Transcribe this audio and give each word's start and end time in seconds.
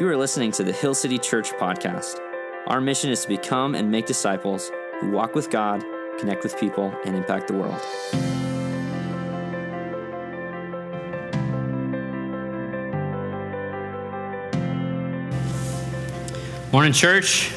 You 0.00 0.08
are 0.08 0.16
listening 0.16 0.50
to 0.52 0.64
the 0.64 0.72
Hill 0.72 0.94
City 0.94 1.18
Church 1.18 1.50
podcast. 1.50 2.18
Our 2.66 2.80
mission 2.80 3.10
is 3.10 3.20
to 3.20 3.28
become 3.28 3.74
and 3.74 3.90
make 3.90 4.06
disciples 4.06 4.72
who 4.98 5.10
walk 5.10 5.34
with 5.34 5.50
God, 5.50 5.84
connect 6.18 6.42
with 6.42 6.58
people, 6.58 6.90
and 7.04 7.14
impact 7.14 7.48
the 7.48 7.52
world. 7.52 7.78
Morning, 16.72 16.94
church. 16.94 17.52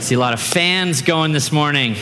See 0.00 0.16
a 0.16 0.18
lot 0.18 0.34
of 0.34 0.40
fans 0.40 1.02
going 1.02 1.30
this 1.30 1.52
morning. 1.52 1.94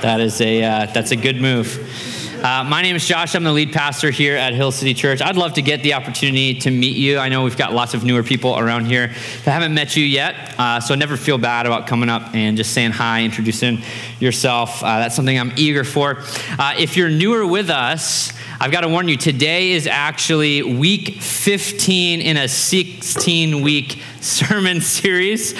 That 0.00 0.20
is 0.20 0.40
a 0.40 0.64
uh, 0.64 0.86
that's 0.94 1.10
a 1.10 1.16
good 1.16 1.42
move. 1.42 2.15
Uh, 2.42 2.62
my 2.64 2.82
name 2.82 2.94
is 2.94 3.06
Josh. 3.06 3.34
I'm 3.34 3.44
the 3.44 3.52
lead 3.52 3.72
pastor 3.72 4.10
here 4.10 4.36
at 4.36 4.52
Hill 4.52 4.70
City 4.70 4.92
Church. 4.92 5.22
I'd 5.22 5.36
love 5.36 5.54
to 5.54 5.62
get 5.62 5.82
the 5.82 5.94
opportunity 5.94 6.54
to 6.60 6.70
meet 6.70 6.96
you. 6.96 7.18
I 7.18 7.30
know 7.30 7.42
we've 7.42 7.56
got 7.56 7.72
lots 7.72 7.94
of 7.94 8.04
newer 8.04 8.22
people 8.22 8.58
around 8.58 8.84
here 8.84 9.08
that 9.08 9.50
haven't 9.50 9.72
met 9.72 9.96
you 9.96 10.04
yet, 10.04 10.54
uh, 10.58 10.78
so 10.78 10.94
never 10.94 11.16
feel 11.16 11.38
bad 11.38 11.64
about 11.64 11.86
coming 11.86 12.10
up 12.10 12.34
and 12.34 12.56
just 12.58 12.72
saying 12.74 12.90
hi, 12.90 13.24
introducing 13.24 13.80
yourself. 14.20 14.82
Uh, 14.84 14.98
that's 14.98 15.16
something 15.16 15.38
I'm 15.38 15.52
eager 15.56 15.82
for. 15.82 16.18
Uh, 16.58 16.74
if 16.78 16.94
you're 16.96 17.08
newer 17.08 17.46
with 17.46 17.70
us, 17.70 18.34
I've 18.60 18.70
got 18.70 18.82
to 18.82 18.88
warn 18.88 19.08
you, 19.08 19.16
today 19.16 19.72
is 19.72 19.86
actually 19.86 20.62
week 20.62 21.22
15 21.22 22.20
in 22.20 22.36
a 22.36 22.48
16 22.48 23.62
week 23.62 23.98
sermon 24.20 24.80
series. 24.82 25.54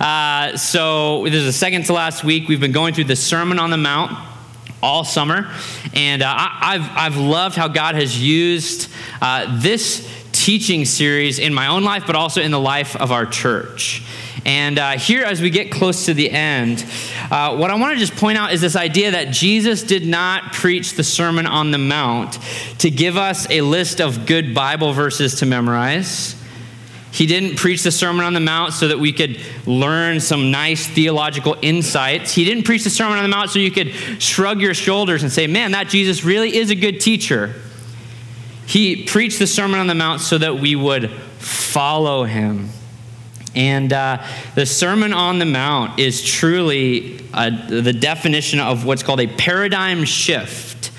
Uh, 0.00 0.56
so, 0.56 1.24
this 1.24 1.34
is 1.34 1.44
the 1.44 1.52
second 1.52 1.84
to 1.84 1.92
last 1.92 2.24
week. 2.24 2.48
We've 2.48 2.60
been 2.60 2.72
going 2.72 2.94
through 2.94 3.04
the 3.04 3.16
Sermon 3.16 3.60
on 3.60 3.70
the 3.70 3.76
Mount 3.76 4.35
all 4.86 5.02
summer. 5.02 5.50
And 5.94 6.22
uh, 6.22 6.26
I, 6.28 6.78
have 6.78 6.96
I've 6.96 7.16
loved 7.16 7.56
how 7.56 7.66
God 7.66 7.96
has 7.96 8.22
used 8.22 8.88
uh, 9.20 9.60
this 9.60 10.08
teaching 10.30 10.84
series 10.84 11.40
in 11.40 11.52
my 11.52 11.66
own 11.66 11.82
life, 11.82 12.04
but 12.06 12.14
also 12.14 12.40
in 12.40 12.52
the 12.52 12.60
life 12.60 12.94
of 12.94 13.10
our 13.10 13.26
church. 13.26 14.04
And 14.44 14.78
uh, 14.78 14.92
here, 14.92 15.24
as 15.24 15.40
we 15.40 15.50
get 15.50 15.72
close 15.72 16.06
to 16.06 16.14
the 16.14 16.30
end, 16.30 16.86
uh, 17.32 17.56
what 17.56 17.72
I 17.72 17.74
want 17.74 17.94
to 17.94 17.98
just 17.98 18.14
point 18.14 18.38
out 18.38 18.52
is 18.52 18.60
this 18.60 18.76
idea 18.76 19.10
that 19.10 19.32
Jesus 19.32 19.82
did 19.82 20.06
not 20.06 20.52
preach 20.52 20.92
the 20.92 21.02
Sermon 21.02 21.46
on 21.46 21.72
the 21.72 21.78
Mount 21.78 22.38
to 22.78 22.88
give 22.88 23.16
us 23.16 23.50
a 23.50 23.62
list 23.62 24.00
of 24.00 24.24
good 24.24 24.54
Bible 24.54 24.92
verses 24.92 25.40
to 25.40 25.46
memorize. 25.46 26.36
He 27.16 27.24
didn't 27.24 27.56
preach 27.56 27.82
the 27.82 27.90
Sermon 27.90 28.26
on 28.26 28.34
the 28.34 28.40
Mount 28.40 28.74
so 28.74 28.88
that 28.88 28.98
we 28.98 29.10
could 29.10 29.40
learn 29.64 30.20
some 30.20 30.50
nice 30.50 30.86
theological 30.86 31.56
insights. 31.62 32.34
He 32.34 32.44
didn't 32.44 32.64
preach 32.64 32.84
the 32.84 32.90
Sermon 32.90 33.16
on 33.16 33.22
the 33.22 33.34
Mount 33.34 33.48
so 33.48 33.58
you 33.58 33.70
could 33.70 33.94
shrug 34.20 34.60
your 34.60 34.74
shoulders 34.74 35.22
and 35.22 35.32
say, 35.32 35.46
man, 35.46 35.72
that 35.72 35.88
Jesus 35.88 36.24
really 36.24 36.54
is 36.54 36.68
a 36.68 36.74
good 36.74 37.00
teacher. 37.00 37.54
He 38.66 39.04
preached 39.04 39.38
the 39.38 39.46
Sermon 39.46 39.80
on 39.80 39.86
the 39.86 39.94
Mount 39.94 40.20
so 40.20 40.36
that 40.36 40.56
we 40.56 40.76
would 40.76 41.10
follow 41.38 42.24
him. 42.24 42.68
And 43.54 43.94
uh, 43.94 44.22
the 44.54 44.66
Sermon 44.66 45.14
on 45.14 45.38
the 45.38 45.46
Mount 45.46 45.98
is 45.98 46.22
truly 46.22 47.16
the 47.16 47.96
definition 47.98 48.60
of 48.60 48.84
what's 48.84 49.02
called 49.02 49.20
a 49.20 49.26
paradigm 49.26 50.04
shift, 50.04 50.90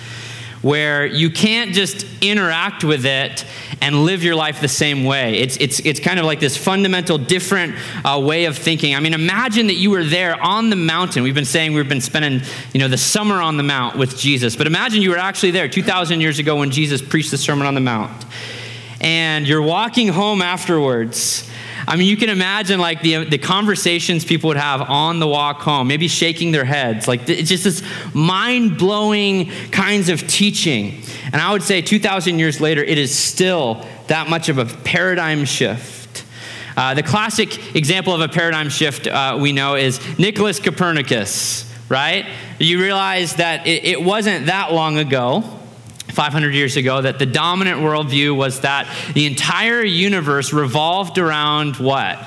where 0.61 1.05
you 1.05 1.29
can't 1.29 1.71
just 1.71 2.05
interact 2.21 2.83
with 2.83 3.05
it 3.05 3.45
and 3.81 4.05
live 4.05 4.23
your 4.23 4.35
life 4.35 4.59
the 4.59 4.67
same 4.67 5.03
way. 5.03 5.35
It's, 5.37 5.57
it's, 5.57 5.79
it's 5.79 5.99
kind 5.99 6.19
of 6.19 6.25
like 6.25 6.39
this 6.39 6.57
fundamental 6.57 7.17
different 7.17 7.75
uh, 8.03 8.19
way 8.19 8.45
of 8.45 8.57
thinking. 8.57 8.95
I 8.95 8.99
mean, 8.99 9.13
imagine 9.13 9.67
that 9.67 9.75
you 9.75 9.91
were 9.91 10.03
there 10.03 10.41
on 10.41 10.69
the 10.69 10.75
mountain. 10.75 11.23
We've 11.23 11.35
been 11.35 11.45
saying 11.45 11.73
we've 11.73 11.87
been 11.87 12.01
spending, 12.01 12.41
you 12.73 12.79
know, 12.79 12.87
the 12.87 12.97
summer 12.97 13.41
on 13.41 13.57
the 13.57 13.63
mount 13.63 13.97
with 13.97 14.17
Jesus. 14.17 14.55
But 14.55 14.67
imagine 14.67 15.01
you 15.01 15.11
were 15.11 15.17
actually 15.17 15.51
there 15.51 15.67
2,000 15.67 16.21
years 16.21 16.39
ago 16.39 16.57
when 16.57 16.71
Jesus 16.71 17.01
preached 17.01 17.31
the 17.31 17.37
Sermon 17.37 17.67
on 17.67 17.75
the 17.75 17.81
Mount. 17.81 18.25
And 18.99 19.47
you're 19.47 19.61
walking 19.61 20.07
home 20.07 20.41
afterwards 20.41 21.46
I 21.87 21.95
mean, 21.95 22.09
you 22.09 22.17
can 22.17 22.29
imagine 22.29 22.79
like 22.79 23.01
the, 23.01 23.23
the 23.23 23.37
conversations 23.37 24.25
people 24.25 24.49
would 24.49 24.57
have 24.57 24.81
on 24.81 25.19
the 25.19 25.27
walk 25.27 25.61
home, 25.61 25.87
maybe 25.87 26.09
shaking 26.09 26.51
their 26.51 26.65
heads. 26.65 27.07
Like 27.07 27.29
it's 27.29 27.47
just 27.47 27.63
this 27.63 27.81
mind 28.13 28.77
blowing 28.77 29.49
kinds 29.71 30.09
of 30.09 30.27
teaching. 30.27 31.01
And 31.31 31.41
I 31.41 31.51
would 31.51 31.63
say 31.63 31.81
2,000 31.81 32.39
years 32.39 32.59
later, 32.59 32.83
it 32.83 32.97
is 32.97 33.17
still 33.17 33.85
that 34.07 34.29
much 34.29 34.49
of 34.49 34.57
a 34.57 34.65
paradigm 34.65 35.45
shift. 35.45 36.25
Uh, 36.75 36.93
the 36.93 37.03
classic 37.03 37.75
example 37.75 38.13
of 38.13 38.19
a 38.19 38.27
paradigm 38.27 38.69
shift 38.69 39.07
uh, 39.07 39.37
we 39.39 39.53
know 39.53 39.75
is 39.75 39.99
Nicholas 40.19 40.59
Copernicus, 40.59 41.73
right? 41.87 42.27
You 42.59 42.81
realize 42.81 43.35
that 43.35 43.65
it, 43.65 43.85
it 43.85 44.01
wasn't 44.01 44.47
that 44.47 44.73
long 44.73 44.97
ago 44.97 45.56
500 46.17 46.55
years 46.55 46.77
ago 46.77 46.99
that 46.99 47.19
the 47.19 47.27
dominant 47.27 47.79
worldview 47.79 48.35
was 48.35 48.61
that 48.61 48.87
the 49.13 49.27
entire 49.27 49.83
universe 49.83 50.51
revolved 50.51 51.19
around 51.19 51.75
what? 51.75 52.17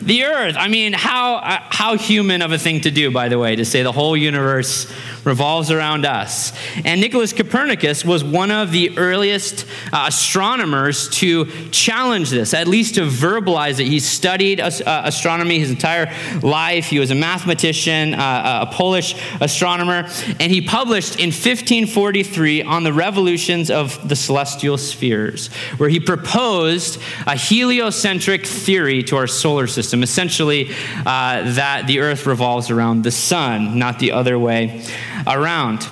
The 0.00 0.22
earth. 0.22 0.54
I 0.56 0.68
mean, 0.68 0.92
how, 0.92 1.38
uh, 1.38 1.58
how 1.70 1.96
human 1.96 2.40
of 2.40 2.52
a 2.52 2.58
thing 2.58 2.82
to 2.82 2.92
do, 2.92 3.10
by 3.10 3.28
the 3.28 3.36
way, 3.36 3.56
to 3.56 3.64
say 3.64 3.82
the 3.82 3.90
whole 3.90 4.16
universe 4.16 4.88
revolves 5.28 5.70
around 5.70 6.06
us. 6.06 6.52
And 6.84 7.00
Nicholas 7.00 7.32
Copernicus 7.32 8.04
was 8.04 8.24
one 8.24 8.50
of 8.50 8.72
the 8.72 8.96
earliest 8.96 9.66
uh, 9.92 10.06
astronomers 10.08 11.08
to 11.20 11.44
challenge 11.70 12.30
this, 12.30 12.54
at 12.54 12.66
least 12.66 12.94
to 12.96 13.02
verbalize 13.02 13.78
it. 13.78 13.86
He 13.86 14.00
studied 14.00 14.58
uh, 14.58 14.70
astronomy 15.04 15.58
his 15.58 15.70
entire 15.70 16.12
life. 16.42 16.86
He 16.86 16.98
was 16.98 17.10
a 17.10 17.14
mathematician, 17.14 18.14
uh, 18.14 18.66
a 18.68 18.74
Polish 18.74 19.14
astronomer, 19.40 20.08
and 20.40 20.50
he 20.50 20.62
published 20.62 21.20
in 21.20 21.28
1543 21.28 22.62
on 22.62 22.82
the 22.82 22.92
revolutions 22.92 23.70
of 23.70 24.08
the 24.08 24.16
celestial 24.16 24.78
spheres, 24.78 25.48
where 25.76 25.90
he 25.90 26.00
proposed 26.00 27.00
a 27.26 27.36
heliocentric 27.36 28.46
theory 28.46 29.02
to 29.02 29.16
our 29.16 29.26
solar 29.26 29.66
system, 29.66 30.02
essentially 30.02 30.70
uh, 31.04 31.52
that 31.52 31.86
the 31.86 32.00
earth 32.00 32.24
revolves 32.24 32.70
around 32.70 33.04
the 33.04 33.10
sun, 33.10 33.78
not 33.78 33.98
the 33.98 34.12
other 34.12 34.38
way 34.38 34.86
around. 35.26 35.88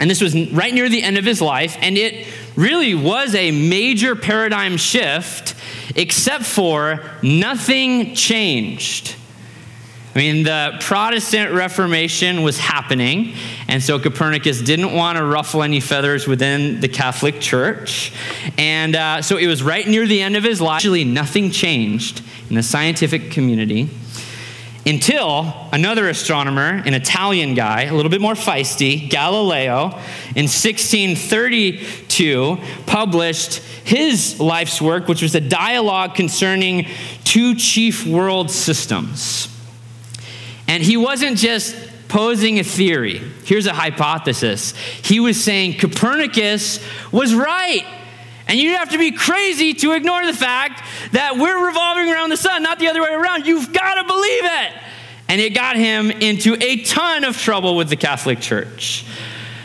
And 0.00 0.08
this 0.08 0.20
was 0.20 0.34
right 0.52 0.72
near 0.72 0.88
the 0.88 1.02
end 1.02 1.18
of 1.18 1.24
his 1.24 1.40
life, 1.42 1.76
and 1.80 1.98
it 1.98 2.26
really 2.54 2.94
was 2.94 3.34
a 3.34 3.50
major 3.50 4.14
paradigm 4.14 4.76
shift, 4.76 5.54
except 5.96 6.44
for 6.44 7.00
nothing 7.22 8.14
changed. 8.14 9.16
I 10.14 10.18
mean, 10.18 10.42
the 10.44 10.76
Protestant 10.80 11.52
Reformation 11.52 12.42
was 12.42 12.58
happening, 12.58 13.34
and 13.68 13.82
so 13.82 13.98
Copernicus 13.98 14.60
didn't 14.60 14.92
want 14.92 15.18
to 15.18 15.24
ruffle 15.24 15.62
any 15.62 15.80
feathers 15.80 16.26
within 16.26 16.80
the 16.80 16.88
Catholic 16.88 17.40
Church. 17.40 18.12
And 18.56 18.96
uh, 18.96 19.22
so 19.22 19.36
it 19.36 19.46
was 19.46 19.62
right 19.62 19.86
near 19.86 20.06
the 20.06 20.22
end 20.22 20.36
of 20.36 20.44
his 20.44 20.60
life. 20.60 20.76
Actually, 20.76 21.04
nothing 21.04 21.50
changed 21.50 22.22
in 22.48 22.56
the 22.56 22.62
scientific 22.62 23.30
community 23.30 23.90
until 24.88 25.52
another 25.70 26.08
astronomer, 26.08 26.82
an 26.86 26.94
Italian 26.94 27.52
guy, 27.54 27.82
a 27.82 27.94
little 27.94 28.10
bit 28.10 28.22
more 28.22 28.34
feisty, 28.34 29.10
Galileo, 29.10 29.88
in 30.34 30.46
1632 30.46 32.58
published 32.86 33.56
his 33.84 34.40
life's 34.40 34.80
work, 34.80 35.06
which 35.06 35.20
was 35.20 35.34
a 35.34 35.40
dialogue 35.40 36.14
concerning 36.14 36.86
two 37.24 37.54
chief 37.54 38.06
world 38.06 38.50
systems. 38.50 39.54
And 40.66 40.82
he 40.82 40.96
wasn't 40.96 41.36
just 41.36 41.76
posing 42.08 42.58
a 42.58 42.64
theory. 42.64 43.18
Here's 43.44 43.66
a 43.66 43.74
hypothesis. 43.74 44.72
He 45.02 45.20
was 45.20 45.38
saying 45.42 45.78
Copernicus 45.78 46.80
was 47.12 47.34
right. 47.34 47.84
And 48.48 48.58
you 48.58 48.76
have 48.76 48.90
to 48.90 48.98
be 48.98 49.12
crazy 49.12 49.74
to 49.74 49.92
ignore 49.92 50.24
the 50.24 50.32
fact 50.32 50.82
that 51.12 51.36
we're 51.36 51.66
revolving 51.66 52.10
around 52.10 52.30
the 52.30 52.36
sun, 52.36 52.62
not 52.62 52.78
the 52.78 52.88
other 52.88 53.02
way 53.02 53.12
around. 53.12 53.46
You've 53.46 53.72
got 53.72 53.94
to 53.96 54.04
believe 54.04 54.44
it. 54.44 54.72
And 55.28 55.40
it 55.40 55.54
got 55.54 55.76
him 55.76 56.10
into 56.10 56.56
a 56.58 56.82
ton 56.84 57.24
of 57.24 57.36
trouble 57.36 57.76
with 57.76 57.90
the 57.90 57.96
Catholic 57.96 58.40
Church. 58.40 59.04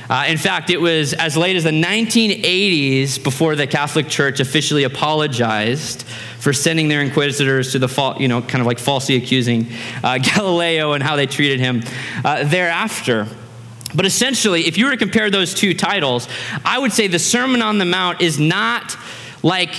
Uh, 0.10 0.26
in 0.28 0.38
fact, 0.38 0.70
it 0.70 0.82
was 0.82 1.14
as 1.14 1.38
late 1.38 1.56
as 1.56 1.64
the 1.64 1.72
1980s 1.72 3.24
before 3.24 3.56
the 3.56 3.66
Catholic 3.66 4.10
Church 4.10 4.42
officially 4.42 4.84
apologized 4.84 6.04
for 6.40 6.52
sending 6.52 6.90
their 6.90 7.02
inquisitors 7.02 7.72
to 7.72 7.80
the, 7.80 7.88
fa- 7.88 8.16
you 8.20 8.28
know, 8.28 8.42
kind 8.42 8.60
of 8.60 8.68
like 8.68 8.80
falsely 8.80 9.16
accusing 9.16 9.68
uh, 10.04 10.18
Galileo 10.36 10.92
and 10.92 11.02
how 11.02 11.16
they 11.16 11.26
treated 11.26 11.62
him 11.62 11.84
uh, 12.26 12.44
thereafter. 12.44 13.28
But 13.96 14.06
essentially, 14.06 14.68
if 14.68 14.78
you 14.78 14.86
were 14.86 14.92
to 14.92 14.98
compare 14.98 15.30
those 15.30 15.54
two 15.54 15.74
titles, 15.74 16.28
I 16.66 16.80
would 16.80 16.92
say 16.92 17.08
the 17.08 17.20
Sermon 17.20 17.62
on 17.62 17.78
the 17.78 17.86
Mount 17.86 18.22
is 18.22 18.40
not 18.40 18.98
like 19.44 19.76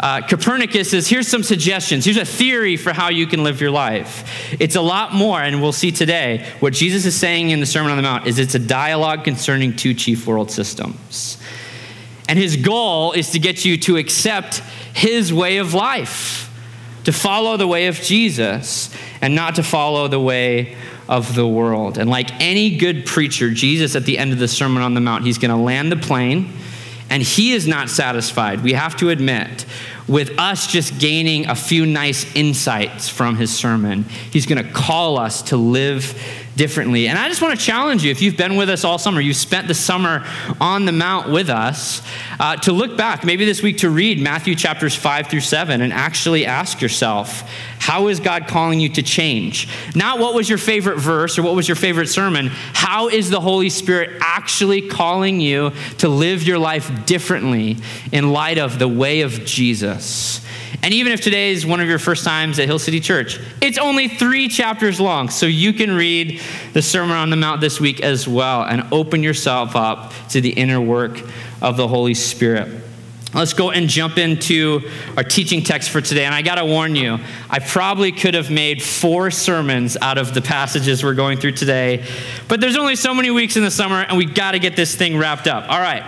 uh, 0.00 0.22
Copernicus 0.26 0.90
says, 0.90 1.06
here's 1.06 1.28
some 1.28 1.42
suggestions. 1.42 2.06
Here's 2.06 2.16
a 2.16 2.24
theory 2.24 2.78
for 2.78 2.90
how 2.92 3.10
you 3.10 3.26
can 3.26 3.44
live 3.44 3.60
your 3.60 3.70
life. 3.70 4.24
It's 4.58 4.74
a 4.74 4.80
lot 4.80 5.12
more, 5.12 5.42
and 5.42 5.60
we'll 5.60 5.72
see 5.72 5.92
today. 5.92 6.46
What 6.60 6.72
Jesus 6.72 7.04
is 7.04 7.14
saying 7.14 7.50
in 7.50 7.60
the 7.60 7.66
Sermon 7.66 7.90
on 7.90 7.98
the 7.98 8.02
Mount 8.02 8.26
is 8.26 8.38
it's 8.38 8.54
a 8.54 8.58
dialogue 8.58 9.24
concerning 9.24 9.76
two 9.76 9.92
chief 9.92 10.26
world 10.26 10.50
systems. 10.50 11.36
And 12.30 12.38
his 12.38 12.56
goal 12.56 13.12
is 13.12 13.30
to 13.32 13.38
get 13.38 13.66
you 13.66 13.76
to 13.78 13.98
accept 13.98 14.60
his 14.94 15.34
way 15.34 15.58
of 15.58 15.74
life, 15.74 16.50
to 17.04 17.12
follow 17.12 17.58
the 17.58 17.66
way 17.66 17.86
of 17.88 17.96
Jesus, 17.96 18.94
and 19.20 19.34
not 19.34 19.56
to 19.56 19.62
follow 19.62 20.08
the 20.08 20.20
way 20.20 20.78
of 21.10 21.34
the 21.34 21.46
world. 21.46 21.98
And 21.98 22.08
like 22.08 22.30
any 22.40 22.76
good 22.76 23.04
preacher, 23.04 23.50
Jesus, 23.50 23.96
at 23.96 24.04
the 24.04 24.16
end 24.16 24.32
of 24.32 24.38
the 24.38 24.46
Sermon 24.46 24.82
on 24.82 24.94
the 24.94 25.00
Mount, 25.00 25.24
he's 25.24 25.38
going 25.38 25.50
to 25.50 25.56
land 25.56 25.90
the 25.90 25.96
plane, 25.96 26.52
and 27.10 27.20
he 27.20 27.52
is 27.52 27.66
not 27.66 27.90
satisfied. 27.90 28.62
We 28.62 28.74
have 28.74 28.96
to 28.98 29.10
admit 29.10 29.66
with 30.06 30.38
us 30.38 30.68
just 30.68 31.00
gaining 31.00 31.46
a 31.46 31.56
few 31.56 31.84
nice 31.84 32.24
insights 32.36 33.08
from 33.08 33.36
his 33.36 33.52
sermon. 33.52 34.04
He's 34.32 34.46
going 34.46 34.64
to 34.64 34.72
call 34.72 35.18
us 35.18 35.42
to 35.42 35.56
live 35.56 36.14
differently. 36.60 37.08
And 37.08 37.18
I 37.18 37.26
just 37.26 37.40
want 37.40 37.58
to 37.58 37.64
challenge 37.64 38.04
you 38.04 38.10
if 38.10 38.20
you've 38.20 38.36
been 38.36 38.54
with 38.54 38.68
us 38.68 38.84
all 38.84 38.98
summer, 38.98 39.18
you've 39.18 39.34
spent 39.34 39.66
the 39.66 39.72
summer 39.72 40.26
on 40.60 40.84
the 40.84 40.92
Mount 40.92 41.30
with 41.30 41.48
us, 41.48 42.02
uh, 42.38 42.56
to 42.56 42.72
look 42.72 42.98
back, 42.98 43.24
maybe 43.24 43.46
this 43.46 43.62
week 43.62 43.78
to 43.78 43.88
read 43.88 44.20
Matthew 44.20 44.54
chapters 44.54 44.94
5 44.94 45.28
through 45.28 45.40
7 45.40 45.80
and 45.80 45.90
actually 45.90 46.44
ask 46.44 46.82
yourself, 46.82 47.50
how 47.78 48.08
is 48.08 48.20
God 48.20 48.46
calling 48.46 48.78
you 48.78 48.90
to 48.90 49.02
change? 49.02 49.68
Not 49.94 50.18
what 50.18 50.34
was 50.34 50.50
your 50.50 50.58
favorite 50.58 50.98
verse 50.98 51.38
or 51.38 51.42
what 51.44 51.54
was 51.54 51.66
your 51.66 51.76
favorite 51.76 52.08
sermon. 52.08 52.48
How 52.74 53.08
is 53.08 53.30
the 53.30 53.40
Holy 53.40 53.70
Spirit 53.70 54.18
actually 54.20 54.82
calling 54.82 55.40
you 55.40 55.72
to 55.96 56.10
live 56.10 56.42
your 56.42 56.58
life 56.58 57.06
differently 57.06 57.78
in 58.12 58.34
light 58.34 58.58
of 58.58 58.78
the 58.78 58.86
way 58.86 59.22
of 59.22 59.46
Jesus? 59.46 60.46
And 60.82 60.94
even 60.94 61.12
if 61.12 61.20
today 61.20 61.50
is 61.50 61.66
one 61.66 61.80
of 61.80 61.88
your 61.88 61.98
first 61.98 62.24
times 62.24 62.58
at 62.58 62.66
Hill 62.66 62.78
City 62.78 63.00
Church, 63.00 63.38
it's 63.60 63.76
only 63.76 64.08
three 64.08 64.48
chapters 64.48 64.98
long. 64.98 65.28
So 65.28 65.46
you 65.46 65.72
can 65.72 65.92
read 65.92 66.40
the 66.72 66.80
Sermon 66.80 67.16
on 67.16 67.28
the 67.28 67.36
Mount 67.36 67.60
this 67.60 67.78
week 67.78 68.00
as 68.00 68.26
well 68.26 68.62
and 68.62 68.84
open 68.90 69.22
yourself 69.22 69.76
up 69.76 70.12
to 70.30 70.40
the 70.40 70.50
inner 70.50 70.80
work 70.80 71.20
of 71.60 71.76
the 71.76 71.86
Holy 71.86 72.14
Spirit. 72.14 72.82
Let's 73.32 73.52
go 73.52 73.70
and 73.70 73.88
jump 73.88 74.18
into 74.18 74.90
our 75.16 75.22
teaching 75.22 75.62
text 75.62 75.90
for 75.90 76.00
today. 76.00 76.24
And 76.24 76.34
I 76.34 76.42
got 76.42 76.56
to 76.56 76.64
warn 76.64 76.96
you, 76.96 77.18
I 77.48 77.60
probably 77.60 78.10
could 78.10 78.34
have 78.34 78.50
made 78.50 78.82
four 78.82 79.30
sermons 79.30 79.96
out 80.02 80.18
of 80.18 80.34
the 80.34 80.42
passages 80.42 81.04
we're 81.04 81.14
going 81.14 81.38
through 81.38 81.52
today, 81.52 82.04
but 82.48 82.60
there's 82.60 82.76
only 82.76 82.96
so 82.96 83.14
many 83.14 83.30
weeks 83.30 83.56
in 83.56 83.62
the 83.62 83.70
summer, 83.70 84.00
and 84.00 84.18
we 84.18 84.24
got 84.24 84.52
to 84.52 84.58
get 84.58 84.74
this 84.74 84.96
thing 84.96 85.16
wrapped 85.16 85.46
up. 85.46 85.68
All 85.68 85.78
right. 85.78 86.02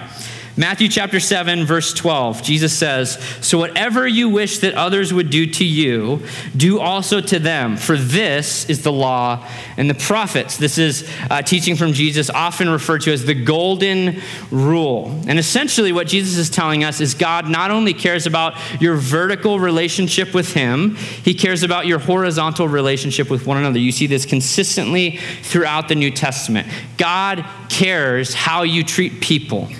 Matthew 0.55 0.89
chapter 0.89 1.19
7, 1.19 1.65
verse 1.65 1.95
12, 1.95 2.43
Jesus 2.43 2.77
says, 2.77 3.15
So 3.41 3.57
whatever 3.57 4.07
you 4.07 4.29
wish 4.29 4.59
that 4.59 4.75
others 4.75 5.11
would 5.11 5.31
do 5.31 5.47
to 5.47 5.65
you, 5.65 6.21
do 6.55 6.79
also 6.79 7.23
to 7.23 7.39
them, 7.39 7.79
for 7.79 7.97
this 7.97 8.69
is 8.69 8.83
the 8.83 8.93
law 8.93 9.49
and 9.79 9.89
the 9.89 9.95
prophets. 9.95 10.59
This 10.59 10.77
is 10.77 11.09
uh, 11.31 11.41
teaching 11.41 11.75
from 11.75 11.95
Jesus, 11.95 12.29
often 12.29 12.69
referred 12.69 13.01
to 13.03 13.13
as 13.15 13.25
the 13.25 13.33
golden 13.33 14.21
rule. 14.51 15.19
And 15.27 15.39
essentially, 15.39 15.91
what 15.91 16.07
Jesus 16.07 16.37
is 16.37 16.51
telling 16.51 16.85
us 16.85 17.01
is 17.01 17.15
God 17.15 17.49
not 17.49 17.71
only 17.71 17.95
cares 17.95 18.27
about 18.27 18.55
your 18.79 18.97
vertical 18.97 19.59
relationship 19.59 20.35
with 20.35 20.53
Him, 20.53 20.97
He 20.97 21.33
cares 21.33 21.63
about 21.63 21.87
your 21.87 21.99
horizontal 21.99 22.69
relationship 22.69 23.31
with 23.31 23.47
one 23.47 23.57
another. 23.57 23.79
You 23.79 23.91
see 23.91 24.07
this 24.07 24.27
consistently 24.27 25.17
throughout 25.45 25.89
the 25.89 25.95
New 25.95 26.11
Testament. 26.11 26.69
God 26.99 27.43
cares 27.71 28.35
how 28.35 28.65
you 28.65 28.85
treat 28.85 29.23
people. 29.23 29.71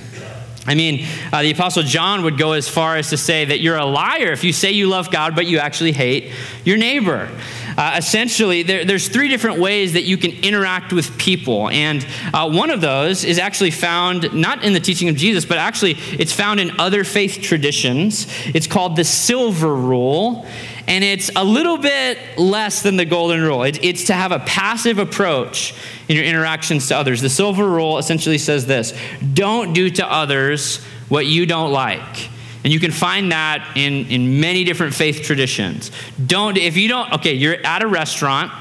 I 0.65 0.77
mean, 0.77 1.07
uh, 1.33 1.43
the 1.43 1.51
Apostle 1.51 1.83
John 1.83 2.23
would 2.23 2.39
go 2.39 2.53
as 2.53 2.69
far 2.69 2.97
as 2.97 3.11
to 3.11 3.17
say 3.17 3.45
that 3.47 3.61
you're 3.61 3.77
a 3.77 3.85
liar 3.85 4.31
if 4.31 4.45
you 4.45 4.53
say 4.53 4.71
you 4.71 4.89
love 4.89 5.11
God, 5.11 5.35
but 5.35 5.47
you 5.47 5.59
actually 5.59 5.91
hate 5.91 6.31
your 6.65 6.77
neighbor. 6.77 7.29
Uh, 7.77 7.95
essentially, 7.97 8.63
there, 8.63 8.85
there's 8.85 9.09
three 9.09 9.29
different 9.29 9.59
ways 9.59 9.95
that 9.95 10.05
you 10.05 10.17
can 10.17 10.31
interact 10.45 10.93
with 10.93 11.19
people. 11.19 11.69
And 11.71 12.07
uh, 12.33 12.49
one 12.49 12.71
of 12.71 12.81
those 12.81 13.25
is 13.25 13.39
actually 13.39 13.73
found 13.73 14.33
not 14.33 14.63
in 14.63 14.73
the 14.73 14.81
teaching 14.81 15.09
of 15.09 15.17
Jesus, 15.17 15.45
but 15.45 15.59
actually 15.59 15.97
it's 16.13 16.33
found 16.33 16.61
in 16.61 16.79
other 16.79 17.03
faith 17.03 17.41
traditions. 17.43 18.29
It's 18.55 18.69
called 18.69 18.95
the 18.95 19.05
silver 19.05 19.75
rule 19.75 20.47
and 20.89 21.05
it's 21.05 21.31
a 21.37 21.45
little 21.45 21.79
bit 21.79 22.19
less 22.37 22.83
than 22.83 22.97
the 22.97 23.05
golden 23.05 23.41
rule. 23.41 23.63
It, 23.63 23.83
it's 23.85 24.05
to 24.05 24.15
have 24.15 24.33
a 24.33 24.41
passive 24.41 24.99
approach 24.99 25.75
in 26.09 26.17
your 26.17 26.25
interactions 26.25 26.89
to 26.89 26.97
others. 26.97 27.21
The 27.21 27.31
silver 27.31 27.69
rule 27.69 27.99
essentially 27.99 28.39
says 28.39 28.67
this 28.67 28.93
don't 29.35 29.73
do 29.73 29.91
to 29.91 30.11
others 30.11 30.83
what 31.09 31.27
you 31.27 31.47
don't 31.47 31.73
like. 31.73 32.31
And 32.65 32.73
you 32.73 32.79
can 32.79 32.93
find 32.93 33.33
that 33.33 33.77
in, 33.77 34.07
in 34.07 34.41
many 34.41 34.65
different 34.65 34.95
faith 34.95 35.23
traditions. 35.23 35.91
Don't, 36.25 36.57
if 36.57 36.77
you 36.77 36.89
don't, 36.89 37.13
okay, 37.15 37.35
you're 37.35 37.57
at 37.67 37.83
a 37.83 37.89
restaurant 37.89 38.53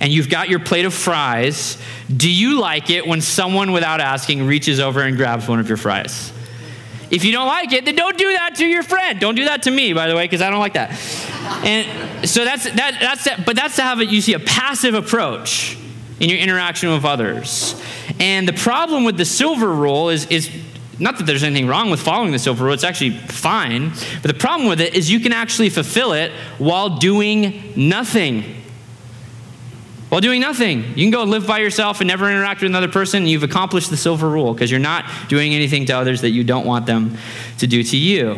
and 0.00 0.10
you've 0.10 0.30
got 0.30 0.48
your 0.48 0.60
plate 0.60 0.84
of 0.84 0.94
fries. 0.94 1.76
Do 2.14 2.30
you 2.30 2.58
like 2.58 2.88
it 2.88 3.06
when 3.06 3.20
someone, 3.20 3.72
without 3.72 4.00
asking, 4.00 4.46
reaches 4.46 4.80
over 4.80 5.02
and 5.02 5.16
grabs 5.16 5.48
one 5.48 5.58
of 5.58 5.68
your 5.68 5.76
fries? 5.76 6.32
If 7.10 7.24
you 7.24 7.32
don't 7.32 7.46
like 7.46 7.72
it, 7.72 7.84
then 7.84 7.96
don't 7.96 8.18
do 8.18 8.30
that 8.32 8.56
to 8.56 8.66
your 8.66 8.82
friend. 8.82 9.18
Don't 9.18 9.34
do 9.34 9.46
that 9.46 9.62
to 9.62 9.70
me, 9.70 9.92
by 9.92 10.08
the 10.08 10.14
way, 10.14 10.24
because 10.24 10.42
I 10.42 10.50
don't 10.50 10.60
like 10.60 10.74
that. 10.74 10.90
And 11.64 12.28
so 12.28 12.44
that's 12.44 12.64
that. 12.64 12.98
That's 13.00 13.24
that, 13.24 13.46
but 13.46 13.56
that's 13.56 13.76
to 13.76 13.82
have 13.82 14.00
a, 14.00 14.04
you 14.04 14.20
see 14.20 14.34
a 14.34 14.40
passive 14.40 14.94
approach 14.94 15.78
in 16.20 16.28
your 16.28 16.38
interaction 16.38 16.92
with 16.92 17.04
others. 17.04 17.80
And 18.20 18.46
the 18.46 18.52
problem 18.52 19.04
with 19.04 19.16
the 19.16 19.24
silver 19.24 19.72
rule 19.72 20.10
is 20.10 20.26
is 20.26 20.50
not 20.98 21.16
that 21.18 21.24
there's 21.24 21.44
anything 21.44 21.68
wrong 21.68 21.90
with 21.90 22.00
following 22.00 22.32
the 22.32 22.38
silver 22.38 22.64
rule, 22.64 22.74
it's 22.74 22.84
actually 22.84 23.10
fine. 23.10 23.90
But 24.20 24.32
the 24.32 24.38
problem 24.38 24.68
with 24.68 24.80
it 24.80 24.94
is 24.94 25.10
you 25.10 25.20
can 25.20 25.32
actually 25.32 25.70
fulfill 25.70 26.12
it 26.12 26.32
while 26.58 26.98
doing 26.98 27.72
nothing 27.76 28.57
while 30.08 30.20
doing 30.20 30.40
nothing. 30.40 30.82
You 30.96 31.04
can 31.04 31.10
go 31.10 31.24
live 31.24 31.46
by 31.46 31.58
yourself 31.58 32.00
and 32.00 32.08
never 32.08 32.30
interact 32.30 32.62
with 32.62 32.70
another 32.70 32.88
person, 32.88 33.22
and 33.22 33.30
you've 33.30 33.42
accomplished 33.42 33.90
the 33.90 33.96
silver 33.96 34.28
rule 34.28 34.54
because 34.54 34.70
you're 34.70 34.80
not 34.80 35.04
doing 35.28 35.54
anything 35.54 35.86
to 35.86 35.92
others 35.92 36.22
that 36.22 36.30
you 36.30 36.44
don't 36.44 36.66
want 36.66 36.86
them 36.86 37.18
to 37.58 37.66
do 37.66 37.82
to 37.82 37.96
you. 37.96 38.36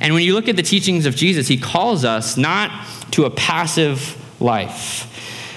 And 0.00 0.12
when 0.12 0.24
you 0.24 0.34
look 0.34 0.48
at 0.48 0.56
the 0.56 0.62
teachings 0.62 1.06
of 1.06 1.14
Jesus, 1.14 1.48
he 1.48 1.56
calls 1.56 2.04
us 2.04 2.36
not 2.36 2.70
to 3.12 3.24
a 3.24 3.30
passive 3.30 4.20
life. 4.40 5.10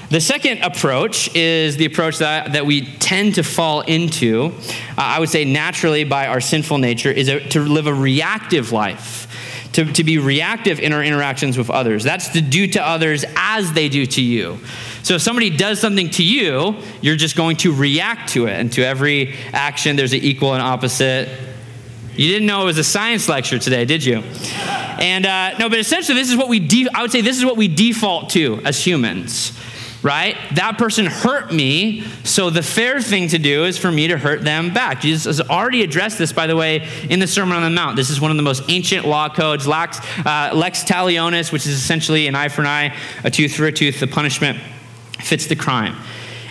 The 0.10 0.22
second 0.22 0.60
approach 0.60 1.36
is 1.36 1.76
the 1.76 1.86
approach 1.86 2.20
that, 2.20 2.54
that 2.54 2.66
we 2.66 2.86
tend 2.98 3.36
to 3.36 3.44
fall 3.44 3.82
into, 3.82 4.54
uh, 4.98 5.02
I 5.02 5.20
would 5.20 5.30
say 5.30 5.44
naturally 5.44 6.06
by 6.06 6.28
our 6.28 6.40
sinful 6.40 6.78
nature, 6.78 7.12
is 7.12 7.28
a, 7.28 7.42
to 7.50 7.60
live 7.60 7.88
a 7.88 7.94
reactive 7.94 8.72
life. 8.72 9.26
To, 9.74 9.86
to 9.94 10.04
be 10.04 10.18
reactive 10.18 10.80
in 10.80 10.92
our 10.92 11.04
interactions 11.04 11.56
with 11.56 11.70
others. 11.70 12.04
That's 12.04 12.30
to 12.30 12.42
do 12.42 12.66
to 12.70 12.82
others 12.82 13.24
as 13.36 13.74
they 13.74 13.90
do 13.90 14.08
to 14.08 14.22
you. 14.24 14.58
So 15.08 15.16
if 15.16 15.22
somebody 15.22 15.50
does 15.50 15.80
something 15.80 16.10
to 16.10 16.24
you, 16.24 16.76
you're 17.00 17.16
just 17.16 17.38
going 17.38 17.56
to 17.58 17.74
react 17.74 18.32
to 18.32 18.48
it. 18.48 18.60
And 18.60 18.70
to 18.74 18.84
every 18.84 19.36
action, 19.54 19.96
there's 19.96 20.12
an 20.12 20.20
equal 20.20 20.54
and 20.54 20.62
opposite. 20.62 21.30
You 22.18 22.28
didn't 22.28 22.46
know 22.46 22.64
it 22.64 22.66
was 22.66 22.78
a 22.78 22.84
science 22.84 23.30
lecture 23.30 23.58
today, 23.58 23.86
did 23.86 24.04
you? 24.04 24.18
And 24.18 25.26
uh, 25.26 25.58
no, 25.60 25.70
but 25.70 25.80
essentially, 25.80 26.20
this 26.20 26.30
is 26.30 26.36
what 26.36 26.50
we, 26.50 26.60
de- 26.60 26.90
I 26.94 27.04
would 27.04 27.14
say, 27.14 27.22
this 27.22 27.38
is 27.38 27.46
what 27.46 27.56
we 27.56 27.70
default 27.70 28.32
to 28.32 28.60
as 28.66 28.86
humans 28.86 29.58
right? 30.04 30.38
That 30.54 30.78
person 30.78 31.08
hurt 31.08 31.52
me, 31.52 32.04
so 32.24 32.52
the 32.52 32.62
fair 32.62 33.02
thing 33.02 33.30
to 33.30 33.40
do 33.40 33.66
is 33.66 33.80
for 33.80 33.92
me 33.92 34.08
to 34.08 34.18
hurt 34.18 34.44
them 34.44 34.72
back. 34.72 35.02
Jesus 35.02 35.26
has 35.26 35.50
already 35.50 35.82
addressed 35.82 36.20
this, 36.20 36.32
by 36.32 36.46
the 36.46 36.56
way, 36.56 36.88
in 37.10 37.20
the 37.20 37.26
Sermon 37.26 37.58
on 37.58 37.64
the 37.64 37.72
Mount. 37.72 37.96
This 37.96 38.12
is 38.12 38.22
one 38.22 38.30
of 38.30 38.38
the 38.38 38.44
most 38.44 38.64
ancient 38.70 39.08
law 39.08 39.28
codes, 39.28 39.68
lex, 39.68 40.00
uh, 40.24 40.52
lex 40.54 40.84
talionis, 40.84 41.52
which 41.52 41.66
is 41.66 41.74
essentially 41.74 42.28
an 42.28 42.36
eye 42.36 42.48
for 42.48 42.62
an 42.62 42.68
eye, 42.68 42.96
a 43.24 43.32
tooth 43.32 43.56
for 43.56 43.66
a 43.66 43.72
tooth, 43.72 44.00
the 44.00 44.08
punishment 44.08 44.60
fits 45.20 45.48
the 45.48 45.56
crime. 45.56 45.96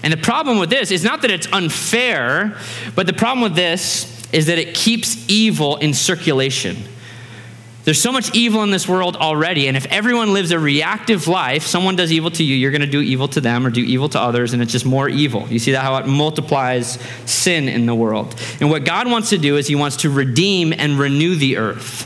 And 0.03 0.13
the 0.13 0.19
problem 0.19 0.59
with 0.59 0.71
this 0.71 0.91
is 0.91 1.03
not 1.03 1.23
that 1.23 1.31
it's 1.31 1.49
unfair, 1.53 2.57
but 2.95 3.07
the 3.07 3.13
problem 3.13 3.43
with 3.43 3.57
this 3.57 4.13
is 4.33 4.47
that 4.47 4.59
it 4.59 4.75
keeps 4.75 5.29
evil 5.29 5.77
in 5.77 5.95
circulation. 5.95 6.77
There's 7.85 8.01
so 8.01 8.11
much 8.11 8.35
evil 8.35 8.65
in 8.65 8.73
this 8.73 8.89
world 8.89 9.17
already, 9.17 9.69
and 9.69 9.77
if 9.77 9.87
everyone 9.87 10.33
lives 10.33 10.51
a 10.51 10.59
reactive 10.59 11.29
life, 11.29 11.63
someone 11.63 11.95
does 11.95 12.11
evil 12.11 12.33
to 12.33 12.43
you, 12.43 12.57
you're 12.57 12.73
going 12.73 12.81
to 12.81 12.87
do 12.89 13.01
evil 13.01 13.29
to 13.29 13.41
them 13.41 13.65
or 13.65 13.71
do 13.71 13.81
evil 13.81 14.09
to 14.09 14.21
others, 14.21 14.53
and 14.53 14.61
it's 14.61 14.73
just 14.73 14.85
more 14.85 15.09
evil. 15.09 15.47
You 15.49 15.61
see 15.61 15.71
that 15.71 15.83
how 15.83 15.97
it 15.99 16.07
multiplies 16.07 16.99
sin 17.27 17.69
in 17.69 17.87
the 17.87 17.95
world. 17.95 18.35
And 18.61 18.71
what 18.71 18.85
God 18.85 19.09
wants 19.09 19.31
to 19.31 19.39
do 19.39 19.57
is 19.57 19.69
He 19.69 19.77
wants 19.77 19.99
to 19.99 20.11
redeem 20.11 20.73
and 20.73 20.99
renew 20.99 21.37
the 21.37 21.59
earth, 21.59 22.03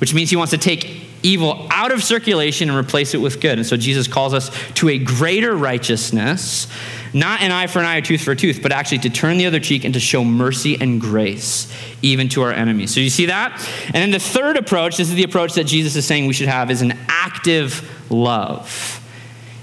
which 0.00 0.12
means 0.14 0.30
He 0.30 0.36
wants 0.36 0.50
to 0.50 0.58
take 0.58 1.09
evil 1.22 1.66
out 1.70 1.92
of 1.92 2.02
circulation 2.02 2.68
and 2.68 2.78
replace 2.78 3.14
it 3.14 3.18
with 3.18 3.40
good. 3.40 3.58
And 3.58 3.66
so 3.66 3.76
Jesus 3.76 4.08
calls 4.08 4.34
us 4.34 4.50
to 4.74 4.88
a 4.88 4.98
greater 4.98 5.54
righteousness, 5.54 6.66
not 7.12 7.42
an 7.42 7.52
eye 7.52 7.66
for 7.66 7.80
an 7.80 7.84
eye, 7.84 7.96
a 7.96 8.02
tooth 8.02 8.22
for 8.22 8.32
a 8.32 8.36
tooth, 8.36 8.60
but 8.62 8.72
actually 8.72 8.98
to 8.98 9.10
turn 9.10 9.36
the 9.36 9.46
other 9.46 9.60
cheek 9.60 9.84
and 9.84 9.94
to 9.94 10.00
show 10.00 10.24
mercy 10.24 10.80
and 10.80 11.00
grace 11.00 11.72
even 12.02 12.28
to 12.30 12.42
our 12.42 12.52
enemies. 12.52 12.94
So 12.94 13.00
you 13.00 13.10
see 13.10 13.26
that? 13.26 13.52
And 13.86 13.96
then 13.96 14.10
the 14.10 14.18
third 14.18 14.56
approach, 14.56 14.96
this 14.96 15.08
is 15.08 15.14
the 15.14 15.24
approach 15.24 15.54
that 15.54 15.64
Jesus 15.64 15.96
is 15.96 16.06
saying 16.06 16.26
we 16.26 16.32
should 16.32 16.48
have, 16.48 16.70
is 16.70 16.82
an 16.82 16.98
active 17.08 18.10
love. 18.10 18.96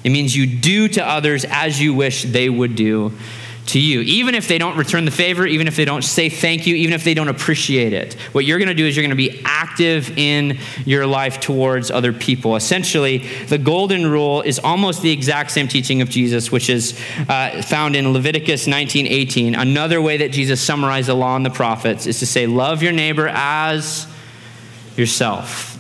It 0.04 0.10
means 0.10 0.36
you 0.36 0.48
do 0.48 0.88
to 0.90 1.06
others 1.06 1.46
as 1.50 1.82
you 1.82 1.94
wish 1.94 2.24
they 2.24 2.50
would 2.50 2.76
do 2.76 3.12
to 3.68 3.80
you, 3.80 4.02
even 4.02 4.36
if 4.36 4.48
they 4.48 4.58
don't 4.58 4.78
return 4.78 5.06
the 5.06 5.12
favor, 5.12 5.46
even 5.46 5.68
if 5.68 5.76
they 5.76 5.86
don't 5.86 6.04
say 6.04 6.30
thank 6.30 6.66
you, 6.66 6.76
even 6.76 6.94
if 6.94 7.04
they 7.04 7.14
don't 7.14 7.28
appreciate 7.28 7.94
it. 7.94 8.14
What 8.32 8.46
you're 8.46 8.60
going 8.60 8.70
to 8.70 8.74
do 8.74 8.86
is 8.86 8.96
you're 8.96 9.04
going 9.04 9.10
to 9.10 9.16
be 9.16 9.42
active 9.46 10.18
in 10.18 10.58
your 10.86 11.06
life 11.06 11.40
towards 11.40 11.92
other 11.92 12.14
people. 12.14 12.56
Essentially, 12.56 13.20
the 13.48 13.58
golden 13.58 14.08
rule 14.08 14.42
is 14.42 14.60
almost 14.60 15.02
the 15.02 15.12
exact 15.12 15.52
same 15.52 15.68
teaching 15.68 16.02
of 16.02 16.10
Jesus, 16.10 16.52
which 16.52 16.70
is 16.70 17.00
uh, 17.28 17.62
found 17.62 17.96
in 17.96 18.14
Leviticus 18.14 18.68
19:18. 18.68 19.60
Another 19.60 20.02
way 20.02 20.18
that 20.18 20.32
Jesus 20.32 20.62
summarized 20.62 21.10
the 21.10 21.14
law 21.14 21.36
and 21.36 21.46
the 21.46 21.50
prophets 21.50 22.08
is 22.08 22.20
to 22.20 22.26
say, 22.26 22.48
"Love 22.48 22.82
your 22.82 22.94
neighbor 22.94 23.28
as 23.28 24.08
yourself." 24.96 25.76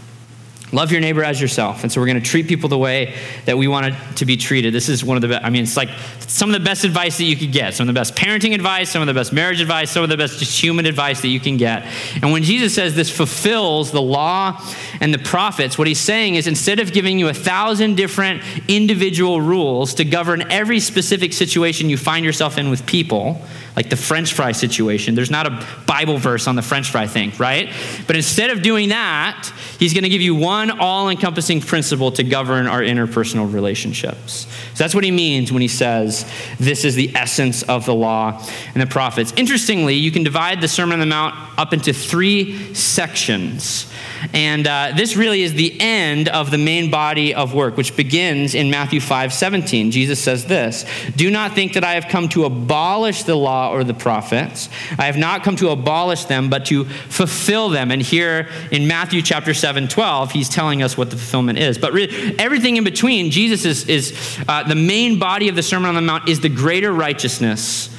Love 0.73 0.91
your 0.91 0.99
neighbor 0.99 1.23
as 1.23 1.39
yourself. 1.39 1.83
And 1.83 1.91
so 1.91 2.01
we're 2.01 2.07
going 2.07 2.21
to 2.21 2.29
treat 2.29 2.47
people 2.47 2.67
the 2.67 2.77
way 2.77 3.15
that 3.45 3.57
we 3.57 3.69
want 3.69 3.95
to 4.17 4.25
be 4.25 4.35
treated. 4.35 4.73
This 4.73 4.89
is 4.89 5.01
one 5.01 5.15
of 5.15 5.21
the 5.21 5.29
best, 5.29 5.45
I 5.45 5.49
mean, 5.49 5.63
it's 5.63 5.77
like 5.77 5.89
some 6.19 6.49
of 6.49 6.53
the 6.53 6.65
best 6.65 6.83
advice 6.83 7.17
that 7.19 7.23
you 7.23 7.37
could 7.37 7.53
get. 7.53 7.73
Some 7.73 7.87
of 7.87 7.95
the 7.95 7.97
best 7.97 8.15
parenting 8.15 8.53
advice, 8.53 8.89
some 8.89 9.01
of 9.01 9.07
the 9.07 9.13
best 9.13 9.31
marriage 9.31 9.61
advice, 9.61 9.89
some 9.89 10.03
of 10.03 10.09
the 10.09 10.17
best 10.17 10.39
just 10.39 10.61
human 10.61 10.85
advice 10.85 11.21
that 11.21 11.29
you 11.29 11.39
can 11.39 11.55
get. 11.55 11.85
And 12.21 12.33
when 12.33 12.43
Jesus 12.43 12.75
says 12.75 12.95
this 12.95 13.09
fulfills 13.09 13.91
the 13.91 14.01
law 14.01 14.61
and 14.99 15.13
the 15.13 15.19
prophets, 15.19 15.77
what 15.77 15.87
he's 15.87 16.01
saying 16.01 16.35
is 16.35 16.47
instead 16.47 16.81
of 16.81 16.91
giving 16.91 17.17
you 17.17 17.29
a 17.29 17.33
thousand 17.33 17.95
different 17.95 18.43
individual 18.67 19.39
rules 19.39 19.93
to 19.93 20.03
govern 20.03 20.51
every 20.51 20.81
specific 20.81 21.31
situation 21.31 21.89
you 21.89 21.97
find 21.97 22.25
yourself 22.25 22.57
in 22.57 22.69
with 22.69 22.85
people, 22.85 23.41
like 23.77 23.91
the 23.91 23.95
French 23.95 24.33
fry 24.33 24.53
situation. 24.53 25.13
There's 25.13 25.29
not 25.29 25.45
a 25.45 25.65
Bible 25.85 26.17
verse 26.17 26.47
on 26.47 26.55
the 26.55 26.63
French 26.63 26.89
fry 26.89 27.05
thing, 27.05 27.31
right? 27.37 27.71
But 28.07 28.15
instead 28.15 28.49
of 28.49 28.63
doing 28.63 28.89
that, 28.89 29.53
he's 29.77 29.93
going 29.93 30.03
to 30.03 30.09
give 30.09 30.19
you 30.19 30.33
one 30.33 30.71
all 30.79 31.09
encompassing 31.09 31.61
principle 31.61 32.11
to 32.13 32.23
govern 32.23 32.65
our 32.65 32.81
interpersonal 32.81 33.53
relationships. 33.53 34.47
So 34.73 34.83
that's 34.83 34.95
what 34.95 35.03
he 35.03 35.11
means 35.11 35.51
when 35.51 35.61
he 35.61 35.67
says, 35.67 36.25
This 36.59 36.85
is 36.85 36.95
the 36.95 37.15
essence 37.15 37.61
of 37.61 37.85
the 37.85 37.93
law 37.93 38.43
and 38.73 38.81
the 38.81 38.87
prophets. 38.87 39.31
Interestingly, 39.37 39.93
you 39.93 40.09
can 40.09 40.23
divide 40.23 40.59
the 40.59 40.67
Sermon 40.67 40.93
on 40.93 40.99
the 40.99 41.05
Mount 41.05 41.35
up 41.59 41.71
into 41.71 41.93
three 41.93 42.73
sections. 42.73 43.93
And 44.33 44.67
uh, 44.67 44.93
this 44.95 45.15
really 45.15 45.43
is 45.43 45.53
the 45.53 45.79
end 45.79 46.29
of 46.29 46.51
the 46.51 46.57
main 46.57 46.89
body 46.91 47.33
of 47.33 47.53
work, 47.53 47.77
which 47.77 47.95
begins 47.95 48.55
in 48.55 48.69
Matthew 48.69 48.99
5 48.99 49.33
17. 49.33 49.91
Jesus 49.91 50.21
says 50.21 50.45
this 50.45 50.85
Do 51.15 51.29
not 51.29 51.53
think 51.53 51.73
that 51.73 51.83
I 51.83 51.93
have 51.93 52.07
come 52.07 52.29
to 52.29 52.45
abolish 52.45 53.23
the 53.23 53.35
law 53.35 53.71
or 53.71 53.83
the 53.83 53.93
prophets. 53.93 54.69
I 54.97 55.05
have 55.05 55.17
not 55.17 55.43
come 55.43 55.55
to 55.57 55.69
abolish 55.69 56.25
them, 56.25 56.49
but 56.49 56.65
to 56.67 56.85
fulfill 56.85 57.69
them. 57.69 57.91
And 57.91 58.01
here 58.01 58.49
in 58.71 58.87
Matthew 58.87 59.21
chapter 59.21 59.53
7 59.53 59.87
12, 59.87 60.31
he's 60.31 60.49
telling 60.49 60.83
us 60.83 60.97
what 60.97 61.09
the 61.09 61.17
fulfillment 61.17 61.59
is. 61.59 61.77
But 61.77 61.93
really, 61.93 62.37
everything 62.39 62.77
in 62.77 62.83
between, 62.83 63.31
Jesus 63.31 63.65
is, 63.65 63.87
is 63.89 64.39
uh, 64.47 64.63
the 64.63 64.75
main 64.75 65.19
body 65.19 65.49
of 65.49 65.55
the 65.55 65.63
Sermon 65.63 65.89
on 65.89 65.95
the 65.95 66.01
Mount 66.01 66.29
is 66.29 66.39
the 66.39 66.49
greater 66.49 66.91
righteousness 66.91 67.95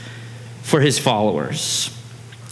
for 0.62 0.80
his 0.80 0.98
followers. 0.98 1.97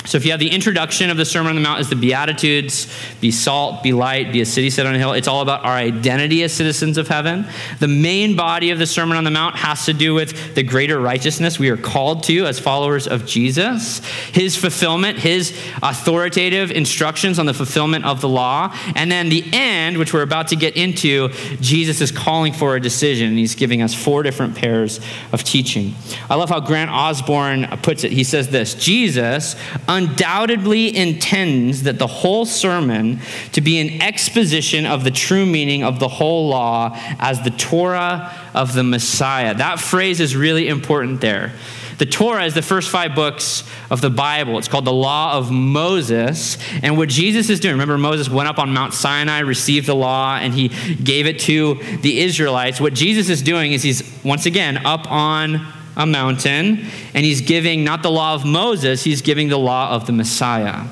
So 0.07 0.17
if 0.17 0.25
you 0.25 0.31
have 0.31 0.41
the 0.41 0.51
introduction 0.51 1.11
of 1.11 1.17
the 1.17 1.25
Sermon 1.25 1.51
on 1.51 1.57
the 1.57 1.63
Mount 1.63 1.81
is 1.81 1.89
the 1.89 1.97
Beatitudes, 1.97 2.93
be 3.21 3.31
salt, 3.31 3.83
be 3.83 3.93
light, 3.93 4.33
be 4.33 4.41
a 4.41 4.47
city 4.47 4.71
set 4.71 4.87
on 4.87 4.95
a 4.95 4.99
hill. 4.99 5.13
It's 5.13 5.27
all 5.27 5.41
about 5.43 5.65
our 5.65 5.75
identity 5.75 6.43
as 6.45 6.53
citizens 6.53 6.97
of 6.97 7.09
heaven. 7.09 7.47
The 7.81 7.89
main 7.89 8.37
body 8.37 8.71
of 8.71 8.79
the 8.79 8.87
Sermon 8.87 9.17
on 9.17 9.25
the 9.25 9.31
Mount 9.31 9.57
has 9.57 9.85
to 9.87 9.93
do 9.93 10.15
with 10.15 10.55
the 10.55 10.63
greater 10.63 11.01
righteousness 11.01 11.59
we 11.59 11.71
are 11.71 11.77
called 11.77 12.23
to 12.25 12.47
as 12.47 12.61
followers 12.61 13.09
of 13.09 13.27
Jesus, 13.27 13.99
his 14.33 14.57
fulfillment, 14.57 15.19
his 15.19 15.51
authoritative 15.83 16.71
instructions 16.71 17.39
on 17.39 17.47
the 17.47 17.55
fulfillment 17.55 18.05
of 18.05 18.21
the 18.21 18.29
law. 18.29 18.75
And 18.95 19.11
then 19.11 19.29
the 19.29 19.45
end, 19.53 19.99
which 19.99 20.15
we're 20.15 20.23
about 20.23 20.49
to 20.49 20.57
get 20.57 20.77
into, 20.77 21.31
Jesus 21.61 22.01
is 22.01 22.13
calling 22.13 22.53
for 22.53 22.77
a 22.77 22.81
decision. 22.81 23.29
And 23.29 23.39
he's 23.39 23.55
giving 23.55 23.83
us 23.83 23.95
four 23.95 24.23
different 24.23 24.55
pairs 24.55 25.01
of 25.33 25.43
teaching. 25.43 25.95
I 26.31 26.37
love 26.37 26.49
how 26.49 26.61
Grant 26.61 26.91
Osborne 26.91 27.67
puts 27.83 28.05
it. 28.05 28.13
He 28.13 28.25
says 28.25 28.49
this 28.49 28.75
Jesus, 28.75 29.57
undoubtedly 29.97 30.95
intends 30.95 31.85
that 31.85 31.99
the 31.99 32.07
whole 32.07 32.45
sermon 32.45 33.19
to 33.53 33.61
be 33.61 33.81
an 33.81 34.03
exposition 34.03 34.85
of 34.87 35.05
the 35.05 35.11
true 35.11 35.47
meaning 35.47 35.83
of 35.83 35.99
the 35.99 36.09
whole 36.09 36.49
law 36.49 36.91
as 37.19 37.43
the 37.43 37.51
Torah 37.51 38.33
of 38.55 38.75
the 38.75 38.85
Messiah. 38.85 39.55
That 39.55 39.81
phrase 39.81 40.21
is 40.21 40.37
really 40.37 40.69
important 40.69 41.21
there. 41.21 41.53
The 41.99 42.05
Torah 42.05 42.45
is 42.45 42.53
the 42.53 42.61
first 42.61 42.91
five 42.91 43.15
books 43.15 43.65
of 43.91 44.03
the 44.03 44.11
Bible. 44.11 44.59
It's 44.59 44.69
called 44.69 44.85
the 44.85 44.93
Law 44.93 45.39
of 45.39 45.51
Moses. 45.51 46.59
And 46.83 46.99
what 46.99 47.09
Jesus 47.09 47.49
is 47.49 47.59
doing, 47.59 47.73
remember, 47.73 47.97
Moses 47.97 48.29
went 48.29 48.51
up 48.51 48.59
on 48.59 48.75
Mount 48.75 48.93
Sinai, 48.93 49.39
received 49.39 49.87
the 49.87 49.95
law, 49.95 50.37
and 50.37 50.53
he 50.53 50.69
gave 50.97 51.27
it 51.27 51.39
to 51.41 51.81
the 52.03 52.21
Israelites. 52.21 52.83
What 52.83 52.93
Jesus 52.93 53.31
is 53.31 53.41
doing 53.41 53.73
is 53.73 53.83
he's, 53.83 54.03
once 54.23 54.45
again, 54.45 54.85
up 54.85 55.11
on 55.11 55.67
a 55.97 56.07
mountain, 56.07 56.87
and 57.15 57.25
he's 57.25 57.41
giving 57.41 57.85
not 57.85 58.03
the 58.03 58.11
law 58.11 58.35
of 58.35 58.45
Moses, 58.45 59.03
he's 59.03 59.23
giving 59.23 59.49
the 59.49 59.59
law 59.59 59.91
of 59.91 60.07
the 60.07 60.13
Messiah. 60.13 60.85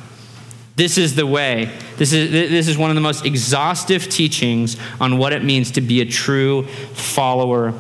This 0.77 0.99
is 0.99 1.15
the 1.15 1.27
way. 1.27 1.71
This 1.99 2.13
is, 2.13 2.31
this 2.31 2.67
is 2.67 2.77
one 2.77 2.91
of 2.91 2.97
the 2.97 3.01
most 3.01 3.25
exhaustive 3.25 4.09
teachings 4.09 4.77
on 5.01 5.19
what 5.19 5.33
it 5.33 5.45
means 5.45 5.71
to 5.73 5.81
be 5.81 6.01
a 6.01 6.05
true 6.05 6.65
follower 6.95 7.75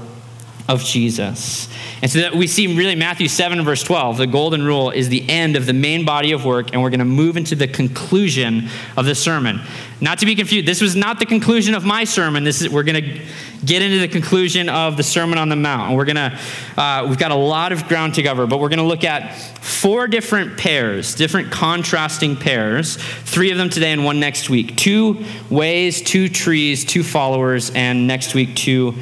of 0.68 0.84
Jesus. 0.84 1.68
And 2.04 2.12
so 2.12 2.18
that 2.18 2.34
we 2.34 2.46
see 2.46 2.66
really 2.66 2.96
Matthew 2.96 3.28
7 3.28 3.64
verse 3.64 3.82
12, 3.82 4.18
the 4.18 4.26
golden 4.26 4.62
rule 4.62 4.90
is 4.90 5.08
the 5.08 5.26
end 5.26 5.56
of 5.56 5.64
the 5.64 5.72
main 5.72 6.04
body 6.04 6.32
of 6.32 6.44
work, 6.44 6.70
and 6.70 6.82
we're 6.82 6.90
going 6.90 6.98
to 6.98 7.06
move 7.06 7.38
into 7.38 7.54
the 7.54 7.66
conclusion 7.66 8.68
of 8.94 9.06
the 9.06 9.14
sermon. 9.14 9.62
Not 10.02 10.18
to 10.18 10.26
be 10.26 10.34
confused, 10.34 10.68
this 10.68 10.82
was 10.82 10.94
not 10.94 11.18
the 11.18 11.24
conclusion 11.24 11.74
of 11.74 11.82
my 11.82 12.04
sermon. 12.04 12.44
This 12.44 12.60
is 12.60 12.68
we're 12.68 12.82
going 12.82 13.02
to 13.02 13.22
get 13.64 13.80
into 13.80 14.00
the 14.00 14.08
conclusion 14.08 14.68
of 14.68 14.98
the 14.98 15.02
Sermon 15.02 15.38
on 15.38 15.48
the 15.48 15.56
Mount. 15.56 15.88
And 15.88 15.96
we're 15.96 16.04
going 16.04 16.16
to, 16.16 16.38
uh, 16.76 17.06
we've 17.08 17.18
got 17.18 17.30
a 17.30 17.36
lot 17.36 17.72
of 17.72 17.88
ground 17.88 18.14
to 18.16 18.22
cover, 18.22 18.46
but 18.46 18.60
we're 18.60 18.68
going 18.68 18.80
to 18.80 18.84
look 18.84 19.04
at 19.04 19.34
four 19.34 20.06
different 20.06 20.58
pairs, 20.58 21.14
different 21.14 21.50
contrasting 21.50 22.36
pairs, 22.36 22.96
three 22.96 23.50
of 23.50 23.56
them 23.56 23.70
today 23.70 23.92
and 23.92 24.04
one 24.04 24.20
next 24.20 24.50
week. 24.50 24.76
Two 24.76 25.24
ways, 25.48 26.02
two 26.02 26.28
trees, 26.28 26.84
two 26.84 27.02
followers, 27.02 27.70
and 27.70 28.06
next 28.06 28.34
week, 28.34 28.54
two 28.54 28.94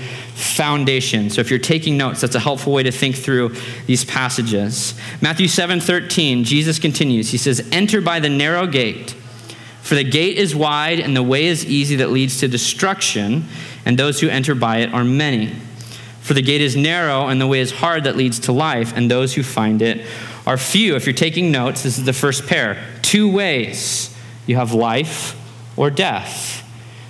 foundation. 0.43 1.31
So 1.31 1.41
if 1.41 1.51
you're 1.51 1.59
taking 1.59 1.97
notes, 1.97 2.21
that's 2.21 2.35
a 2.35 2.41
helpful 2.41 2.73
way 2.73 2.83
to 2.83 2.93
think 2.93 3.17
through 3.17 3.55
these 3.87 4.05
passages. 4.05 4.95
Matthew 5.21 5.49
7 5.49 5.81
13, 5.81 6.45
Jesus 6.45 6.79
continues. 6.79 7.31
He 7.31 7.39
says, 7.39 7.69
Enter 7.73 8.01
by 8.01 8.21
the 8.21 8.29
narrow 8.29 8.67
gate, 8.67 9.11
for 9.83 9.95
the 9.95 10.05
gate 10.05 10.37
is 10.37 10.55
wide 10.55 11.01
and 11.01 11.17
the 11.17 11.23
way 11.23 11.47
is 11.47 11.65
easy 11.65 11.97
that 11.97 12.11
leads 12.11 12.41
to 12.41 12.49
destruction, 12.49 13.45
and 13.85 13.99
those 13.99 14.21
who 14.21 14.29
enter 14.29 14.55
by 14.55 14.79
it 14.79 14.93
are 14.93 15.05
many. 15.05 15.55
For 16.21 16.35
the 16.35 16.43
gate 16.43 16.61
is 16.61 16.77
narrow 16.77 17.27
and 17.27 17.41
the 17.41 17.49
way 17.49 17.59
is 17.59 17.73
hard 17.73 18.05
that 18.05 18.17
leads 18.17 18.39
to 18.41 18.53
life, 18.53 18.97
and 18.97 19.11
those 19.11 19.35
who 19.35 19.43
find 19.43 19.83
it 19.83 20.07
are 20.47 20.57
few. 20.57 20.97
If 20.97 21.07
you're 21.07 21.15
taking 21.15 21.51
notes, 21.51 21.83
this 21.83 21.99
is 21.99 22.05
the 22.05 22.13
first 22.13 22.47
pair. 22.47 22.85
Two 23.03 23.31
ways 23.31 24.17
you 24.47 24.57
have 24.57 24.73
life 24.73 25.39
or 25.77 25.91
death. 25.91 26.62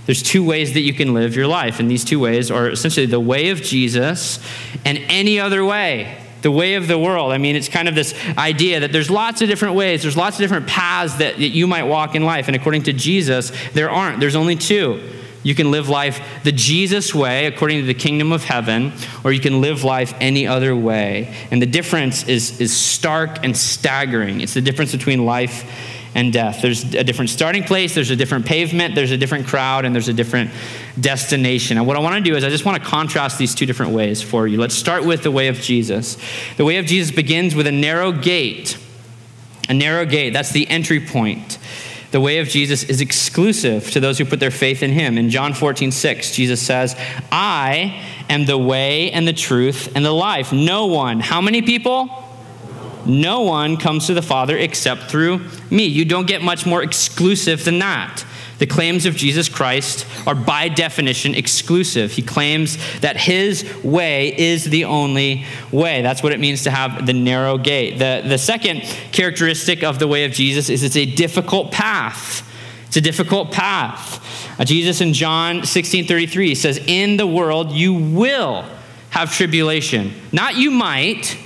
There's 0.06 0.22
two 0.22 0.44
ways 0.44 0.74
that 0.74 0.80
you 0.80 0.92
can 0.92 1.14
live 1.14 1.36
your 1.36 1.46
life, 1.46 1.78
and 1.78 1.90
these 1.90 2.04
two 2.04 2.18
ways 2.18 2.50
are 2.50 2.68
essentially 2.68 3.06
the 3.06 3.20
way 3.20 3.50
of 3.50 3.62
Jesus 3.62 4.40
and 4.84 4.98
any 5.08 5.38
other 5.38 5.64
way, 5.64 6.18
the 6.42 6.50
way 6.50 6.74
of 6.74 6.88
the 6.88 6.98
world. 6.98 7.32
I 7.32 7.38
mean, 7.38 7.54
it's 7.54 7.68
kind 7.68 7.88
of 7.88 7.94
this 7.94 8.12
idea 8.36 8.80
that 8.80 8.92
there's 8.92 9.10
lots 9.10 9.42
of 9.42 9.48
different 9.48 9.76
ways, 9.76 10.02
there's 10.02 10.16
lots 10.16 10.36
of 10.36 10.40
different 10.40 10.66
paths 10.66 11.14
that, 11.16 11.36
that 11.36 11.48
you 11.48 11.68
might 11.68 11.84
walk 11.84 12.16
in 12.16 12.24
life, 12.24 12.48
and 12.48 12.56
according 12.56 12.82
to 12.84 12.92
Jesus, 12.92 13.52
there 13.74 13.90
aren't. 13.90 14.18
There's 14.18 14.36
only 14.36 14.56
two. 14.56 15.00
You 15.44 15.54
can 15.56 15.70
live 15.70 15.88
life 15.88 16.20
the 16.44 16.52
Jesus 16.52 17.14
way, 17.14 17.46
according 17.46 17.80
to 17.80 17.86
the 17.86 17.94
kingdom 17.94 18.32
of 18.32 18.44
heaven, 18.44 18.92
or 19.24 19.32
you 19.32 19.40
can 19.40 19.60
live 19.60 19.82
life 19.82 20.14
any 20.20 20.46
other 20.46 20.74
way. 20.76 21.34
And 21.50 21.60
the 21.60 21.66
difference 21.66 22.28
is, 22.28 22.60
is 22.60 22.76
stark 22.76 23.44
and 23.44 23.56
staggering. 23.56 24.40
It's 24.40 24.54
the 24.54 24.60
difference 24.60 24.92
between 24.92 25.24
life 25.24 25.91
and 26.14 26.32
death. 26.32 26.60
There's 26.62 26.94
a 26.94 27.04
different 27.04 27.30
starting 27.30 27.64
place, 27.64 27.94
there's 27.94 28.10
a 28.10 28.16
different 28.16 28.46
pavement, 28.46 28.94
there's 28.94 29.10
a 29.10 29.16
different 29.16 29.46
crowd, 29.46 29.84
and 29.84 29.94
there's 29.94 30.08
a 30.08 30.12
different 30.12 30.50
destination. 31.00 31.78
And 31.78 31.86
what 31.86 31.96
I 31.96 32.00
want 32.00 32.22
to 32.22 32.30
do 32.30 32.36
is 32.36 32.44
I 32.44 32.50
just 32.50 32.64
want 32.64 32.82
to 32.82 32.88
contrast 32.88 33.38
these 33.38 33.54
two 33.54 33.66
different 33.66 33.92
ways 33.92 34.22
for 34.22 34.46
you. 34.46 34.58
Let's 34.58 34.74
start 34.74 35.04
with 35.04 35.22
the 35.22 35.30
way 35.30 35.48
of 35.48 35.56
Jesus. 35.56 36.18
The 36.56 36.64
way 36.64 36.76
of 36.76 36.86
Jesus 36.86 37.14
begins 37.14 37.54
with 37.54 37.66
a 37.66 37.72
narrow 37.72 38.12
gate. 38.12 38.78
A 39.68 39.74
narrow 39.74 40.04
gate, 40.04 40.32
that's 40.32 40.52
the 40.52 40.68
entry 40.68 41.00
point. 41.00 41.58
The 42.10 42.20
way 42.20 42.40
of 42.40 42.48
Jesus 42.48 42.84
is 42.84 43.00
exclusive 43.00 43.90
to 43.92 44.00
those 44.00 44.18
who 44.18 44.26
put 44.26 44.38
their 44.38 44.50
faith 44.50 44.82
in 44.82 44.92
him. 44.92 45.16
In 45.16 45.30
John 45.30 45.54
14, 45.54 45.90
6, 45.90 46.34
Jesus 46.34 46.60
says, 46.60 46.94
I 47.30 48.04
am 48.28 48.44
the 48.44 48.58
way 48.58 49.10
and 49.12 49.26
the 49.26 49.32
truth 49.32 49.90
and 49.94 50.04
the 50.04 50.12
life. 50.12 50.52
No 50.52 50.86
one, 50.86 51.20
how 51.20 51.40
many 51.40 51.62
people? 51.62 52.31
No 53.06 53.42
one 53.42 53.76
comes 53.76 54.06
to 54.06 54.14
the 54.14 54.22
Father 54.22 54.56
except 54.56 55.10
through 55.10 55.40
me. 55.70 55.84
You 55.84 56.04
don't 56.04 56.26
get 56.26 56.42
much 56.42 56.66
more 56.66 56.82
exclusive 56.82 57.64
than 57.64 57.78
that. 57.80 58.24
The 58.58 58.66
claims 58.66 59.06
of 59.06 59.16
Jesus 59.16 59.48
Christ 59.48 60.06
are 60.24 60.36
by 60.36 60.68
definition 60.68 61.34
exclusive. 61.34 62.12
He 62.12 62.22
claims 62.22 62.78
that 63.00 63.16
his 63.16 63.64
way 63.82 64.38
is 64.38 64.66
the 64.66 64.84
only 64.84 65.44
way. 65.72 66.00
That's 66.02 66.22
what 66.22 66.32
it 66.32 66.38
means 66.38 66.62
to 66.62 66.70
have 66.70 67.04
the 67.04 67.12
narrow 67.12 67.58
gate. 67.58 67.98
The, 67.98 68.22
the 68.24 68.38
second 68.38 68.82
characteristic 69.10 69.82
of 69.82 69.98
the 69.98 70.06
way 70.06 70.24
of 70.24 70.30
Jesus 70.30 70.68
is 70.68 70.84
it's 70.84 70.96
a 70.96 71.06
difficult 71.06 71.72
path. 71.72 72.48
It's 72.86 72.96
a 72.96 73.00
difficult 73.00 73.50
path. 73.50 74.20
Uh, 74.60 74.64
Jesus 74.64 75.00
in 75.00 75.12
John 75.12 75.64
16 75.64 76.06
33 76.06 76.54
says, 76.54 76.78
In 76.86 77.16
the 77.16 77.26
world 77.26 77.72
you 77.72 77.94
will 77.94 78.64
have 79.10 79.32
tribulation. 79.32 80.12
Not 80.30 80.56
you 80.56 80.70
might, 80.70 81.36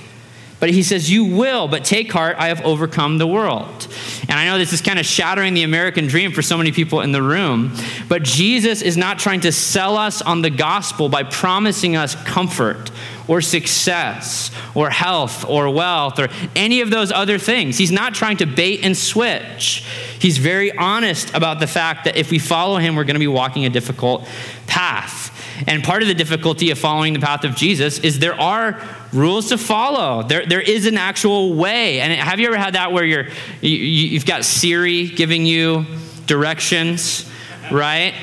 but 0.59 0.69
he 0.69 0.83
says, 0.83 1.09
You 1.09 1.25
will, 1.25 1.67
but 1.67 1.83
take 1.83 2.11
heart, 2.11 2.35
I 2.37 2.47
have 2.47 2.65
overcome 2.65 3.17
the 3.17 3.27
world. 3.27 3.87
And 4.23 4.33
I 4.33 4.45
know 4.45 4.57
this 4.57 4.73
is 4.73 4.81
kind 4.81 4.99
of 4.99 5.05
shattering 5.05 5.53
the 5.53 5.63
American 5.63 6.07
dream 6.07 6.31
for 6.31 6.41
so 6.41 6.57
many 6.57 6.71
people 6.71 7.01
in 7.01 7.11
the 7.11 7.21
room, 7.21 7.73
but 8.09 8.23
Jesus 8.23 8.81
is 8.81 8.97
not 8.97 9.19
trying 9.19 9.41
to 9.41 9.51
sell 9.51 9.97
us 9.97 10.21
on 10.21 10.41
the 10.41 10.49
gospel 10.49 11.09
by 11.09 11.23
promising 11.23 11.95
us 11.95 12.15
comfort 12.23 12.91
or 13.27 13.41
success 13.41 14.51
or 14.73 14.89
health 14.89 15.45
or 15.47 15.69
wealth 15.69 16.19
or 16.19 16.29
any 16.55 16.81
of 16.81 16.89
those 16.89 17.11
other 17.11 17.37
things. 17.37 17.77
He's 17.77 17.91
not 17.91 18.15
trying 18.15 18.37
to 18.37 18.45
bait 18.45 18.83
and 18.83 18.95
switch. 18.95 19.85
He's 20.19 20.37
very 20.37 20.75
honest 20.75 21.33
about 21.33 21.59
the 21.59 21.67
fact 21.67 22.05
that 22.05 22.15
if 22.15 22.31
we 22.31 22.39
follow 22.39 22.77
him, 22.77 22.95
we're 22.95 23.03
going 23.03 23.15
to 23.15 23.19
be 23.19 23.27
walking 23.27 23.65
a 23.65 23.69
difficult 23.69 24.27
path. 24.65 25.33
And 25.65 25.83
part 25.83 26.01
of 26.01 26.07
the 26.07 26.13
difficulty 26.13 26.69
of 26.69 26.77
following 26.77 27.13
the 27.13 27.19
path 27.19 27.43
of 27.43 27.55
Jesus 27.55 27.99
is 27.99 28.19
there 28.19 28.39
are 28.39 28.79
rules 29.11 29.49
to 29.49 29.57
follow. 29.57 30.23
There, 30.23 30.45
there 30.45 30.61
is 30.61 30.85
an 30.85 30.97
actual 30.97 31.53
way. 31.53 31.99
And 31.99 32.13
have 32.13 32.39
you 32.39 32.47
ever 32.47 32.57
had 32.57 32.75
that 32.75 32.91
where 32.91 33.03
you're, 33.03 33.27
you, 33.61 33.77
you've 33.77 34.25
got 34.25 34.45
Siri 34.45 35.07
giving 35.07 35.45
you 35.45 35.85
directions, 36.27 37.29
right? 37.71 38.13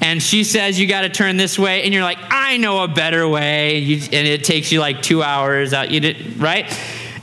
And 0.00 0.20
she 0.20 0.42
says 0.42 0.80
you 0.80 0.88
got 0.88 1.02
to 1.02 1.08
turn 1.08 1.36
this 1.36 1.56
way, 1.56 1.84
and 1.84 1.94
you're 1.94 2.02
like, 2.02 2.18
I 2.28 2.56
know 2.56 2.82
a 2.82 2.88
better 2.88 3.28
way, 3.28 3.78
you, 3.78 3.96
and 3.96 4.26
it 4.26 4.42
takes 4.42 4.72
you 4.72 4.80
like 4.80 5.00
two 5.00 5.22
hours 5.22 5.72
out, 5.72 5.92
you 5.92 6.00
did, 6.00 6.38
right? 6.38 6.66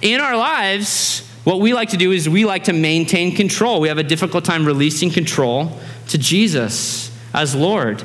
In 0.01 0.21
our 0.21 0.37
lives, 0.37 1.27
what 1.43 1.59
we 1.59 1.73
like 1.73 1.89
to 1.89 1.97
do 1.97 2.13
is 2.13 2.29
we 2.29 2.45
like 2.45 2.65
to 2.65 2.73
maintain 2.73 3.35
control. 3.35 3.81
We 3.81 3.89
have 3.89 3.97
a 3.97 4.03
difficult 4.03 4.45
time 4.45 4.65
releasing 4.65 5.09
control 5.09 5.77
to 6.07 6.17
Jesus 6.17 7.08
as 7.33 7.55
Lord. 7.55 8.03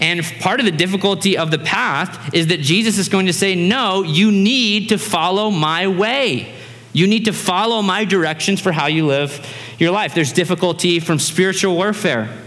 And 0.00 0.22
part 0.40 0.60
of 0.60 0.66
the 0.66 0.72
difficulty 0.72 1.36
of 1.36 1.50
the 1.50 1.58
path 1.58 2.34
is 2.34 2.48
that 2.48 2.60
Jesus 2.60 2.98
is 2.98 3.08
going 3.08 3.26
to 3.26 3.32
say, 3.32 3.54
No, 3.54 4.02
you 4.02 4.30
need 4.30 4.90
to 4.90 4.98
follow 4.98 5.50
my 5.50 5.86
way. 5.86 6.54
You 6.92 7.06
need 7.06 7.26
to 7.26 7.32
follow 7.32 7.82
my 7.82 8.04
directions 8.04 8.60
for 8.60 8.72
how 8.72 8.86
you 8.86 9.06
live 9.06 9.46
your 9.78 9.90
life. 9.90 10.14
There's 10.14 10.32
difficulty 10.32 11.00
from 11.00 11.18
spiritual 11.18 11.74
warfare. 11.74 12.45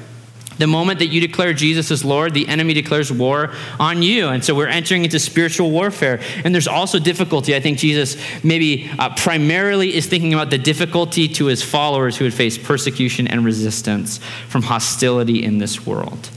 The 0.60 0.68
moment 0.68 1.00
that 1.00 1.08
you 1.08 1.22
declare 1.22 1.54
Jesus 1.54 1.90
as 1.90 2.06
Lord, 2.06 2.34
the 2.34 2.48
enemy 2.48 2.74
declares 2.74 3.12
war 3.12 3.52
on 3.80 4.04
you. 4.04 4.28
And 4.28 4.44
so 4.44 4.54
we're 4.54 4.68
entering 4.68 5.06
into 5.06 5.18
spiritual 5.18 5.72
warfare. 5.72 6.20
And 6.44 6.54
there's 6.54 6.68
also 6.68 7.00
difficulty. 7.00 7.56
I 7.56 7.60
think 7.60 7.80
Jesus 7.80 8.18
maybe 8.44 8.92
uh, 9.00 9.16
primarily 9.16 9.96
is 9.96 10.06
thinking 10.06 10.34
about 10.34 10.52
the 10.52 10.58
difficulty 10.58 11.28
to 11.30 11.46
his 11.46 11.64
followers 11.64 12.18
who 12.18 12.26
would 12.26 12.34
face 12.34 12.58
persecution 12.58 13.28
and 13.28 13.44
resistance 13.44 14.20
from 14.50 14.62
hostility 14.62 15.44
in 15.44 15.58
this 15.58 15.86
world. 15.86 16.30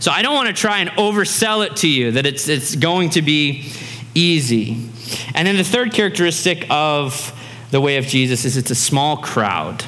So 0.00 0.10
I 0.10 0.22
don't 0.22 0.34
want 0.34 0.48
to 0.48 0.54
try 0.54 0.80
and 0.80 0.90
oversell 0.90 1.64
it 1.64 1.76
to 1.76 1.88
you 1.88 2.10
that 2.12 2.26
it's, 2.26 2.48
it's 2.48 2.74
going 2.74 3.10
to 3.10 3.22
be 3.22 3.72
easy. 4.14 4.90
And 5.34 5.46
then 5.46 5.56
the 5.56 5.64
third 5.64 5.92
characteristic 5.92 6.66
of 6.68 7.32
the 7.70 7.80
way 7.80 7.96
of 7.96 8.06
Jesus 8.06 8.44
is 8.44 8.56
it's 8.56 8.70
a 8.72 8.74
small 8.74 9.18
crowd. 9.18 9.84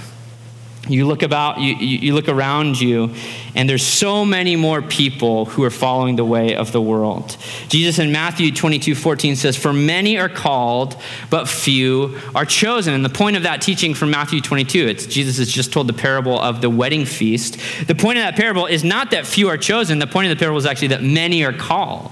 You 0.88 1.07
look 1.07 1.23
about, 1.23 1.61
you, 1.61 1.75
you 1.76 2.14
look 2.14 2.28
around 2.28 2.81
you, 2.81 3.14
and 3.54 3.68
there's 3.68 3.87
so 3.87 4.25
many 4.25 4.56
more 4.56 4.82
people 4.82 5.44
who 5.44 5.62
are 5.62 5.70
following 5.70 6.16
the 6.16 6.25
way 6.25 6.56
of 6.56 6.73
the 6.73 6.80
world. 6.80 7.37
Jesus 7.68 8.00
in 8.00 8.11
Matthew 8.11 8.50
22, 8.50 8.94
14 8.96 9.37
says, 9.37 9.56
For 9.56 9.73
many 9.73 10.18
are 10.18 10.28
called, 10.28 10.96
but 11.30 11.49
few 11.49 12.18
are 12.34 12.44
chosen. 12.44 12.94
And 12.94 13.04
the 13.04 13.11
point 13.11 13.37
of 13.37 13.44
that 13.44 13.62
teaching 13.62 13.94
from 13.94 14.11
Matthew 14.11 14.40
22, 14.40 14.87
it's 14.87 15.06
Jesus 15.06 15.38
has 15.38 15.49
just 15.49 15.73
told 15.73 15.87
the 15.87 15.92
parable 15.92 16.38
of 16.38 16.61
the 16.61 16.70
wedding 16.70 17.04
feast. 17.04 17.58
The 17.87 17.94
point 17.94 18.18
of 18.18 18.25
that 18.25 18.34
parable 18.34 18.66
is 18.66 18.82
not 18.82 19.12
that 19.12 19.25
few 19.25 19.49
are 19.49 19.58
chosen, 19.58 20.00
the 20.00 20.06
point 20.06 20.30
of 20.30 20.37
the 20.37 20.40
parable 20.40 20.58
is 20.58 20.66
actually 20.66 20.88
that 20.88 21.02
many 21.02 21.44
are 21.44 21.52
called. 21.52 22.11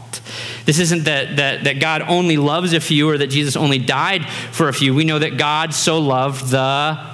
This 0.65 0.79
isn't 0.79 1.05
that, 1.05 1.37
that, 1.37 1.65
that 1.65 1.81
God 1.81 2.03
only 2.03 2.37
loves 2.37 2.73
a 2.73 2.81
few 2.81 3.09
or 3.09 3.19
that 3.19 3.29
Jesus 3.29 3.57
only 3.57 3.79
died 3.79 4.29
for 4.29 4.69
a 4.69 4.73
few. 4.73 4.95
We 4.95 5.05
know 5.05 5.19
that 5.19 5.37
God 5.37 5.75
so 5.75 5.99
loved 5.99 6.51
the 6.51 7.12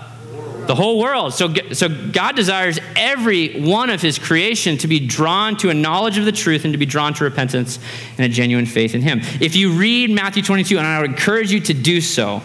the 0.68 0.74
whole 0.74 0.98
world. 0.98 1.32
So, 1.32 1.52
so 1.72 1.88
God 1.88 2.36
desires 2.36 2.78
every 2.94 3.58
one 3.58 3.88
of 3.88 4.02
his 4.02 4.18
creation 4.18 4.76
to 4.78 4.86
be 4.86 5.00
drawn 5.00 5.56
to 5.56 5.70
a 5.70 5.74
knowledge 5.74 6.18
of 6.18 6.26
the 6.26 6.32
truth 6.32 6.64
and 6.64 6.74
to 6.74 6.78
be 6.78 6.84
drawn 6.84 7.14
to 7.14 7.24
repentance 7.24 7.78
and 8.18 8.26
a 8.26 8.28
genuine 8.28 8.66
faith 8.66 8.94
in 8.94 9.00
him. 9.00 9.20
If 9.40 9.56
you 9.56 9.72
read 9.72 10.10
Matthew 10.10 10.42
22, 10.42 10.76
and 10.76 10.86
I 10.86 11.00
would 11.00 11.10
encourage 11.10 11.50
you 11.50 11.60
to 11.60 11.72
do 11.72 12.02
so, 12.02 12.42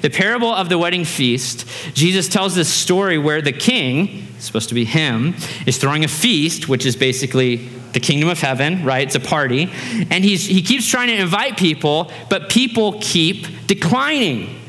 the 0.00 0.08
parable 0.08 0.50
of 0.50 0.70
the 0.70 0.78
wedding 0.78 1.04
feast, 1.04 1.68
Jesus 1.92 2.28
tells 2.28 2.54
this 2.54 2.72
story 2.72 3.18
where 3.18 3.42
the 3.42 3.52
king, 3.52 4.26
supposed 4.38 4.70
to 4.70 4.74
be 4.74 4.86
him, 4.86 5.34
is 5.66 5.76
throwing 5.76 6.02
a 6.02 6.08
feast, 6.08 6.70
which 6.70 6.86
is 6.86 6.96
basically 6.96 7.68
the 7.92 8.00
kingdom 8.00 8.30
of 8.30 8.40
heaven, 8.40 8.86
right? 8.86 9.06
It's 9.06 9.16
a 9.16 9.20
party. 9.20 9.70
And 10.10 10.24
he's, 10.24 10.46
he 10.46 10.62
keeps 10.62 10.88
trying 10.88 11.08
to 11.08 11.16
invite 11.16 11.58
people, 11.58 12.10
but 12.30 12.48
people 12.48 12.98
keep 13.02 13.66
declining. 13.66 14.62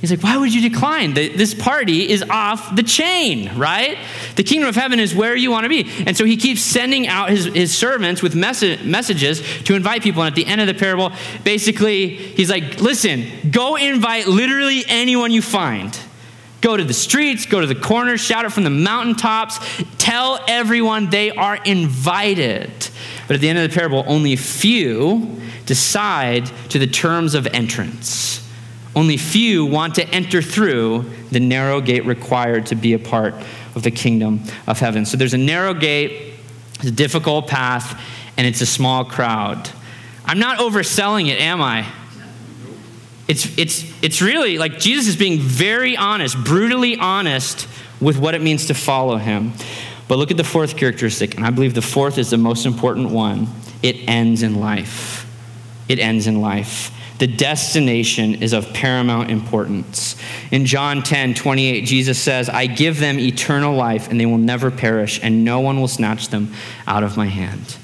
He's 0.00 0.10
like, 0.10 0.22
why 0.22 0.36
would 0.36 0.52
you 0.52 0.68
decline? 0.68 1.14
This 1.14 1.54
party 1.54 2.08
is 2.08 2.22
off 2.28 2.76
the 2.76 2.82
chain, 2.82 3.56
right? 3.56 3.96
The 4.36 4.42
kingdom 4.42 4.68
of 4.68 4.74
heaven 4.74 5.00
is 5.00 5.14
where 5.14 5.34
you 5.34 5.50
want 5.50 5.64
to 5.64 5.70
be. 5.70 5.90
And 6.06 6.14
so 6.14 6.26
he 6.26 6.36
keeps 6.36 6.60
sending 6.60 7.08
out 7.08 7.30
his, 7.30 7.46
his 7.46 7.74
servants 7.74 8.22
with 8.22 8.34
mess- 8.34 8.62
messages 8.84 9.42
to 9.64 9.74
invite 9.74 10.02
people. 10.02 10.22
And 10.22 10.30
at 10.30 10.36
the 10.36 10.44
end 10.44 10.60
of 10.60 10.66
the 10.66 10.74
parable, 10.74 11.12
basically, 11.44 12.08
he's 12.08 12.50
like, 12.50 12.78
listen, 12.80 13.24
go 13.50 13.76
invite 13.76 14.26
literally 14.26 14.84
anyone 14.86 15.30
you 15.30 15.40
find. 15.40 15.98
Go 16.60 16.76
to 16.76 16.84
the 16.84 16.94
streets, 16.94 17.46
go 17.46 17.60
to 17.60 17.66
the 17.66 17.74
corners, 17.74 18.20
shout 18.20 18.44
it 18.44 18.52
from 18.52 18.64
the 18.64 18.70
mountaintops, 18.70 19.58
tell 19.96 20.44
everyone 20.46 21.08
they 21.08 21.30
are 21.30 21.56
invited. 21.64 22.70
But 23.26 23.36
at 23.36 23.40
the 23.40 23.48
end 23.48 23.58
of 23.58 23.70
the 23.70 23.74
parable, 23.74 24.04
only 24.06 24.34
a 24.34 24.38
few 24.38 25.40
decide 25.64 26.46
to 26.70 26.78
the 26.78 26.86
terms 26.86 27.34
of 27.34 27.46
entrance. 27.46 28.45
Only 28.96 29.18
few 29.18 29.66
want 29.66 29.96
to 29.96 30.08
enter 30.08 30.40
through 30.40 31.04
the 31.30 31.38
narrow 31.38 31.82
gate 31.82 32.06
required 32.06 32.66
to 32.66 32.74
be 32.74 32.94
a 32.94 32.98
part 32.98 33.34
of 33.74 33.82
the 33.82 33.90
kingdom 33.90 34.40
of 34.66 34.80
heaven. 34.80 35.04
So 35.04 35.18
there's 35.18 35.34
a 35.34 35.38
narrow 35.38 35.74
gate, 35.74 36.32
it's 36.76 36.86
a 36.86 36.90
difficult 36.90 37.46
path, 37.46 38.00
and 38.38 38.46
it's 38.46 38.62
a 38.62 38.66
small 38.66 39.04
crowd. 39.04 39.68
I'm 40.24 40.38
not 40.38 40.58
overselling 40.58 41.28
it, 41.28 41.38
am 41.38 41.60
I? 41.60 41.86
It's, 43.28 43.58
it's, 43.58 43.84
it's 44.02 44.22
really 44.22 44.56
like 44.56 44.78
Jesus 44.78 45.08
is 45.08 45.16
being 45.16 45.40
very 45.40 45.94
honest, 45.96 46.42
brutally 46.42 46.96
honest 46.96 47.68
with 48.00 48.18
what 48.18 48.34
it 48.34 48.40
means 48.40 48.66
to 48.66 48.74
follow 48.74 49.16
him. 49.18 49.52
But 50.08 50.16
look 50.16 50.30
at 50.30 50.36
the 50.38 50.44
fourth 50.44 50.76
characteristic, 50.76 51.36
and 51.36 51.44
I 51.44 51.50
believe 51.50 51.74
the 51.74 51.82
fourth 51.82 52.16
is 52.16 52.30
the 52.30 52.38
most 52.38 52.64
important 52.64 53.10
one. 53.10 53.48
It 53.82 54.08
ends 54.08 54.42
in 54.42 54.60
life. 54.60 55.26
It 55.88 55.98
ends 55.98 56.26
in 56.26 56.40
life. 56.40 56.95
The 57.18 57.26
destination 57.26 58.42
is 58.42 58.52
of 58.52 58.72
paramount 58.74 59.30
importance. 59.30 60.16
In 60.50 60.66
John 60.66 61.02
10 61.02 61.34
28, 61.34 61.86
Jesus 61.86 62.18
says, 62.18 62.48
I 62.48 62.66
give 62.66 63.00
them 63.00 63.18
eternal 63.18 63.74
life, 63.74 64.10
and 64.10 64.20
they 64.20 64.26
will 64.26 64.38
never 64.38 64.70
perish, 64.70 65.20
and 65.22 65.44
no 65.44 65.60
one 65.60 65.80
will 65.80 65.88
snatch 65.88 66.28
them 66.28 66.52
out 66.86 67.02
of 67.02 67.16
my 67.16 67.26
hand. 67.26 67.78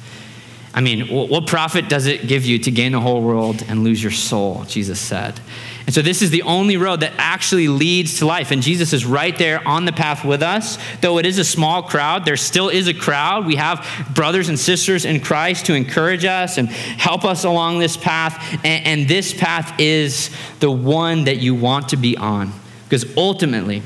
I 0.74 0.80
mean, 0.80 1.08
what 1.08 1.46
profit 1.46 1.90
does 1.90 2.06
it 2.06 2.26
give 2.26 2.46
you 2.46 2.58
to 2.60 2.70
gain 2.70 2.92
the 2.92 3.00
whole 3.00 3.22
world 3.22 3.62
and 3.68 3.84
lose 3.84 4.02
your 4.02 4.12
soul? 4.12 4.64
Jesus 4.64 4.98
said. 4.98 5.38
And 5.84 5.94
so, 5.94 6.00
this 6.00 6.22
is 6.22 6.30
the 6.30 6.42
only 6.42 6.76
road 6.76 7.00
that 7.00 7.12
actually 7.18 7.66
leads 7.68 8.18
to 8.18 8.26
life. 8.26 8.50
And 8.50 8.62
Jesus 8.62 8.92
is 8.92 9.04
right 9.04 9.36
there 9.36 9.66
on 9.66 9.84
the 9.84 9.92
path 9.92 10.24
with 10.24 10.42
us. 10.42 10.78
Though 11.00 11.18
it 11.18 11.26
is 11.26 11.38
a 11.38 11.44
small 11.44 11.82
crowd, 11.82 12.24
there 12.24 12.36
still 12.36 12.68
is 12.68 12.86
a 12.86 12.94
crowd. 12.94 13.46
We 13.46 13.56
have 13.56 13.84
brothers 14.14 14.48
and 14.48 14.58
sisters 14.58 15.04
in 15.04 15.20
Christ 15.20 15.66
to 15.66 15.74
encourage 15.74 16.24
us 16.24 16.56
and 16.56 16.68
help 16.68 17.24
us 17.24 17.44
along 17.44 17.80
this 17.80 17.96
path. 17.96 18.40
And, 18.64 18.86
and 18.86 19.08
this 19.08 19.34
path 19.34 19.80
is 19.80 20.30
the 20.60 20.70
one 20.70 21.24
that 21.24 21.38
you 21.38 21.54
want 21.54 21.88
to 21.88 21.96
be 21.96 22.16
on. 22.16 22.52
Because 22.84 23.16
ultimately, 23.16 23.82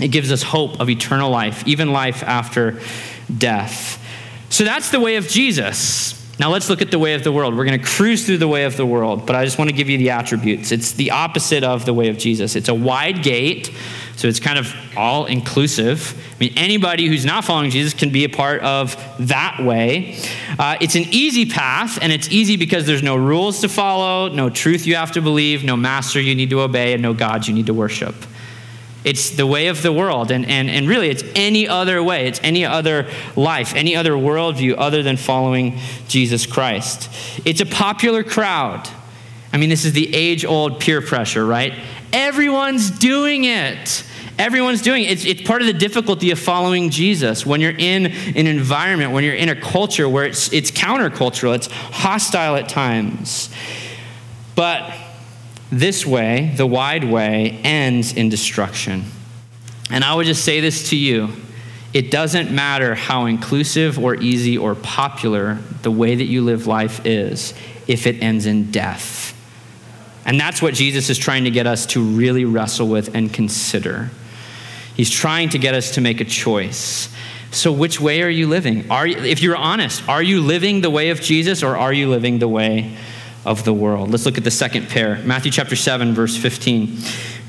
it 0.00 0.08
gives 0.08 0.30
us 0.30 0.42
hope 0.42 0.78
of 0.80 0.88
eternal 0.88 1.30
life, 1.30 1.66
even 1.66 1.92
life 1.92 2.22
after 2.22 2.80
death. 3.36 4.00
So, 4.50 4.62
that's 4.62 4.90
the 4.90 5.00
way 5.00 5.16
of 5.16 5.26
Jesus. 5.26 6.23
Now 6.38 6.50
let's 6.50 6.68
look 6.68 6.82
at 6.82 6.90
the 6.90 6.98
way 6.98 7.14
of 7.14 7.22
the 7.22 7.30
world. 7.30 7.56
We're 7.56 7.64
going 7.64 7.78
to 7.78 7.86
cruise 7.86 8.26
through 8.26 8.38
the 8.38 8.48
way 8.48 8.64
of 8.64 8.76
the 8.76 8.84
world, 8.84 9.24
but 9.24 9.36
I 9.36 9.44
just 9.44 9.56
want 9.56 9.70
to 9.70 9.76
give 9.76 9.88
you 9.88 9.98
the 9.98 10.10
attributes. 10.10 10.72
It's 10.72 10.92
the 10.92 11.12
opposite 11.12 11.62
of 11.62 11.84
the 11.84 11.94
way 11.94 12.08
of 12.08 12.18
Jesus. 12.18 12.56
It's 12.56 12.68
a 12.68 12.74
wide 12.74 13.22
gate, 13.22 13.72
so 14.16 14.26
it's 14.26 14.40
kind 14.40 14.58
of 14.58 14.74
all 14.96 15.26
inclusive. 15.26 16.20
I 16.32 16.38
mean, 16.40 16.52
anybody 16.56 17.06
who's 17.06 17.24
not 17.24 17.44
following 17.44 17.70
Jesus 17.70 17.94
can 17.94 18.10
be 18.10 18.24
a 18.24 18.28
part 18.28 18.62
of 18.62 18.96
that 19.20 19.60
way. 19.62 20.18
Uh, 20.58 20.76
it's 20.80 20.96
an 20.96 21.04
easy 21.10 21.46
path, 21.46 22.00
and 22.02 22.10
it's 22.10 22.28
easy 22.30 22.56
because 22.56 22.84
there's 22.84 23.02
no 23.02 23.14
rules 23.14 23.60
to 23.60 23.68
follow, 23.68 24.28
no 24.28 24.50
truth 24.50 24.86
you 24.86 24.96
have 24.96 25.12
to 25.12 25.22
believe, 25.22 25.62
no 25.62 25.76
master 25.76 26.20
you 26.20 26.34
need 26.34 26.50
to 26.50 26.60
obey, 26.62 26.94
and 26.94 27.02
no 27.02 27.14
God 27.14 27.46
you 27.46 27.54
need 27.54 27.66
to 27.66 27.74
worship. 27.74 28.14
It's 29.04 29.30
the 29.30 29.46
way 29.46 29.68
of 29.68 29.82
the 29.82 29.92
world. 29.92 30.30
And, 30.30 30.46
and, 30.46 30.70
and 30.70 30.88
really, 30.88 31.10
it's 31.10 31.22
any 31.34 31.68
other 31.68 32.02
way. 32.02 32.26
It's 32.26 32.40
any 32.42 32.64
other 32.64 33.08
life, 33.36 33.74
any 33.74 33.94
other 33.94 34.12
worldview 34.12 34.74
other 34.78 35.02
than 35.02 35.16
following 35.16 35.78
Jesus 36.08 36.46
Christ. 36.46 37.10
It's 37.44 37.60
a 37.60 37.66
popular 37.66 38.24
crowd. 38.24 38.88
I 39.52 39.58
mean, 39.58 39.68
this 39.68 39.84
is 39.84 39.92
the 39.92 40.14
age 40.14 40.44
old 40.44 40.80
peer 40.80 41.00
pressure, 41.00 41.44
right? 41.44 41.74
Everyone's 42.12 42.90
doing 42.90 43.44
it. 43.44 44.04
Everyone's 44.38 44.82
doing 44.82 45.04
it. 45.04 45.12
It's, 45.12 45.24
it's 45.24 45.42
part 45.42 45.60
of 45.60 45.66
the 45.66 45.74
difficulty 45.74 46.30
of 46.32 46.38
following 46.38 46.90
Jesus. 46.90 47.46
When 47.46 47.60
you're 47.60 47.76
in 47.76 48.06
an 48.06 48.46
environment, 48.46 49.12
when 49.12 49.22
you're 49.22 49.34
in 49.34 49.48
a 49.48 49.54
culture 49.54 50.08
where 50.08 50.24
it's, 50.24 50.52
it's 50.52 50.70
countercultural, 50.72 51.54
it's 51.54 51.68
hostile 51.68 52.56
at 52.56 52.68
times. 52.68 53.54
But 54.56 54.92
this 55.78 56.06
way, 56.06 56.52
the 56.56 56.66
wide 56.66 57.04
way, 57.04 57.60
ends 57.64 58.12
in 58.12 58.28
destruction. 58.28 59.04
And 59.90 60.04
I 60.04 60.14
would 60.14 60.26
just 60.26 60.44
say 60.44 60.60
this 60.60 60.90
to 60.90 60.96
you 60.96 61.30
it 61.92 62.10
doesn't 62.10 62.50
matter 62.50 62.96
how 62.96 63.26
inclusive 63.26 64.00
or 64.00 64.16
easy 64.16 64.58
or 64.58 64.74
popular 64.74 65.60
the 65.82 65.92
way 65.92 66.16
that 66.16 66.24
you 66.24 66.42
live 66.42 66.66
life 66.66 67.06
is 67.06 67.54
if 67.86 68.08
it 68.08 68.20
ends 68.20 68.46
in 68.46 68.72
death. 68.72 69.30
And 70.26 70.40
that's 70.40 70.60
what 70.60 70.74
Jesus 70.74 71.08
is 71.08 71.18
trying 71.18 71.44
to 71.44 71.52
get 71.52 71.68
us 71.68 71.86
to 71.86 72.02
really 72.02 72.44
wrestle 72.44 72.88
with 72.88 73.14
and 73.14 73.32
consider. 73.32 74.10
He's 74.96 75.10
trying 75.10 75.50
to 75.50 75.58
get 75.58 75.74
us 75.74 75.92
to 75.92 76.00
make 76.00 76.20
a 76.20 76.24
choice. 76.24 77.14
So, 77.52 77.70
which 77.70 78.00
way 78.00 78.22
are 78.22 78.30
you 78.30 78.48
living? 78.48 78.90
Are 78.90 79.06
if 79.06 79.40
you're 79.40 79.56
honest, 79.56 80.08
are 80.08 80.22
you 80.22 80.40
living 80.40 80.80
the 80.80 80.90
way 80.90 81.10
of 81.10 81.20
Jesus 81.20 81.62
or 81.62 81.76
are 81.76 81.92
you 81.92 82.08
living 82.08 82.40
the 82.40 82.48
way 82.48 82.96
of 83.44 83.64
the 83.64 83.72
world? 83.72 84.10
Let's 84.10 84.26
look 84.26 84.38
at 84.38 84.44
the 84.44 84.50
second 84.50 84.88
pair. 84.88 85.16
Matthew 85.24 85.50
chapter 85.50 85.76
7, 85.76 86.14
verse 86.14 86.36
15. 86.36 86.98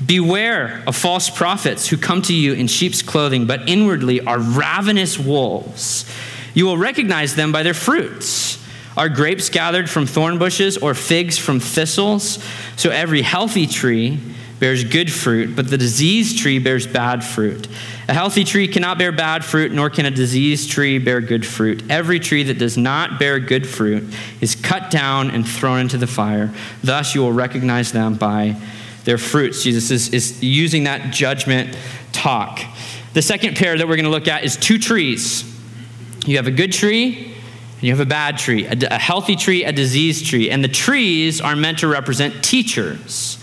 Beware 0.04 0.82
of 0.86 0.96
false 0.96 1.30
prophets 1.30 1.88
who 1.88 1.96
come 1.96 2.22
to 2.22 2.34
you 2.34 2.52
in 2.52 2.66
sheep's 2.66 3.02
clothing, 3.02 3.46
but 3.46 3.68
inwardly 3.68 4.20
are 4.20 4.38
ravenous 4.38 5.18
wolves. 5.18 6.10
You 6.54 6.66
will 6.66 6.78
recognize 6.78 7.34
them 7.34 7.52
by 7.52 7.62
their 7.62 7.74
fruits. 7.74 8.62
Are 8.96 9.08
grapes 9.08 9.50
gathered 9.50 9.90
from 9.90 10.06
thorn 10.06 10.38
bushes 10.38 10.78
or 10.78 10.94
figs 10.94 11.36
from 11.36 11.60
thistles? 11.60 12.42
So 12.76 12.90
every 12.90 13.22
healthy 13.22 13.66
tree 13.66 14.18
bears 14.58 14.84
good 14.84 15.12
fruit, 15.12 15.54
but 15.54 15.68
the 15.68 15.76
diseased 15.76 16.38
tree 16.38 16.58
bears 16.58 16.86
bad 16.86 17.22
fruit. 17.22 17.68
A 18.08 18.14
healthy 18.14 18.44
tree 18.44 18.68
cannot 18.68 18.98
bear 18.98 19.10
bad 19.10 19.44
fruit, 19.44 19.72
nor 19.72 19.90
can 19.90 20.06
a 20.06 20.12
diseased 20.12 20.70
tree 20.70 20.98
bear 20.98 21.20
good 21.20 21.44
fruit. 21.44 21.82
Every 21.90 22.20
tree 22.20 22.44
that 22.44 22.56
does 22.56 22.76
not 22.76 23.18
bear 23.18 23.40
good 23.40 23.66
fruit 23.66 24.04
is 24.40 24.54
cut 24.54 24.90
down 24.92 25.30
and 25.30 25.46
thrown 25.46 25.80
into 25.80 25.98
the 25.98 26.06
fire. 26.06 26.52
Thus 26.84 27.16
you 27.16 27.22
will 27.22 27.32
recognize 27.32 27.90
them 27.90 28.14
by 28.14 28.56
their 29.04 29.18
fruits. 29.18 29.64
Jesus 29.64 29.90
is, 29.90 30.14
is 30.14 30.42
using 30.42 30.84
that 30.84 31.12
judgment 31.12 31.76
talk. 32.12 32.60
The 33.14 33.22
second 33.22 33.56
pair 33.56 33.76
that 33.76 33.88
we're 33.88 33.96
going 33.96 34.04
to 34.04 34.10
look 34.10 34.28
at 34.28 34.44
is 34.44 34.56
two 34.56 34.78
trees. 34.78 35.42
You 36.26 36.36
have 36.36 36.46
a 36.46 36.52
good 36.52 36.72
tree 36.72 37.34
and 37.74 37.82
you 37.82 37.90
have 37.90 38.00
a 38.00 38.08
bad 38.08 38.38
tree, 38.38 38.66
a, 38.66 38.76
a 38.88 38.98
healthy 38.98 39.34
tree, 39.34 39.64
a 39.64 39.72
diseased 39.72 40.26
tree. 40.26 40.48
And 40.48 40.62
the 40.62 40.68
trees 40.68 41.40
are 41.40 41.56
meant 41.56 41.80
to 41.80 41.88
represent 41.88 42.44
teachers 42.44 43.38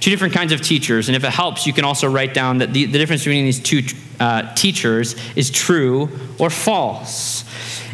two 0.00 0.10
different 0.10 0.34
kinds 0.34 0.52
of 0.52 0.60
teachers. 0.60 1.08
And 1.08 1.16
if 1.16 1.24
it 1.24 1.30
helps, 1.32 1.66
you 1.66 1.72
can 1.72 1.84
also 1.84 2.08
write 2.08 2.34
down 2.34 2.58
that 2.58 2.72
the, 2.72 2.84
the 2.84 2.98
difference 2.98 3.22
between 3.22 3.44
these 3.44 3.60
two 3.60 3.82
uh, 4.20 4.54
teachers 4.54 5.16
is 5.34 5.50
true 5.50 6.08
or 6.38 6.50
false. 6.50 7.44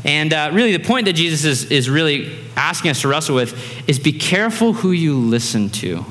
And 0.05 0.33
uh, 0.33 0.51
really, 0.53 0.77
the 0.77 0.85
point 0.85 1.07
that 1.07 1.15
Jesus 1.15 1.45
is, 1.45 1.71
is 1.71 1.89
really 1.89 2.37
asking 2.57 2.91
us 2.91 3.03
to 3.03 3.09
wrestle 3.09 3.35
with 3.35 3.89
is 3.89 3.99
be 3.99 4.13
careful 4.13 4.73
who 4.73 4.91
you 4.91 5.17
listen 5.17 5.71
to. 5.71 6.05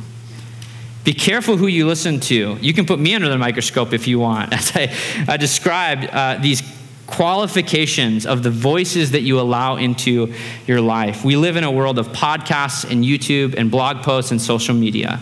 Be 1.04 1.13
careful 1.13 1.58
who 1.58 1.67
you 1.67 1.88
listen 1.88 2.19
to. 2.21 2.58
You 2.62 2.74
can 2.74 2.86
put 2.86 3.00
me 3.00 3.15
under 3.15 3.28
the 3.28 3.38
microscope 3.38 3.91
if 3.91 4.08
you 4.08 4.19
want. 4.19 4.54
As 4.54 4.71
I, 4.76 4.93
I 5.28 5.38
described 5.38 6.06
uh, 6.06 6.38
these 6.39 6.62
qualifications 7.08 8.26
of 8.26 8.41
the 8.41 8.50
voices 8.50 9.12
that 9.12 9.21
you 9.21 9.39
allow 9.39 9.76
into 9.76 10.34
your 10.65 10.80
life. 10.80 11.26
We 11.26 11.36
live 11.36 11.58
in 11.58 11.63
a 11.65 11.71
world 11.71 12.00
of 12.00 12.08
podcasts 12.10 12.89
and 12.89 13.04
YouTube 13.04 13.56
and 13.56 13.69
blog 13.69 14.04
posts 14.04 14.32
and 14.32 14.41
social 14.41 14.74
media. 14.74 15.19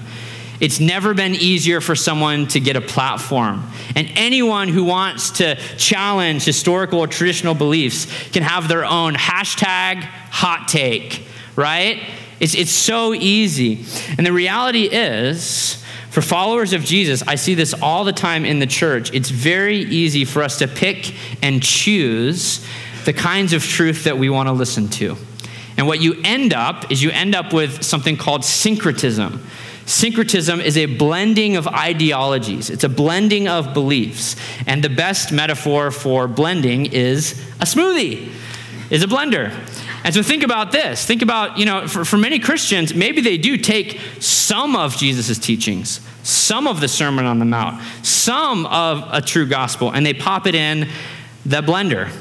It's 0.60 0.80
never 0.80 1.13
been 1.13 1.36
easier 1.36 1.80
for 1.80 1.95
someone 1.95 2.48
to 2.48 2.60
get 2.60 2.76
a 2.76 2.82
platform. 2.82 3.63
And 3.95 4.12
anyone 4.15 4.67
who 4.67 4.84
wants 4.84 5.32
to 5.32 5.56
challenge 5.78 6.43
historical 6.43 7.00
or 7.00 7.08
traditional 7.08 7.56
beliefs 7.56 8.08
can 8.32 8.43
have 8.43 8.67
their 8.67 8.84
own 8.84 9.13
hashtag 9.15 10.02
hot 10.04 10.67
take, 10.67 11.24
right? 11.56 12.04
It's, 12.39 12.56
it's 12.56 12.72
so 12.72 13.13
easy. 13.13 13.86
And 14.17 14.26
the 14.26 14.34
reality 14.34 14.89
is, 14.91 15.84
for 16.10 16.22
followers 16.22 16.74
of 16.74 16.84
Jesus, 16.84 17.22
I 17.28 17.36
see 17.36 17.54
this 17.54 17.74
all 17.74 18.04
the 18.04 18.13
time 18.13 18.43
in 18.43 18.60
the 18.60 18.67
church. 18.67 19.13
It's 19.13 19.30
very 19.30 19.78
easy 19.78 20.26
for 20.26 20.41
us 20.41 20.58
to 20.60 20.67
pick 20.67 21.13
and 21.43 21.62
choose 21.62 22.65
the 23.06 23.13
kinds 23.13 23.54
of 23.54 23.63
truth 23.63 24.06
that 24.06 24.17
we 24.17 24.30
want 24.30 24.48
to 24.48 24.54
listen 24.54 24.89
to. 24.89 25.15
And 25.78 25.88
what 25.88 26.02
you 26.02 26.19
end 26.24 26.54
up 26.54 26.91
is 26.91 27.02
you 27.02 27.12
end 27.12 27.36
up 27.36 27.54
with 27.54 27.84
something 27.84 28.17
called 28.17 28.43
syncretism. 28.43 29.45
Syncretism 29.89 30.62
is 30.62 30.78
a 30.78 30.86
blending 30.86 31.56
of 31.56 31.67
ideologies, 31.67 32.69
it's 32.69 32.84
a 32.84 32.89
blending 32.89 33.47
of 33.47 33.73
beliefs. 33.73 34.36
And 34.67 34.84
the 34.84 34.89
best 34.89 35.32
metaphor 35.32 35.89
for 35.89 36.28
blending 36.28 36.86
is 36.86 37.32
a 37.60 37.65
smoothie, 37.65 38.32
is 38.91 39.02
a 39.02 39.08
blender. 39.08 39.52
And 40.04 40.13
so 40.13 40.21
think 40.21 40.43
about 40.43 40.71
this. 40.71 41.04
Think 41.04 41.23
about, 41.23 41.58
you 41.58 41.65
know, 41.65 41.88
for, 41.88 42.06
for 42.06 42.17
many 42.17 42.38
Christians, 42.38 42.93
maybe 42.93 43.19
they 43.19 43.39
do 43.39 43.58
take 43.58 43.99
some 44.19 44.75
of 44.75 44.95
Jesus' 44.95 45.39
teachings, 45.39 46.02
some 46.21 46.67
of 46.67 46.82
the 46.82 46.88
Sermon 46.88 47.25
on 47.25 47.39
the 47.39 47.45
Mount, 47.45 47.82
some 48.06 48.67
of 48.67 49.04
a 49.12 49.21
true 49.21 49.47
gospel, 49.47 49.91
and 49.91 50.06
they 50.06 50.13
pop 50.13 50.45
it 50.45 50.54
in 50.54 50.88
the 51.47 51.63
blender. 51.63 52.12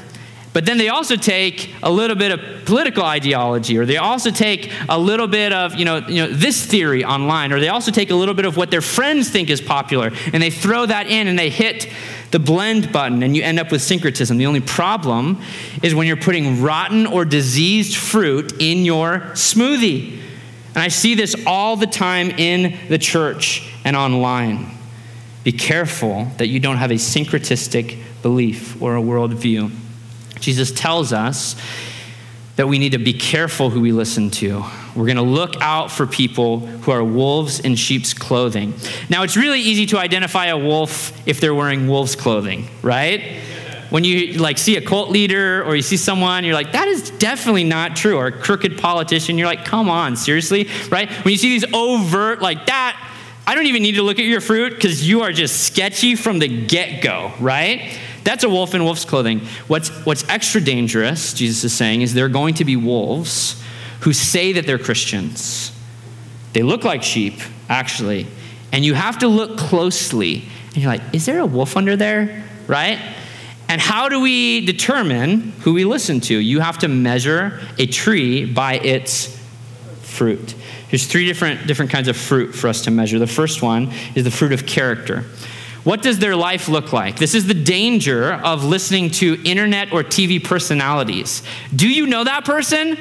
But 0.51 0.65
then 0.65 0.79
they 0.79 0.89
also 0.89 1.15
take 1.15 1.73
a 1.83 1.91
little 1.91 2.15
bit 2.15 2.31
of 2.31 2.65
political 2.65 3.03
ideology, 3.03 3.77
or 3.77 3.85
they 3.85 3.97
also 3.97 4.31
take 4.31 4.71
a 4.89 4.97
little 4.97 5.27
bit 5.27 5.53
of, 5.53 5.75
you 5.75 5.85
know, 5.85 5.97
you 6.07 6.25
know, 6.25 6.27
this 6.27 6.65
theory 6.65 7.05
online, 7.05 7.51
or 7.51 7.59
they 7.59 7.69
also 7.69 7.91
take 7.91 8.09
a 8.09 8.15
little 8.15 8.33
bit 8.33 8.45
of 8.45 8.57
what 8.57 8.71
their 8.71 8.81
friends 8.81 9.29
think 9.29 9.51
is 9.51 9.61
popular, 9.61 10.11
and 10.33 10.41
they 10.41 10.49
throw 10.49 10.87
that 10.87 11.07
in 11.07 11.27
and 11.27 11.37
they 11.37 11.51
hit 11.51 11.87
the 12.31 12.39
blend 12.39 12.91
button, 12.91 13.21
and 13.21 13.35
you 13.35 13.43
end 13.43 13.59
up 13.59 13.71
with 13.71 13.81
syncretism. 13.81 14.37
The 14.37 14.47
only 14.47 14.59
problem 14.59 15.41
is 15.83 15.93
when 15.93 16.07
you're 16.07 16.17
putting 16.17 16.61
rotten 16.61 17.05
or 17.05 17.25
diseased 17.25 17.95
fruit 17.95 18.53
in 18.59 18.85
your 18.85 19.19
smoothie. 19.33 20.19
And 20.75 20.83
I 20.83 20.87
see 20.87 21.15
this 21.15 21.35
all 21.45 21.75
the 21.75 21.87
time 21.87 22.29
in 22.31 22.77
the 22.89 22.97
church 22.97 23.71
and 23.83 23.95
online. 23.95 24.71
Be 25.43 25.51
careful 25.51 26.25
that 26.37 26.47
you 26.47 26.59
don't 26.59 26.77
have 26.77 26.91
a 26.91 26.95
syncretistic 26.95 27.97
belief 28.21 28.79
or 28.81 28.95
a 28.95 29.01
worldview. 29.01 29.71
Jesus 30.39 30.71
tells 30.71 31.13
us 31.13 31.55
that 32.55 32.67
we 32.67 32.77
need 32.77 32.91
to 32.91 32.97
be 32.97 33.13
careful 33.13 33.69
who 33.69 33.79
we 33.79 33.93
listen 33.93 34.29
to. 34.29 34.65
We're 34.93 35.05
going 35.05 35.15
to 35.15 35.21
look 35.21 35.55
out 35.61 35.91
for 35.91 36.05
people 36.05 36.59
who 36.59 36.91
are 36.91 37.01
wolves 37.01 37.61
in 37.61 37.75
sheep's 37.75 38.13
clothing. 38.13 38.73
Now, 39.09 39.23
it's 39.23 39.37
really 39.37 39.61
easy 39.61 39.85
to 39.85 39.97
identify 39.97 40.47
a 40.47 40.57
wolf 40.57 41.13
if 41.25 41.39
they're 41.39 41.55
wearing 41.55 41.87
wolf's 41.87 42.17
clothing, 42.17 42.67
right? 42.81 43.39
When 43.91 44.03
you 44.03 44.33
like 44.33 44.57
see 44.57 44.75
a 44.75 44.81
cult 44.81 45.09
leader 45.09 45.63
or 45.63 45.75
you 45.75 45.81
see 45.81 45.95
someone, 45.95 46.43
you're 46.43 46.53
like, 46.53 46.73
that 46.73 46.89
is 46.89 47.11
definitely 47.11 47.63
not 47.63 47.95
true. 47.95 48.17
Or 48.17 48.27
a 48.27 48.31
crooked 48.31 48.77
politician, 48.77 49.37
you're 49.37 49.47
like, 49.47 49.63
come 49.63 49.89
on, 49.89 50.17
seriously, 50.17 50.67
right? 50.89 51.09
When 51.09 51.31
you 51.31 51.37
see 51.37 51.49
these 51.49 51.73
overt, 51.73 52.41
like 52.41 52.65
that, 52.65 53.13
I 53.47 53.55
don't 53.55 53.67
even 53.67 53.81
need 53.81 53.95
to 53.95 54.03
look 54.03 54.19
at 54.19 54.25
your 54.25 54.41
fruit 54.41 54.75
because 54.75 55.07
you 55.07 55.21
are 55.21 55.31
just 55.31 55.63
sketchy 55.63 56.15
from 56.15 56.39
the 56.39 56.47
get 56.47 57.01
go, 57.01 57.31
right? 57.39 57.97
That's 58.29 58.43
a 58.43 58.49
wolf 58.49 58.75
in 58.75 58.83
wolf's 58.83 59.05
clothing. 59.05 59.39
What's, 59.67 59.89
what's 60.05 60.23
extra 60.29 60.61
dangerous, 60.61 61.33
Jesus 61.33 61.63
is 61.63 61.73
saying, 61.73 62.03
is 62.03 62.13
there 62.13 62.25
are 62.25 62.29
going 62.29 62.53
to 62.53 62.63
be 62.63 62.75
wolves 62.75 63.59
who 64.01 64.13
say 64.13 64.53
that 64.53 64.67
they're 64.67 64.77
Christians. 64.77 65.75
They 66.53 66.61
look 66.61 66.83
like 66.83 67.01
sheep, 67.01 67.39
actually. 67.69 68.27
And 68.71 68.85
you 68.85 68.93
have 68.93 69.17
to 69.19 69.27
look 69.27 69.57
closely. 69.57 70.43
And 70.67 70.77
you're 70.77 70.91
like, 70.91 71.01
is 71.11 71.25
there 71.25 71.39
a 71.39 71.45
wolf 71.47 71.75
under 71.75 71.95
there? 71.95 72.43
Right? 72.67 72.99
And 73.67 73.81
how 73.81 74.09
do 74.09 74.21
we 74.21 74.63
determine 74.63 75.53
who 75.61 75.73
we 75.73 75.83
listen 75.83 76.19
to? 76.21 76.37
You 76.37 76.59
have 76.59 76.77
to 76.79 76.87
measure 76.87 77.59
a 77.79 77.87
tree 77.87 78.45
by 78.45 78.75
its 78.75 79.35
fruit. 80.03 80.53
There's 80.91 81.07
three 81.07 81.25
different, 81.25 81.65
different 81.65 81.89
kinds 81.89 82.07
of 82.07 82.15
fruit 82.15 82.53
for 82.53 82.67
us 82.67 82.83
to 82.83 82.91
measure. 82.91 83.17
The 83.17 83.25
first 83.25 83.63
one 83.63 83.91
is 84.13 84.23
the 84.23 84.29
fruit 84.29 84.51
of 84.51 84.67
character. 84.67 85.25
What 85.83 86.01
does 86.01 86.19
their 86.19 86.35
life 86.35 86.67
look 86.67 86.91
like? 86.91 87.17
This 87.17 87.33
is 87.33 87.47
the 87.47 87.53
danger 87.53 88.33
of 88.33 88.63
listening 88.65 89.11
to 89.11 89.41
internet 89.43 89.93
or 89.93 90.03
TV 90.03 90.43
personalities. 90.43 91.41
Do 91.73 91.87
you 91.87 92.05
know 92.05 92.23
that 92.23 92.45
person? 92.45 92.97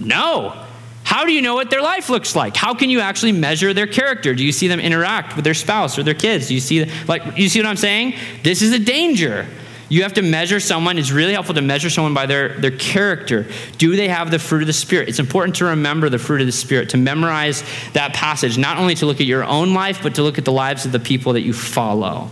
No. 0.00 0.62
How 1.04 1.24
do 1.24 1.32
you 1.32 1.40
know 1.40 1.54
what 1.54 1.70
their 1.70 1.82
life 1.82 2.10
looks 2.10 2.34
like? 2.34 2.56
How 2.56 2.74
can 2.74 2.90
you 2.90 3.00
actually 3.00 3.32
measure 3.32 3.72
their 3.72 3.86
character? 3.86 4.34
Do 4.34 4.44
you 4.44 4.52
see 4.52 4.66
them 4.66 4.80
interact 4.80 5.36
with 5.36 5.44
their 5.44 5.54
spouse 5.54 5.98
or 5.98 6.02
their 6.02 6.14
kids? 6.14 6.48
Do 6.48 6.54
you 6.54 6.60
see 6.60 6.90
like 7.06 7.38
you 7.38 7.48
see 7.48 7.60
what 7.60 7.66
I'm 7.66 7.76
saying? 7.76 8.14
This 8.42 8.60
is 8.60 8.72
a 8.72 8.78
danger. 8.78 9.46
You 9.88 10.02
have 10.02 10.14
to 10.14 10.22
measure 10.22 10.58
someone. 10.58 10.98
It's 10.98 11.12
really 11.12 11.32
helpful 11.32 11.54
to 11.54 11.62
measure 11.62 11.90
someone 11.90 12.12
by 12.12 12.26
their, 12.26 12.58
their 12.60 12.72
character. 12.72 13.46
Do 13.78 13.94
they 13.94 14.08
have 14.08 14.30
the 14.30 14.38
fruit 14.38 14.62
of 14.62 14.66
the 14.66 14.72
Spirit? 14.72 15.08
It's 15.08 15.20
important 15.20 15.56
to 15.56 15.66
remember 15.66 16.08
the 16.08 16.18
fruit 16.18 16.40
of 16.40 16.46
the 16.46 16.52
Spirit, 16.52 16.90
to 16.90 16.96
memorize 16.96 17.62
that 17.92 18.12
passage, 18.12 18.58
not 18.58 18.78
only 18.78 18.96
to 18.96 19.06
look 19.06 19.20
at 19.20 19.26
your 19.26 19.44
own 19.44 19.74
life, 19.74 20.02
but 20.02 20.16
to 20.16 20.22
look 20.22 20.38
at 20.38 20.44
the 20.44 20.52
lives 20.52 20.86
of 20.86 20.92
the 20.92 20.98
people 20.98 21.34
that 21.34 21.42
you 21.42 21.52
follow, 21.52 22.30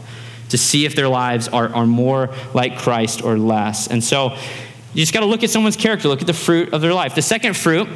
to 0.48 0.58
see 0.58 0.84
if 0.84 0.96
their 0.96 1.08
lives 1.08 1.46
are, 1.46 1.72
are 1.72 1.86
more 1.86 2.34
like 2.54 2.78
Christ 2.78 3.22
or 3.22 3.38
less. 3.38 3.86
And 3.86 4.02
so 4.02 4.36
you 4.92 5.00
just 5.02 5.12
got 5.12 5.20
to 5.20 5.26
look 5.26 5.44
at 5.44 5.50
someone's 5.50 5.76
character, 5.76 6.08
look 6.08 6.22
at 6.22 6.26
the 6.26 6.32
fruit 6.32 6.72
of 6.72 6.80
their 6.80 6.94
life. 6.94 7.14
The 7.14 7.22
second 7.22 7.56
fruit 7.56 7.88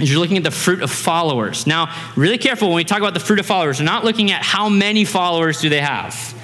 is 0.00 0.10
you're 0.10 0.20
looking 0.20 0.36
at 0.36 0.44
the 0.44 0.52
fruit 0.52 0.82
of 0.82 0.90
followers. 0.90 1.66
Now, 1.66 1.92
really 2.16 2.38
careful 2.38 2.68
when 2.68 2.76
we 2.76 2.84
talk 2.84 2.98
about 2.98 3.14
the 3.14 3.20
fruit 3.20 3.40
of 3.40 3.46
followers, 3.46 3.80
we're 3.80 3.86
not 3.86 4.04
looking 4.04 4.30
at 4.30 4.42
how 4.42 4.68
many 4.68 5.04
followers 5.04 5.60
do 5.60 5.68
they 5.68 5.80
have. 5.80 6.34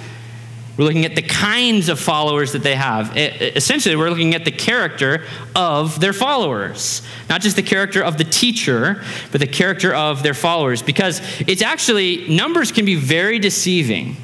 We're 0.77 0.85
looking 0.85 1.05
at 1.05 1.15
the 1.15 1.21
kinds 1.21 1.89
of 1.89 1.99
followers 1.99 2.53
that 2.53 2.63
they 2.63 2.75
have. 2.75 3.15
It, 3.17 3.57
essentially, 3.57 3.95
we're 3.95 4.09
looking 4.09 4.35
at 4.35 4.45
the 4.45 4.51
character 4.51 5.25
of 5.53 5.99
their 5.99 6.13
followers, 6.13 7.01
not 7.29 7.41
just 7.41 7.57
the 7.57 7.63
character 7.63 8.01
of 8.01 8.17
the 8.17 8.23
teacher, 8.23 9.03
but 9.31 9.41
the 9.41 9.47
character 9.47 9.93
of 9.93 10.23
their 10.23 10.33
followers. 10.33 10.81
Because 10.81 11.21
it's 11.41 11.61
actually, 11.61 12.27
numbers 12.29 12.71
can 12.71 12.85
be 12.85 12.95
very 12.95 13.37
deceiving. 13.37 14.15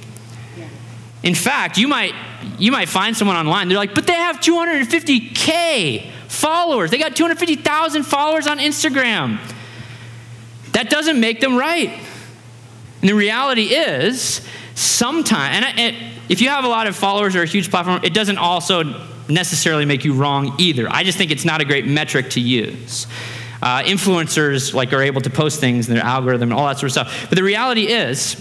In 1.22 1.36
fact, 1.36 1.78
you 1.78 1.88
might, 1.90 2.14
you 2.58 2.72
might 2.72 2.88
find 2.88 3.16
someone 3.16 3.36
online, 3.36 3.68
they're 3.68 3.78
like, 3.78 3.94
but 3.94 4.08
they 4.08 4.14
have 4.14 4.38
250K 4.38 6.12
followers. 6.30 6.92
They 6.92 6.98
got 6.98 7.16
250,000 7.16 8.04
followers 8.04 8.48
on 8.48 8.60
Instagram. 8.60 9.40
that 10.72 10.90
doesn't 10.90 11.20
make 11.20 11.42
them 11.42 11.58
right. 11.58 11.90
And 13.02 13.10
the 13.10 13.16
reality 13.16 13.74
is, 13.74 14.42
sometimes, 14.76 15.66
and 15.78 16.17
if 16.30 16.42
you 16.42 16.50
have 16.50 16.66
a 16.66 16.68
lot 16.68 16.88
of 16.88 16.96
followers 16.96 17.36
or 17.36 17.44
a 17.44 17.46
huge 17.46 17.70
platform, 17.70 18.02
it 18.04 18.14
doesn't 18.14 18.38
also 18.38 18.84
necessarily 19.30 19.86
make 19.86 20.06
you 20.06 20.14
wrong 20.14 20.56
either. 20.58 20.88
I 20.90 21.04
just 21.04 21.18
think 21.18 21.32
it's 21.32 21.46
not 21.46 21.62
a 21.62 21.66
great 21.66 21.86
metric 21.86 22.30
to 22.32 22.40
use. 22.40 23.08
Uh, 23.62 23.82
influencers 23.84 24.74
like 24.74 24.94
are 24.94 25.02
able 25.02 25.22
to 25.22 25.30
post 25.30 25.60
things 25.60 25.88
and 25.88 25.98
their 25.98 26.04
algorithm 26.04 26.52
and 26.52 26.60
all 26.60 26.68
that 26.68 26.78
sort 26.78 26.86
of 26.86 26.92
stuff. 26.92 27.28
But 27.30 27.38
the 27.38 27.44
reality 27.44 27.88
is 27.88 28.36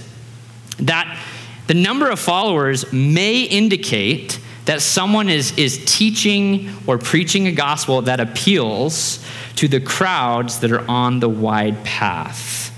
that 0.78 1.18
the 1.66 1.74
number 1.74 2.10
of 2.10 2.20
followers 2.20 2.92
may 2.92 3.42
indicate 3.42 4.38
that 4.66 4.82
someone 4.82 5.28
is, 5.28 5.56
is 5.56 5.84
teaching 5.86 6.70
or 6.86 6.98
preaching 6.98 7.46
a 7.46 7.52
gospel 7.52 8.02
that 8.02 8.20
appeals 8.20 9.24
to 9.56 9.68
the 9.68 9.80
crowds 9.80 10.60
that 10.60 10.70
are 10.70 10.88
on 10.88 11.20
the 11.20 11.28
wide 11.28 11.82
path. 11.84 12.72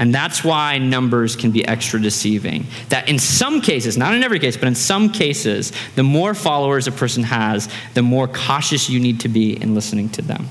And 0.00 0.14
that's 0.14 0.42
why 0.42 0.78
numbers 0.78 1.36
can 1.36 1.50
be 1.50 1.62
extra 1.68 2.00
deceiving. 2.00 2.64
That 2.88 3.10
in 3.10 3.18
some 3.18 3.60
cases, 3.60 3.98
not 3.98 4.14
in 4.14 4.22
every 4.22 4.38
case, 4.38 4.56
but 4.56 4.66
in 4.66 4.74
some 4.74 5.12
cases, 5.12 5.72
the 5.94 6.02
more 6.02 6.32
followers 6.32 6.86
a 6.86 6.92
person 6.92 7.22
has, 7.22 7.68
the 7.92 8.00
more 8.00 8.26
cautious 8.26 8.88
you 8.88 8.98
need 8.98 9.20
to 9.20 9.28
be 9.28 9.60
in 9.60 9.74
listening 9.74 10.08
to 10.10 10.22
them. 10.22 10.46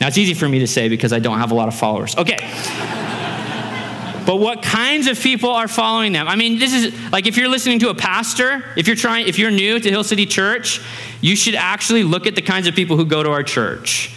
Now, 0.00 0.08
it's 0.08 0.18
easy 0.18 0.34
for 0.34 0.48
me 0.48 0.58
to 0.58 0.66
say 0.66 0.88
because 0.88 1.12
I 1.12 1.20
don't 1.20 1.38
have 1.38 1.52
a 1.52 1.54
lot 1.54 1.68
of 1.68 1.76
followers. 1.76 2.16
Okay. 2.16 2.38
but 4.26 4.40
what 4.40 4.62
kinds 4.64 5.06
of 5.06 5.16
people 5.16 5.50
are 5.50 5.68
following 5.68 6.12
them? 6.12 6.26
I 6.26 6.34
mean, 6.34 6.58
this 6.58 6.74
is 6.74 7.12
like 7.12 7.28
if 7.28 7.36
you're 7.36 7.48
listening 7.48 7.78
to 7.78 7.90
a 7.90 7.94
pastor, 7.94 8.64
if 8.76 8.88
you're 8.88 8.96
trying, 8.96 9.28
if 9.28 9.38
you're 9.38 9.52
new 9.52 9.78
to 9.78 9.90
Hill 9.90 10.02
City 10.02 10.26
Church, 10.26 10.80
you 11.20 11.36
should 11.36 11.54
actually 11.54 12.02
look 12.02 12.26
at 12.26 12.34
the 12.34 12.42
kinds 12.42 12.66
of 12.66 12.74
people 12.74 12.96
who 12.96 13.06
go 13.06 13.22
to 13.22 13.30
our 13.30 13.44
church. 13.44 14.12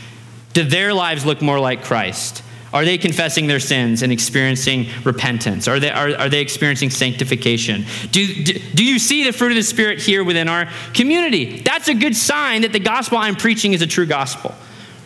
Do 0.54 0.64
their 0.64 0.92
lives 0.92 1.24
look 1.24 1.40
more 1.40 1.60
like 1.60 1.84
Christ? 1.84 2.42
Are 2.74 2.86
they 2.86 2.98
confessing 2.98 3.48
their 3.48 3.60
sins 3.60 4.02
and 4.02 4.12
experiencing 4.12 4.88
repentance? 5.04 5.68
Are 5.68 5.80
they, 5.80 5.92
are, 5.92 6.16
are 6.16 6.30
they 6.30 6.40
experiencing 6.40 6.90
sanctification? 6.90 7.86
Do, 8.12 8.44
do, 8.44 8.54
do 8.54 8.86
you 8.86 8.98
see 8.98 9.26
the 9.26 9.34
fruit 9.34 9.52
of 9.52 9.56
the 9.56 9.64
Spirit 9.64 10.00
here 10.00 10.24
within 10.24 10.48
our 10.48 10.70
community? 10.94 11.62
That's 11.62 11.90
a 11.90 11.94
good 11.94 12.16
sign 12.16 12.62
that 12.62 12.72
the 12.72 12.80
gospel 12.80 13.18
I'm 13.18 13.36
preaching 13.36 13.74
is 13.74 13.82
a 13.82 13.88
true 13.88 14.06
gospel, 14.06 14.56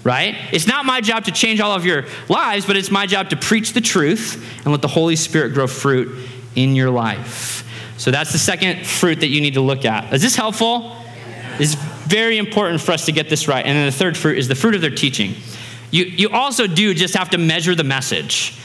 right? 0.04 0.36
It's 0.52 0.68
not 0.68 0.86
my 0.86 1.02
job 1.02 1.26
to 1.26 1.32
change 1.32 1.60
all 1.60 1.72
of 1.72 1.86
your 1.86 2.06
lives, 2.30 2.68
but 2.68 2.78
it's 2.78 2.92
my 2.92 3.08
job 3.08 3.32
to 3.32 3.36
preach 3.36 3.74
the 3.74 3.82
truth 3.82 4.36
and 4.64 4.68
let 4.68 4.84
the 4.84 4.88
Holy 4.88 5.16
Spirit 5.16 5.54
grow 5.54 5.66
fruit 5.66 6.30
in 6.56 6.76
your 6.76 6.92
life. 6.92 7.64
So 7.98 8.12
that's 8.12 8.32
the 8.32 8.38
second 8.38 8.86
fruit 8.86 9.22
that 9.22 9.28
you 9.28 9.42
need 9.42 9.56
to 9.56 9.62
look 9.62 9.86
at. 9.86 10.14
Is 10.14 10.22
this 10.22 10.36
helpful? 10.36 10.96
It's 11.58 11.74
very 11.74 12.38
important 12.38 12.82
for 12.82 12.92
us 12.92 13.06
to 13.06 13.12
get 13.12 13.30
this 13.30 13.48
right. 13.48 13.66
And 13.66 13.76
then 13.76 13.86
the 13.86 13.92
third 13.92 14.18
fruit 14.18 14.38
is 14.38 14.48
the 14.48 14.56
fruit 14.56 14.76
of 14.76 14.82
their 14.82 14.92
teaching. 14.92 15.36
You, 15.92 16.06
you 16.06 16.30
also 16.30 16.68
do 16.68 16.94
just 16.94 17.16
have 17.16 17.30
to 17.32 17.38
measure 17.38 17.76
the 17.76 17.84
message 17.84 18.58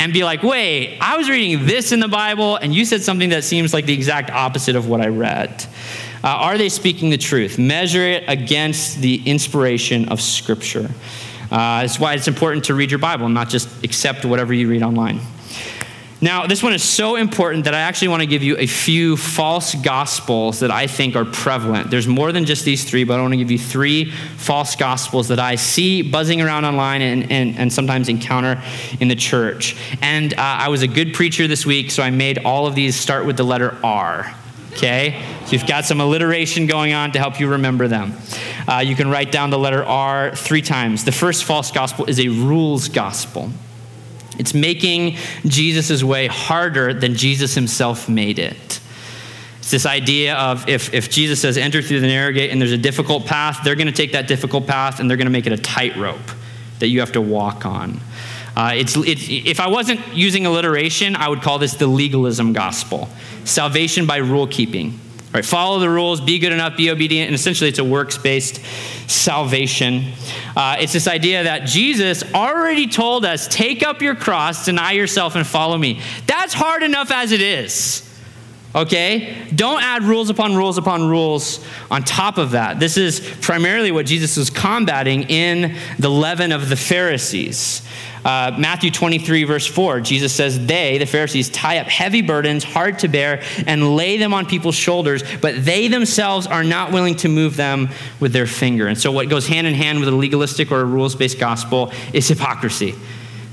and 0.00 0.12
be 0.12 0.24
like, 0.24 0.42
wait, 0.42 0.98
I 1.00 1.16
was 1.16 1.28
reading 1.28 1.66
this 1.66 1.92
in 1.92 2.00
the 2.00 2.08
Bible, 2.08 2.56
and 2.56 2.74
you 2.74 2.84
said 2.84 3.02
something 3.02 3.30
that 3.30 3.44
seems 3.44 3.74
like 3.74 3.84
the 3.84 3.94
exact 3.94 4.30
opposite 4.30 4.76
of 4.76 4.88
what 4.88 5.00
I 5.00 5.08
read. 5.08 5.66
Uh, 6.22 6.28
are 6.28 6.58
they 6.58 6.68
speaking 6.68 7.10
the 7.10 7.18
truth? 7.18 7.58
Measure 7.58 8.02
it 8.02 8.24
against 8.28 9.00
the 9.00 9.22
inspiration 9.24 10.08
of 10.08 10.20
Scripture. 10.20 10.90
Uh, 11.50 11.80
that's 11.80 11.98
why 11.98 12.14
it's 12.14 12.28
important 12.28 12.64
to 12.66 12.74
read 12.74 12.90
your 12.90 12.98
Bible 12.98 13.24
and 13.26 13.34
not 13.34 13.48
just 13.48 13.84
accept 13.84 14.24
whatever 14.24 14.52
you 14.52 14.68
read 14.68 14.82
online. 14.82 15.20
Now, 16.20 16.48
this 16.48 16.64
one 16.64 16.72
is 16.72 16.82
so 16.82 17.14
important 17.14 17.66
that 17.66 17.74
I 17.74 17.80
actually 17.80 18.08
want 18.08 18.22
to 18.22 18.26
give 18.26 18.42
you 18.42 18.56
a 18.56 18.66
few 18.66 19.16
false 19.16 19.76
gospels 19.76 20.58
that 20.60 20.70
I 20.70 20.88
think 20.88 21.14
are 21.14 21.24
prevalent. 21.24 21.90
There's 21.90 22.08
more 22.08 22.32
than 22.32 22.44
just 22.44 22.64
these 22.64 22.82
three, 22.82 23.04
but 23.04 23.20
I 23.20 23.22
want 23.22 23.34
to 23.34 23.36
give 23.36 23.52
you 23.52 23.58
three 23.58 24.10
false 24.36 24.74
gospels 24.74 25.28
that 25.28 25.38
I 25.38 25.54
see 25.54 26.02
buzzing 26.02 26.40
around 26.40 26.64
online 26.64 27.02
and, 27.02 27.30
and, 27.30 27.56
and 27.56 27.72
sometimes 27.72 28.08
encounter 28.08 28.60
in 28.98 29.06
the 29.06 29.14
church. 29.14 29.76
And 30.02 30.34
uh, 30.34 30.38
I 30.38 30.68
was 30.70 30.82
a 30.82 30.88
good 30.88 31.14
preacher 31.14 31.46
this 31.46 31.64
week, 31.64 31.92
so 31.92 32.02
I 32.02 32.10
made 32.10 32.38
all 32.44 32.66
of 32.66 32.74
these 32.74 32.96
start 32.96 33.24
with 33.24 33.36
the 33.36 33.44
letter 33.44 33.78
R. 33.84 34.34
Okay? 34.72 35.24
So 35.44 35.52
you've 35.52 35.68
got 35.68 35.84
some 35.84 36.00
alliteration 36.00 36.66
going 36.66 36.94
on 36.94 37.12
to 37.12 37.20
help 37.20 37.38
you 37.38 37.48
remember 37.48 37.86
them. 37.86 38.14
Uh, 38.66 38.78
you 38.78 38.96
can 38.96 39.08
write 39.08 39.30
down 39.30 39.50
the 39.50 39.58
letter 39.58 39.84
R 39.84 40.34
three 40.34 40.62
times. 40.62 41.04
The 41.04 41.12
first 41.12 41.44
false 41.44 41.70
gospel 41.70 42.06
is 42.06 42.18
a 42.18 42.26
rules 42.26 42.88
gospel. 42.88 43.50
It's 44.38 44.54
making 44.54 45.16
Jesus' 45.44 46.02
way 46.02 46.26
harder 46.26 46.94
than 46.94 47.14
Jesus 47.14 47.54
himself 47.54 48.08
made 48.08 48.38
it. 48.38 48.80
It's 49.58 49.70
this 49.70 49.84
idea 49.84 50.34
of 50.36 50.68
if, 50.68 50.94
if 50.94 51.10
Jesus 51.10 51.40
says 51.42 51.58
enter 51.58 51.82
through 51.82 52.00
the 52.00 52.06
narrow 52.06 52.32
gate 52.32 52.50
and 52.50 52.60
there's 52.60 52.72
a 52.72 52.78
difficult 52.78 53.26
path, 53.26 53.60
they're 53.64 53.74
going 53.74 53.88
to 53.88 53.92
take 53.92 54.12
that 54.12 54.26
difficult 54.26 54.66
path 54.66 55.00
and 55.00 55.10
they're 55.10 55.16
going 55.16 55.26
to 55.26 55.32
make 55.32 55.46
it 55.46 55.52
a 55.52 55.58
tightrope 55.58 56.30
that 56.78 56.88
you 56.88 57.00
have 57.00 57.12
to 57.12 57.20
walk 57.20 57.66
on. 57.66 58.00
Uh, 58.56 58.72
it's, 58.74 58.96
if 58.96 59.60
I 59.60 59.68
wasn't 59.68 60.00
using 60.14 60.46
alliteration, 60.46 61.16
I 61.16 61.28
would 61.28 61.42
call 61.42 61.58
this 61.58 61.74
the 61.74 61.86
legalism 61.86 62.52
gospel 62.52 63.08
salvation 63.44 64.06
by 64.06 64.16
rule 64.16 64.46
keeping. 64.46 64.98
Right, 65.32 65.44
follow 65.44 65.78
the 65.78 65.90
rules, 65.90 66.22
be 66.22 66.38
good 66.38 66.52
enough, 66.52 66.76
be 66.76 66.90
obedient, 66.90 67.26
and 67.26 67.34
essentially 67.34 67.68
it's 67.68 67.78
a 67.78 67.84
works 67.84 68.16
based 68.16 68.64
salvation. 69.10 70.12
Uh, 70.56 70.76
it's 70.80 70.94
this 70.94 71.06
idea 71.06 71.44
that 71.44 71.66
Jesus 71.66 72.24
already 72.32 72.86
told 72.86 73.26
us 73.26 73.46
take 73.46 73.82
up 73.82 74.00
your 74.00 74.14
cross, 74.14 74.64
deny 74.64 74.92
yourself, 74.92 75.34
and 75.34 75.46
follow 75.46 75.76
me. 75.76 76.00
That's 76.26 76.54
hard 76.54 76.82
enough 76.82 77.10
as 77.10 77.32
it 77.32 77.42
is. 77.42 78.08
Okay? 78.74 79.46
Don't 79.54 79.82
add 79.82 80.04
rules 80.04 80.30
upon 80.30 80.56
rules 80.56 80.78
upon 80.78 81.08
rules 81.08 81.64
on 81.90 82.04
top 82.04 82.38
of 82.38 82.52
that. 82.52 82.80
This 82.80 82.96
is 82.96 83.20
primarily 83.40 83.90
what 83.90 84.06
Jesus 84.06 84.36
was 84.36 84.48
combating 84.50 85.24
in 85.24 85.76
the 85.98 86.10
leaven 86.10 86.52
of 86.52 86.68
the 86.70 86.76
Pharisees. 86.76 87.86
Uh, 88.28 88.54
Matthew 88.58 88.90
23, 88.90 89.44
verse 89.44 89.66
4, 89.66 90.02
Jesus 90.02 90.34
says, 90.34 90.66
They, 90.66 90.98
the 90.98 91.06
Pharisees, 91.06 91.48
tie 91.48 91.78
up 91.78 91.86
heavy 91.86 92.20
burdens, 92.20 92.62
hard 92.62 92.98
to 92.98 93.08
bear, 93.08 93.42
and 93.66 93.96
lay 93.96 94.18
them 94.18 94.34
on 94.34 94.44
people's 94.44 94.74
shoulders, 94.74 95.22
but 95.40 95.64
they 95.64 95.88
themselves 95.88 96.46
are 96.46 96.62
not 96.62 96.92
willing 96.92 97.16
to 97.16 97.28
move 97.30 97.56
them 97.56 97.88
with 98.20 98.34
their 98.34 98.46
finger. 98.46 98.86
And 98.86 98.98
so, 98.98 99.12
what 99.12 99.30
goes 99.30 99.46
hand 99.46 99.66
in 99.66 99.72
hand 99.72 100.00
with 100.00 100.10
a 100.10 100.14
legalistic 100.14 100.70
or 100.70 100.82
a 100.82 100.84
rules 100.84 101.14
based 101.14 101.40
gospel 101.40 101.90
is 102.12 102.28
hypocrisy. 102.28 102.94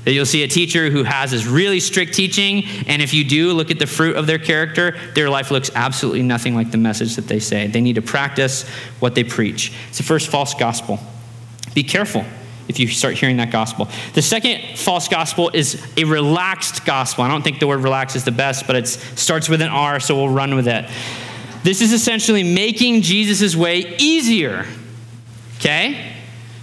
That 0.04 0.12
you'll 0.12 0.26
see 0.26 0.42
a 0.42 0.48
teacher 0.48 0.90
who 0.90 1.04
has 1.04 1.30
this 1.30 1.46
really 1.46 1.80
strict 1.80 2.12
teaching, 2.12 2.64
and 2.86 3.00
if 3.00 3.14
you 3.14 3.24
do 3.24 3.54
look 3.54 3.70
at 3.70 3.78
the 3.78 3.86
fruit 3.86 4.16
of 4.16 4.26
their 4.26 4.38
character, 4.38 4.94
their 5.14 5.30
life 5.30 5.50
looks 5.50 5.70
absolutely 5.74 6.22
nothing 6.22 6.54
like 6.54 6.70
the 6.70 6.76
message 6.76 7.16
that 7.16 7.28
they 7.28 7.38
say. 7.38 7.66
They 7.66 7.80
need 7.80 7.94
to 7.94 8.02
practice 8.02 8.68
what 9.00 9.14
they 9.14 9.24
preach. 9.24 9.72
It's 9.88 9.96
the 9.96 10.04
first 10.04 10.28
false 10.28 10.52
gospel. 10.52 10.98
Be 11.72 11.82
careful 11.82 12.26
if 12.68 12.78
you 12.78 12.88
start 12.88 13.14
hearing 13.14 13.36
that 13.38 13.50
gospel. 13.50 13.88
The 14.14 14.22
second 14.22 14.78
false 14.78 15.08
gospel 15.08 15.50
is 15.52 15.80
a 15.96 16.04
relaxed 16.04 16.84
gospel. 16.84 17.24
I 17.24 17.28
don't 17.28 17.42
think 17.42 17.60
the 17.60 17.66
word 17.66 17.80
relax 17.80 18.16
is 18.16 18.24
the 18.24 18.32
best, 18.32 18.66
but 18.66 18.76
it 18.76 18.86
starts 18.86 19.48
with 19.48 19.62
an 19.62 19.68
R, 19.68 20.00
so 20.00 20.16
we'll 20.16 20.28
run 20.28 20.54
with 20.54 20.68
it. 20.68 20.88
This 21.62 21.80
is 21.80 21.92
essentially 21.92 22.42
making 22.42 23.02
Jesus' 23.02 23.56
way 23.56 23.96
easier. 23.98 24.66
Okay? 25.56 26.12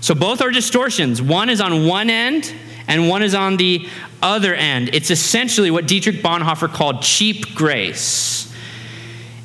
So 0.01 0.13
both 0.15 0.41
are 0.41 0.51
distortions. 0.51 1.21
One 1.21 1.49
is 1.49 1.61
on 1.61 1.87
one 1.87 2.09
end, 2.09 2.53
and 2.87 3.09
one 3.09 3.23
is 3.23 3.35
on 3.35 3.57
the 3.57 3.87
other 4.21 4.53
end. 4.53 4.89
It's 4.93 5.11
essentially 5.11 5.71
what 5.71 5.87
Dietrich 5.87 6.17
Bonhoeffer 6.17 6.71
called 6.71 7.01
cheap 7.01 7.55
grace. 7.55 8.53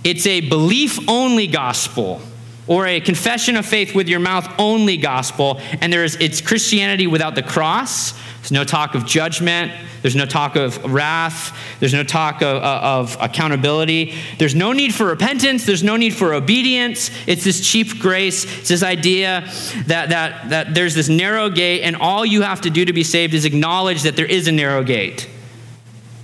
It's 0.05 0.27
a 0.27 0.41
belief 0.41 1.09
only 1.09 1.47
gospel 1.47 2.21
or 2.69 2.87
a 2.87 3.01
confession 3.01 3.57
of 3.57 3.67
faith 3.67 3.95
with 3.95 4.09
your 4.09 4.21
mouth 4.21 4.49
only 4.59 4.97
gospel, 4.97 5.61
and 5.81 5.93
there's 5.93 6.17
it's 6.17 6.41
Christianity 6.41 7.07
without 7.07 7.35
the 7.35 7.43
cross. 7.43 8.13
There's 8.39 8.53
no 8.53 8.65
talk 8.65 8.95
of 8.95 9.05
judgment. 9.05 9.73
There's 10.01 10.15
no 10.15 10.25
talk 10.25 10.55
of 10.57 10.83
wrath. 10.85 11.57
There's 11.81 11.93
no 11.93 12.05
talk 12.05 12.41
of, 12.41 12.63
uh, 12.63 12.81
of, 12.83 13.17
accountability. 13.21 14.15
There's 14.39 14.55
no 14.55 14.73
need 14.73 14.95
for 14.95 15.07
repentance. 15.07 15.67
There's 15.67 15.83
no 15.83 15.97
need 15.97 16.15
for 16.15 16.35
obedience. 16.35 17.11
It's 17.27 17.45
this 17.45 17.61
cheap 17.69 17.99
grace. 17.99 18.45
It's 18.61 18.69
this 18.69 18.83
idea 18.83 19.43
that, 19.87 20.11
that, 20.11 20.51
that 20.51 20.75
there's 20.75 20.95
this 20.95 21.09
narrow 21.09 21.51
gate, 21.51 21.83
and 21.83 21.97
all 21.97 22.25
you 22.25 22.43
have 22.43 22.61
to 22.63 22.71
do 22.71 22.85
to 22.85 22.93
be 22.93 23.03
saved 23.03 23.35
is 23.35 23.45
acknowledge 23.45 24.03
that 24.03 24.15
there 24.17 24.27
is 24.27 24.47
a 24.47 24.53
narrow 24.53 24.85
gate. 24.85 25.29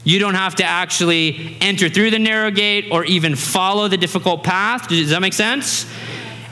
You 0.05 0.19
don't 0.19 0.35
have 0.35 0.55
to 0.57 0.65
actually 0.65 1.57
enter 1.61 1.89
through 1.89 2.11
the 2.11 2.19
narrow 2.19 2.51
gate 2.51 2.89
or 2.93 3.05
even 3.05 3.35
follow 3.35 3.89
the 3.89 3.97
difficult 3.97 4.45
path. 4.45 4.89
Does 4.89 5.11
that 5.11 5.21
make 5.21 5.33
sense? 5.33 5.87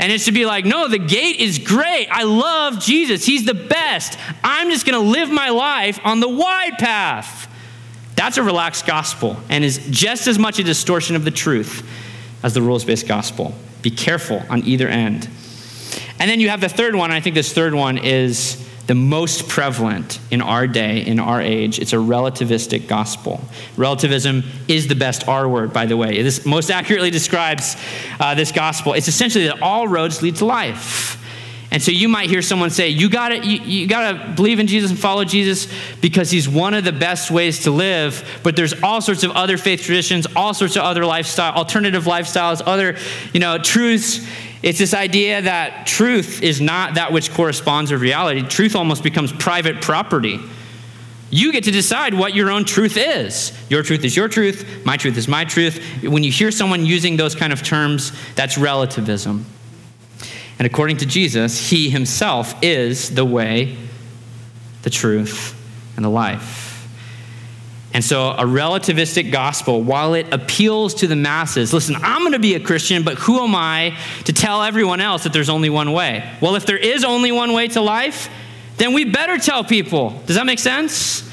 And 0.03 0.11
it 0.11 0.21
should 0.21 0.35
be 0.35 0.47
like, 0.47 0.65
no, 0.65 0.89
the 0.89 0.99
gate 0.99 1.39
is 1.39 1.61
great. 1.61 2.09
I 2.11 2.25
love 2.25 2.81
Jesus. 2.81 3.25
He's 3.25 3.45
the 3.45 3.55
best. 3.55 4.19
I'm 4.43 4.69
just 4.69 4.85
going 4.85 5.01
to 5.01 5.09
live 5.09 5.31
my 5.31 5.51
life 5.51 6.01
on 6.03 6.19
the 6.19 6.29
wide 6.29 6.77
path. 6.81 7.49
That's 8.17 8.37
a 8.37 8.43
relaxed 8.43 8.85
gospel 8.85 9.37
and 9.49 9.63
is 9.63 9.87
just 9.91 10.27
as 10.27 10.41
much 10.41 10.59
a 10.59 10.65
distortion 10.65 11.15
of 11.15 11.25
the 11.25 11.31
truth 11.31 11.89
as 12.43 12.53
the 12.53 12.61
rules 12.61 12.85
based 12.85 13.07
gospel. 13.07 13.55
Be 13.81 13.93
careful 13.93 14.43
on 14.51 14.65
either 14.65 14.89
end. 14.89 15.29
And 16.19 16.29
then 16.29 16.41
you 16.41 16.49
have 16.49 16.61
the 16.61 16.69
third 16.69 16.97
one. 16.97 17.13
I 17.13 17.21
think 17.21 17.37
this 17.37 17.53
third 17.53 17.73
one 17.73 17.97
is 17.97 18.57
the 18.87 18.95
most 18.95 19.49
prevalent 19.49 20.19
in 20.31 20.43
our 20.43 20.67
day, 20.67 21.07
in 21.07 21.21
our 21.21 21.41
age. 21.41 21.79
It's 21.79 21.93
a 21.93 21.97
relativistic 21.97 22.89
gospel. 22.89 23.41
Relativism 23.77 24.43
is 24.69 24.89
the 24.89 24.97
best 24.97 25.29
R 25.29 25.49
word, 25.49 25.73
by 25.73 25.87
the 25.87 25.97
way. 25.97 26.23
This 26.23 26.45
most 26.45 26.71
accurately 26.71 27.11
describes 27.11 27.77
uh, 28.19 28.35
this 28.35 28.51
gospel. 28.51 28.95
It's 28.95 29.09
essentially 29.09 29.47
that 29.47 29.63
all 29.63 29.87
roads 29.87 30.21
lead 30.23 30.37
to 30.37 30.45
life. 30.45 31.19
And 31.71 31.83
so 31.83 31.91
you 31.91 32.07
might 32.07 32.29
hear 32.29 32.43
someone 32.43 32.69
say, 32.69 32.91
you 32.91 33.09
gotta, 33.09 33.47
you, 33.47 33.59
you 33.63 33.87
gotta 33.87 34.35
believe 34.35 34.59
in 34.59 34.67
Jesus 34.67 34.91
and 34.91 35.01
follow 35.01 35.25
Jesus 35.25 35.73
because 36.03 36.31
he's 36.31 36.47
one 36.47 36.75
of 36.75 36.85
the 36.85 36.93
best 36.93 37.31
ways 37.31 37.63
to 37.65 37.71
live. 37.71 38.41
But 38.43 38.57
there's 38.57 38.83
all 38.83 39.01
sorts 39.01 39.23
of 39.23 39.31
other 39.31 39.57
faith 39.57 39.81
traditions, 39.81 40.27
all 40.37 40.53
sorts 40.53 40.77
of 40.77 40.83
other 40.83 41.07
lifestyle, 41.07 41.55
alternative 41.55 42.05
lifestyles, 42.05 42.61
other, 42.67 42.99
you 43.33 43.41
know, 43.41 43.57
truths. 43.57 44.29
It's 44.63 44.79
this 44.79 44.95
idea 44.95 45.43
that 45.43 45.87
truth 45.87 46.43
is 46.43 46.61
not 46.61 46.95
that 46.95 47.13
which 47.13 47.33
corresponds 47.33 47.91
with 47.91 48.01
reality. 48.01 48.43
Truth 48.43 48.77
almost 48.77 49.03
becomes 49.03 49.33
private 49.33 49.81
property. 49.83 50.41
You 51.31 51.51
get 51.51 51.65
to 51.65 51.71
decide 51.71 52.15
what 52.15 52.35
your 52.35 52.51
own 52.51 52.65
truth 52.65 52.97
is. 52.97 53.53
Your 53.71 53.83
truth 53.83 54.05
is 54.05 54.15
your 54.15 54.29
truth, 54.29 54.85
my 54.85 54.97
truth 54.99 55.17
is 55.17 55.27
my 55.27 55.45
truth. 55.45 55.83
When 56.03 56.23
you 56.23 56.31
hear 56.31 56.51
someone 56.51 56.85
using 56.85 57.17
those 57.17 57.35
kind 57.35 57.53
of 57.53 57.63
terms, 57.63 58.13
that's 58.35 58.59
relativism. 58.59 59.47
And 60.59 60.67
according 60.67 60.99
to 60.99 61.07
Jesus, 61.07 61.71
he 61.71 61.91
himself 61.91 62.55
is 62.63 63.15
the 63.15 63.25
way, 63.25 63.77
the 64.83 64.91
truth, 64.91 65.59
and 65.97 66.05
the 66.05 66.11
life. 66.11 66.62
And 67.95 68.03
so, 68.03 68.31
a 68.31 68.45
relativistic 68.45 69.31
gospel, 69.31 69.83
while 69.83 70.15
it 70.15 70.33
appeals 70.33 70.95
to 70.95 71.07
the 71.07 71.17
masses, 71.17 71.75
listen, 71.75 71.95
I'm 71.97 72.23
going 72.23 72.33
to 72.33 72.39
be 72.39 72.55
a 72.55 72.61
Christian, 72.61 73.03
but 73.03 73.19
who 73.19 73.43
am 73.43 73.55
I 73.55 73.99
to 74.25 74.33
tell 74.33 74.63
everyone 74.63 75.01
else 75.01 75.25
that 75.25 75.35
there's 75.35 75.51
only 75.51 75.69
one 75.69 75.93
way? 75.93 76.29
Well, 76.41 76.55
if 76.55 76.65
there 76.65 76.79
is 76.79 77.05
only 77.05 77.33
one 77.33 77.53
way 77.53 77.69
to 77.69 77.83
life, 77.83 78.31
then 78.79 78.95
we 78.95 79.05
better 79.05 79.37
tell 79.37 79.63
people. 79.63 80.11
Does 80.27 80.37
that 80.37 80.47
make 80.47 80.59
sense? 80.59 81.31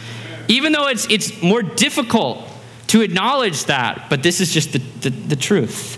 Even 0.50 0.74
though 0.74 0.88
it's, 0.88 1.10
it's 1.10 1.42
more 1.42 1.62
difficult 1.62 2.46
to 2.88 3.02
acknowledge 3.02 3.66
that, 3.66 4.08
but 4.10 4.22
this 4.22 4.42
is 4.42 4.52
just 4.52 4.74
the, 4.74 4.80
the, 4.80 5.10
the 5.12 5.36
truth. 5.36 5.98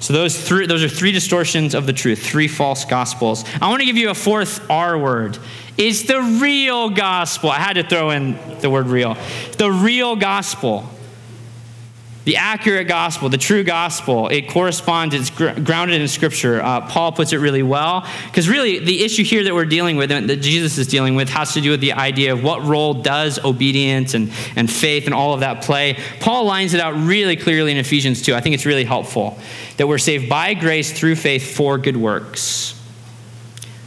So 0.00 0.14
those 0.14 0.36
three, 0.36 0.66
those 0.66 0.82
are 0.82 0.88
three 0.88 1.12
distortions 1.12 1.74
of 1.74 1.86
the 1.86 1.92
truth, 1.92 2.22
three 2.22 2.48
false 2.48 2.86
gospels. 2.86 3.44
I 3.60 3.68
want 3.68 3.80
to 3.80 3.86
give 3.86 3.98
you 3.98 4.08
a 4.08 4.14
fourth 4.14 4.68
R 4.70 4.98
word. 4.98 5.38
It's 5.80 6.02
the 6.02 6.20
real 6.20 6.90
gospel. 6.90 7.50
I 7.50 7.58
had 7.58 7.72
to 7.72 7.82
throw 7.82 8.10
in 8.10 8.38
the 8.60 8.68
word 8.68 8.86
real. 8.86 9.16
The 9.56 9.70
real 9.70 10.14
gospel 10.14 10.88
the 12.24 12.36
accurate 12.36 12.86
gospel, 12.86 13.30
the 13.30 13.38
true 13.38 13.64
gospel, 13.64 14.28
it 14.28 14.48
corresponds, 14.48 15.14
it's 15.14 15.30
gr- 15.30 15.50
grounded 15.50 16.00
in 16.00 16.06
Scripture. 16.06 16.62
Uh, 16.62 16.82
Paul 16.82 17.12
puts 17.12 17.32
it 17.32 17.38
really 17.38 17.62
well. 17.62 18.06
Because 18.26 18.48
really, 18.48 18.78
the 18.78 19.02
issue 19.02 19.24
here 19.24 19.42
that 19.42 19.54
we're 19.54 19.64
dealing 19.64 19.96
with, 19.96 20.12
and 20.12 20.28
that 20.28 20.36
Jesus 20.36 20.76
is 20.76 20.86
dealing 20.86 21.14
with, 21.14 21.30
has 21.30 21.54
to 21.54 21.62
do 21.62 21.70
with 21.70 21.80
the 21.80 21.94
idea 21.94 22.32
of 22.32 22.44
what 22.44 22.62
role 22.62 22.94
does 22.94 23.42
obedience 23.44 24.12
and, 24.12 24.30
and 24.54 24.70
faith 24.70 25.06
and 25.06 25.14
all 25.14 25.32
of 25.32 25.40
that 25.40 25.62
play. 25.62 25.98
Paul 26.20 26.44
lines 26.44 26.74
it 26.74 26.80
out 26.80 26.94
really 26.94 27.36
clearly 27.36 27.72
in 27.72 27.78
Ephesians 27.78 28.20
2. 28.22 28.34
I 28.34 28.40
think 28.40 28.54
it's 28.54 28.66
really 28.66 28.84
helpful 28.84 29.38
that 29.78 29.88
we're 29.88 29.98
saved 29.98 30.28
by 30.28 30.52
grace 30.54 30.92
through 30.92 31.16
faith 31.16 31.56
for 31.56 31.78
good 31.78 31.96
works. 31.96 32.79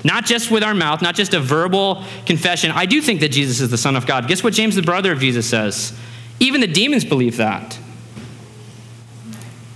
Not 0.03 0.25
just 0.25 0.51
with 0.51 0.63
our 0.63 0.73
mouth, 0.73 1.01
not 1.01 1.15
just 1.15 1.33
a 1.33 1.39
verbal 1.39 2.03
confession. 2.25 2.71
I 2.71 2.85
do 2.85 3.01
think 3.01 3.21
that 3.21 3.29
Jesus 3.29 3.61
is 3.61 3.69
the 3.69 3.77
Son 3.77 3.95
of 3.95 4.05
God. 4.05 4.27
Guess 4.27 4.43
what 4.43 4.53
James, 4.53 4.75
the 4.75 4.81
brother 4.81 5.11
of 5.11 5.19
Jesus, 5.19 5.49
says? 5.49 5.97
Even 6.39 6.61
the 6.61 6.67
demons 6.67 7.05
believe 7.05 7.37
that. 7.37 7.79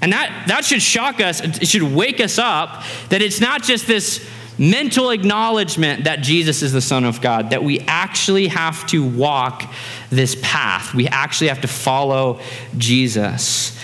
And 0.02 0.13
that, 0.13 0.46
that 0.48 0.66
should 0.66 0.82
shock 0.82 1.20
us, 1.20 1.42
it 1.42 1.68
should 1.68 1.82
wake 1.82 2.20
us 2.20 2.38
up 2.38 2.84
that 3.10 3.22
it's 3.22 3.40
not 3.40 3.63
just 3.63 3.88
this 3.88 4.28
mental 4.58 5.12
acknowledgement 5.12 6.06
that 6.06 6.22
Jesus 6.22 6.62
is 6.62 6.72
the 6.72 6.82
Son 6.82 7.04
of 7.04 7.22
God, 7.22 7.52
that 7.52 7.63
we 7.63 7.80
actually 7.82 8.48
have 8.48 8.86
to 8.88 9.08
walk 9.08 9.72
this 10.10 10.36
path. 10.42 10.94
We 10.94 11.08
actually 11.08 11.48
have 11.48 11.62
to 11.62 11.68
follow 11.68 12.40
Jesus. 12.78 13.78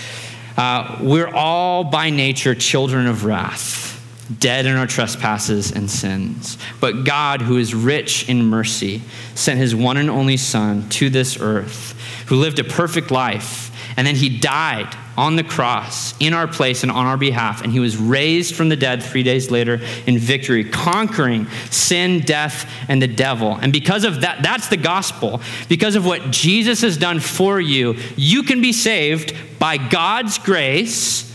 Uh, 0.56 0.98
we're 1.00 1.32
all 1.32 1.84
by 1.84 2.10
nature 2.10 2.54
children 2.54 3.06
of 3.06 3.24
wrath, 3.24 3.83
dead 4.24 4.66
in 4.66 4.76
our 4.76 4.86
trespasses 4.86 5.72
and 5.72 5.90
sins. 5.90 6.58
But 6.80 7.04
God, 7.04 7.42
who 7.42 7.56
is 7.56 7.74
rich 7.74 8.28
in 8.28 8.44
mercy, 8.44 9.02
sent 9.34 9.58
his 9.58 9.74
one 9.74 9.96
and 9.96 10.10
only 10.10 10.36
Son 10.36 10.88
to 10.90 11.10
this 11.10 11.38
earth, 11.40 11.98
who 12.28 12.36
lived 12.36 12.58
a 12.58 12.64
perfect 12.64 13.10
life, 13.10 13.70
and 13.96 14.06
then 14.06 14.16
he 14.16 14.38
died 14.38 14.96
on 15.16 15.36
the 15.36 15.44
cross 15.44 16.14
in 16.18 16.32
our 16.34 16.48
place 16.48 16.82
and 16.82 16.90
on 16.90 17.06
our 17.06 17.16
behalf, 17.16 17.62
and 17.62 17.72
he 17.72 17.78
was 17.78 17.96
raised 17.96 18.54
from 18.54 18.68
the 18.68 18.76
dead 18.76 19.02
three 19.02 19.22
days 19.22 19.50
later 19.50 19.80
in 20.06 20.18
victory, 20.18 20.64
conquering 20.64 21.46
sin, 21.70 22.20
death, 22.20 22.68
and 22.88 23.00
the 23.00 23.06
devil. 23.06 23.52
And 23.54 23.72
because 23.72 24.04
of 24.04 24.22
that, 24.22 24.42
that's 24.42 24.68
the 24.68 24.76
gospel. 24.76 25.40
Because 25.68 25.94
of 25.94 26.04
what 26.04 26.30
Jesus 26.30 26.80
has 26.80 26.96
done 26.96 27.20
for 27.20 27.60
you, 27.60 27.96
you 28.16 28.42
can 28.42 28.60
be 28.60 28.72
saved 28.72 29.34
by 29.58 29.76
God's 29.76 30.38
grace 30.38 31.32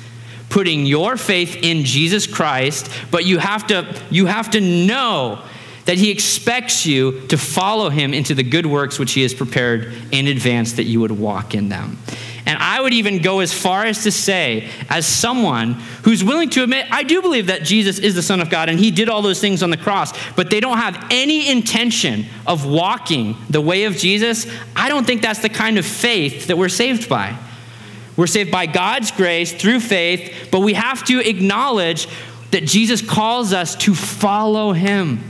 putting 0.50 0.86
your 0.86 1.16
faith 1.18 1.58
in 1.62 1.86
Jesus 1.86 2.28
Christ, 2.28 2.90
but 3.12 3.26
you 3.26 3.38
have 3.38 3.68
to 3.68 3.96
you 4.10 4.26
have 4.26 4.52
to 4.52 4.62
know 4.62 5.44
that 5.86 5.98
he 5.98 6.12
expects 6.12 6.86
you 6.86 7.22
to 7.28 7.38
follow 7.38 7.90
him 7.90 8.14
into 8.14 8.36
the 8.36 8.44
good 8.44 8.66
works 8.66 9.00
which 9.00 9.14
he 9.14 9.24
has 9.24 9.34
prepared 9.34 9.92
in 10.12 10.28
advance 10.28 10.74
that 10.74 10.84
you 10.84 11.00
would 11.00 11.12
walk 11.12 11.56
in 11.56 11.70
them. 11.70 11.98
And 12.46 12.58
I 12.60 12.82
would 12.82 12.94
even 12.94 13.22
go 13.22 13.40
as 13.40 13.54
far 13.54 13.86
as 13.86 14.04
to 14.04 14.12
say, 14.12 14.70
as 14.90 15.06
someone 15.06 15.74
who's 16.04 16.24
willing 16.24 16.50
to 16.52 16.64
admit, 16.64 16.88
I 16.92 17.04
do 17.04 17.22
believe 17.22 17.48
that 17.48 17.64
Jesus 17.64 18.00
is 18.00 18.16
the 18.16 18.22
Son 18.22 18.40
of 18.40 18.50
God 18.50 18.70
and 18.70 18.80
he 18.80 18.92
did 18.92 19.10
all 19.10 19.22
those 19.22 19.40
things 19.40 19.62
on 19.62 19.70
the 19.70 19.78
cross, 19.78 20.14
but 20.34 20.50
they 20.50 20.60
don't 20.60 20.78
have 20.78 21.08
any 21.12 21.50
intention 21.50 22.26
of 22.48 22.66
walking 22.66 23.36
the 23.50 23.62
way 23.62 23.84
of 23.84 23.96
Jesus, 23.96 24.46
I 24.76 24.90
don't 24.90 25.06
think 25.06 25.22
that's 25.22 25.42
the 25.42 25.50
kind 25.50 25.78
of 25.78 25.86
faith 25.86 26.48
that 26.48 26.58
we're 26.58 26.70
saved 26.70 27.10
by. 27.10 27.36
We're 28.20 28.28
saved 28.28 28.52
by 28.52 28.66
God's 28.66 29.12
grace 29.12 29.54
through 29.54 29.80
faith, 29.80 30.50
but 30.52 30.60
we 30.60 30.74
have 30.74 31.04
to 31.06 31.20
acknowledge 31.20 32.08
that 32.52 32.66
Jesus 32.66 33.02
calls 33.02 33.54
us 33.54 33.76
to 33.78 33.96
follow 33.96 34.74
him 34.74 35.24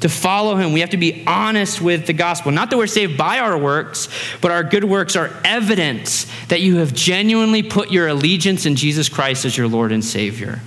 to 0.00 0.08
follow 0.08 0.56
him, 0.56 0.72
we 0.72 0.80
have 0.80 0.90
to 0.90 0.96
be 0.96 1.24
honest 1.26 1.80
with 1.80 2.06
the 2.06 2.12
gospel. 2.12 2.52
Not 2.52 2.70
that 2.70 2.76
we're 2.76 2.86
saved 2.86 3.18
by 3.18 3.40
our 3.40 3.58
works, 3.58 4.08
but 4.40 4.50
our 4.50 4.62
good 4.62 4.84
works 4.84 5.16
are 5.16 5.30
evidence 5.44 6.26
that 6.48 6.60
you 6.60 6.76
have 6.76 6.94
genuinely 6.94 7.62
put 7.62 7.90
your 7.90 8.06
allegiance 8.06 8.64
in 8.64 8.76
Jesus 8.76 9.08
Christ 9.08 9.44
as 9.44 9.56
your 9.56 9.66
Lord 9.66 9.90
and 9.90 10.04
Savior. 10.04 10.60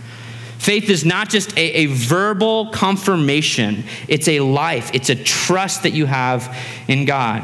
Faith 0.62 0.92
is 0.92 1.04
not 1.04 1.28
just 1.28 1.58
a, 1.58 1.72
a, 1.72 1.86
verbal 1.88 2.68
confirmation, 2.68 3.84
it's 4.08 4.28
a 4.28 4.42
life, 4.42 4.92
it's 4.94 5.10
a 5.10 5.16
trust 5.16 5.82
that 5.82 5.90
you 5.90 6.06
have 6.06 6.56
in 6.88 7.06
God. 7.06 7.42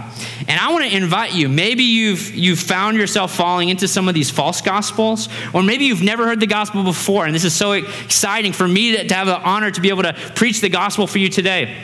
And 0.48 0.60
I 0.60 0.72
want 0.72 0.86
to 0.86 0.96
invite 0.96 1.34
you, 1.34 1.50
maybe 1.50 1.82
you've, 1.82 2.36
you've 2.36 2.60
found 2.60 2.96
yourself 2.96 3.34
falling 3.34 3.70
into 3.70 3.88
some 3.88 4.08
of 4.08 4.14
these 4.14 4.30
false 4.30 4.62
gospels, 4.62 5.30
or 5.52 5.64
maybe 5.64 5.86
you've 5.86 6.04
never 6.04 6.28
heard 6.28 6.40
the 6.40 6.46
gospel 6.46 6.84
before, 6.84 7.26
and 7.26 7.34
this 7.34 7.44
is 7.44 7.56
so 7.56 7.72
exciting 7.72 8.54
for 8.54 8.68
me 8.68 8.96
to, 8.96 9.08
to 9.08 9.16
have 9.16 9.26
the 9.26 9.40
honor 9.40 9.72
to 9.72 9.82
be 9.82 9.90
able 9.90 10.04
to 10.04 10.14
preach 10.36 10.62
the 10.62 10.70
gospel 10.70 11.08
for 11.08 11.18
you 11.18 11.28
today. 11.28 11.76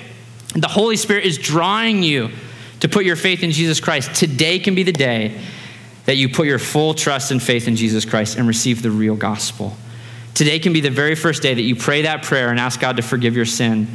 The 0.53 0.67
Holy 0.67 0.97
Spirit 0.97 1.25
is 1.25 1.39
drawing 1.39 2.03
you 2.03 2.29
to 2.81 2.87
put 2.87 3.05
your 3.05 3.15
faith 3.15 3.41
in 3.41 3.49
Jesus 3.49 3.79
Christ. 3.79 4.13
Today 4.13 4.59
can 4.59 4.75
be 4.75 4.83
the 4.83 4.91
day 4.91 5.41
that 6.05 6.15
you 6.15 6.29
put 6.29 6.45
your 6.45 6.59
full 6.59 6.93
trust 6.93 7.31
and 7.31 7.41
faith 7.41 7.67
in 7.67 7.75
Jesus 7.75 8.05
Christ 8.05 8.37
and 8.37 8.47
receive 8.47 8.83
the 8.83 8.91
real 8.91 9.15
gospel. 9.15 9.75
Today 10.33 10.59
can 10.59 10.73
be 10.73 10.81
the 10.81 10.89
very 10.89 11.15
first 11.15 11.41
day 11.41 11.53
that 11.53 11.61
you 11.61 11.75
pray 11.75 12.03
that 12.03 12.23
prayer 12.23 12.49
and 12.49 12.59
ask 12.59 12.79
God 12.79 12.97
to 12.97 13.03
forgive 13.03 13.35
your 13.35 13.45
sin 13.45 13.87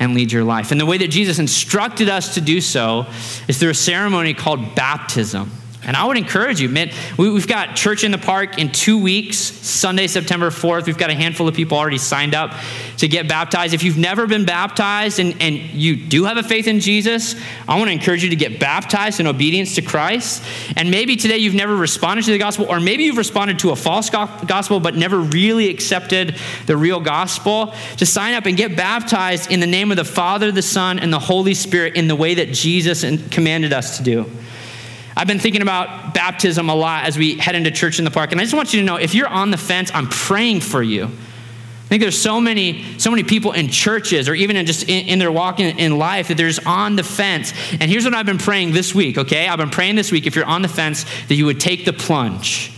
and 0.00 0.14
lead 0.14 0.30
your 0.30 0.44
life. 0.44 0.70
And 0.70 0.80
the 0.80 0.86
way 0.86 0.98
that 0.98 1.08
Jesus 1.08 1.38
instructed 1.38 2.08
us 2.08 2.34
to 2.34 2.40
do 2.40 2.60
so 2.60 3.06
is 3.48 3.58
through 3.58 3.70
a 3.70 3.74
ceremony 3.74 4.34
called 4.34 4.74
baptism. 4.74 5.50
And 5.88 5.96
I 5.96 6.04
would 6.04 6.18
encourage 6.18 6.60
you, 6.60 6.68
man, 6.68 6.90
we, 7.16 7.32
have 7.34 7.48
got 7.48 7.74
church 7.74 8.04
in 8.04 8.10
the 8.10 8.18
park 8.18 8.58
in 8.58 8.70
two 8.72 8.98
weeks, 8.98 9.38
Sunday, 9.38 10.06
September 10.06 10.50
4th. 10.50 10.84
We've 10.84 10.98
got 10.98 11.08
a 11.08 11.14
handful 11.14 11.48
of 11.48 11.54
people 11.54 11.78
already 11.78 11.96
signed 11.96 12.34
up 12.34 12.54
to 12.98 13.08
get 13.08 13.26
baptized. 13.26 13.72
If 13.72 13.82
you've 13.82 13.96
never 13.96 14.26
been 14.26 14.44
baptized 14.44 15.18
and, 15.18 15.40
and 15.40 15.56
you 15.56 15.96
do 15.96 16.24
have 16.24 16.36
a 16.36 16.42
faith 16.42 16.66
in 16.66 16.80
Jesus, 16.80 17.36
I 17.66 17.78
want 17.78 17.88
to 17.88 17.92
encourage 17.92 18.22
you 18.22 18.28
to 18.28 18.36
get 18.36 18.60
baptized 18.60 19.18
in 19.18 19.26
obedience 19.26 19.76
to 19.76 19.82
Christ. 19.82 20.44
And 20.76 20.90
maybe 20.90 21.16
today 21.16 21.38
you've 21.38 21.54
never 21.54 21.74
responded 21.74 22.26
to 22.26 22.32
the 22.32 22.38
gospel, 22.38 22.66
or 22.68 22.80
maybe 22.80 23.04
you've 23.04 23.16
responded 23.16 23.58
to 23.60 23.70
a 23.70 23.76
false 23.76 24.10
gospel 24.10 24.80
but 24.80 24.94
never 24.94 25.18
really 25.18 25.70
accepted 25.70 26.36
the 26.66 26.76
real 26.76 27.00
gospel. 27.00 27.72
To 27.96 28.04
sign 28.04 28.34
up 28.34 28.44
and 28.44 28.58
get 28.58 28.76
baptized 28.76 29.50
in 29.50 29.60
the 29.60 29.66
name 29.66 29.90
of 29.90 29.96
the 29.96 30.04
Father, 30.04 30.52
the 30.52 30.60
Son, 30.60 30.98
and 30.98 31.10
the 31.10 31.18
Holy 31.18 31.54
Spirit 31.54 31.96
in 31.96 32.08
the 32.08 32.16
way 32.16 32.34
that 32.34 32.52
Jesus 32.52 33.06
commanded 33.30 33.72
us 33.72 33.96
to 33.96 34.02
do. 34.02 34.30
I've 35.18 35.26
been 35.26 35.40
thinking 35.40 35.62
about 35.62 36.14
baptism 36.14 36.68
a 36.68 36.74
lot 36.76 37.04
as 37.04 37.18
we 37.18 37.36
head 37.38 37.56
into 37.56 37.72
church 37.72 37.98
in 37.98 38.04
the 38.04 38.10
park. 38.10 38.30
And 38.30 38.40
I 38.40 38.44
just 38.44 38.54
want 38.54 38.72
you 38.72 38.78
to 38.78 38.86
know 38.86 38.96
if 38.96 39.16
you're 39.16 39.26
on 39.26 39.50
the 39.50 39.56
fence, 39.56 39.90
I'm 39.92 40.06
praying 40.06 40.60
for 40.60 40.80
you. 40.80 41.06
I 41.06 41.88
think 41.88 42.02
there's 42.02 42.20
so 42.20 42.40
many, 42.40 42.84
so 42.98 43.10
many 43.10 43.24
people 43.24 43.50
in 43.50 43.68
churches 43.68 44.28
or 44.28 44.34
even 44.34 44.54
in 44.54 44.64
just 44.64 44.88
in, 44.88 45.08
in 45.08 45.18
their 45.18 45.32
walk 45.32 45.58
in, 45.58 45.76
in, 45.78 45.98
life 45.98 46.28
that 46.28 46.36
there's 46.36 46.60
on 46.60 46.94
the 46.94 47.02
fence. 47.02 47.52
And 47.72 47.90
here's 47.90 48.04
what 48.04 48.14
I've 48.14 48.26
been 48.26 48.38
praying 48.38 48.74
this 48.74 48.94
week, 48.94 49.18
okay? 49.18 49.48
I've 49.48 49.58
been 49.58 49.70
praying 49.70 49.96
this 49.96 50.12
week 50.12 50.26
if 50.26 50.36
you're 50.36 50.44
on 50.44 50.62
the 50.62 50.68
fence 50.68 51.04
that 51.26 51.34
you 51.34 51.46
would 51.46 51.58
take 51.58 51.84
the 51.84 51.92
plunge 51.92 52.77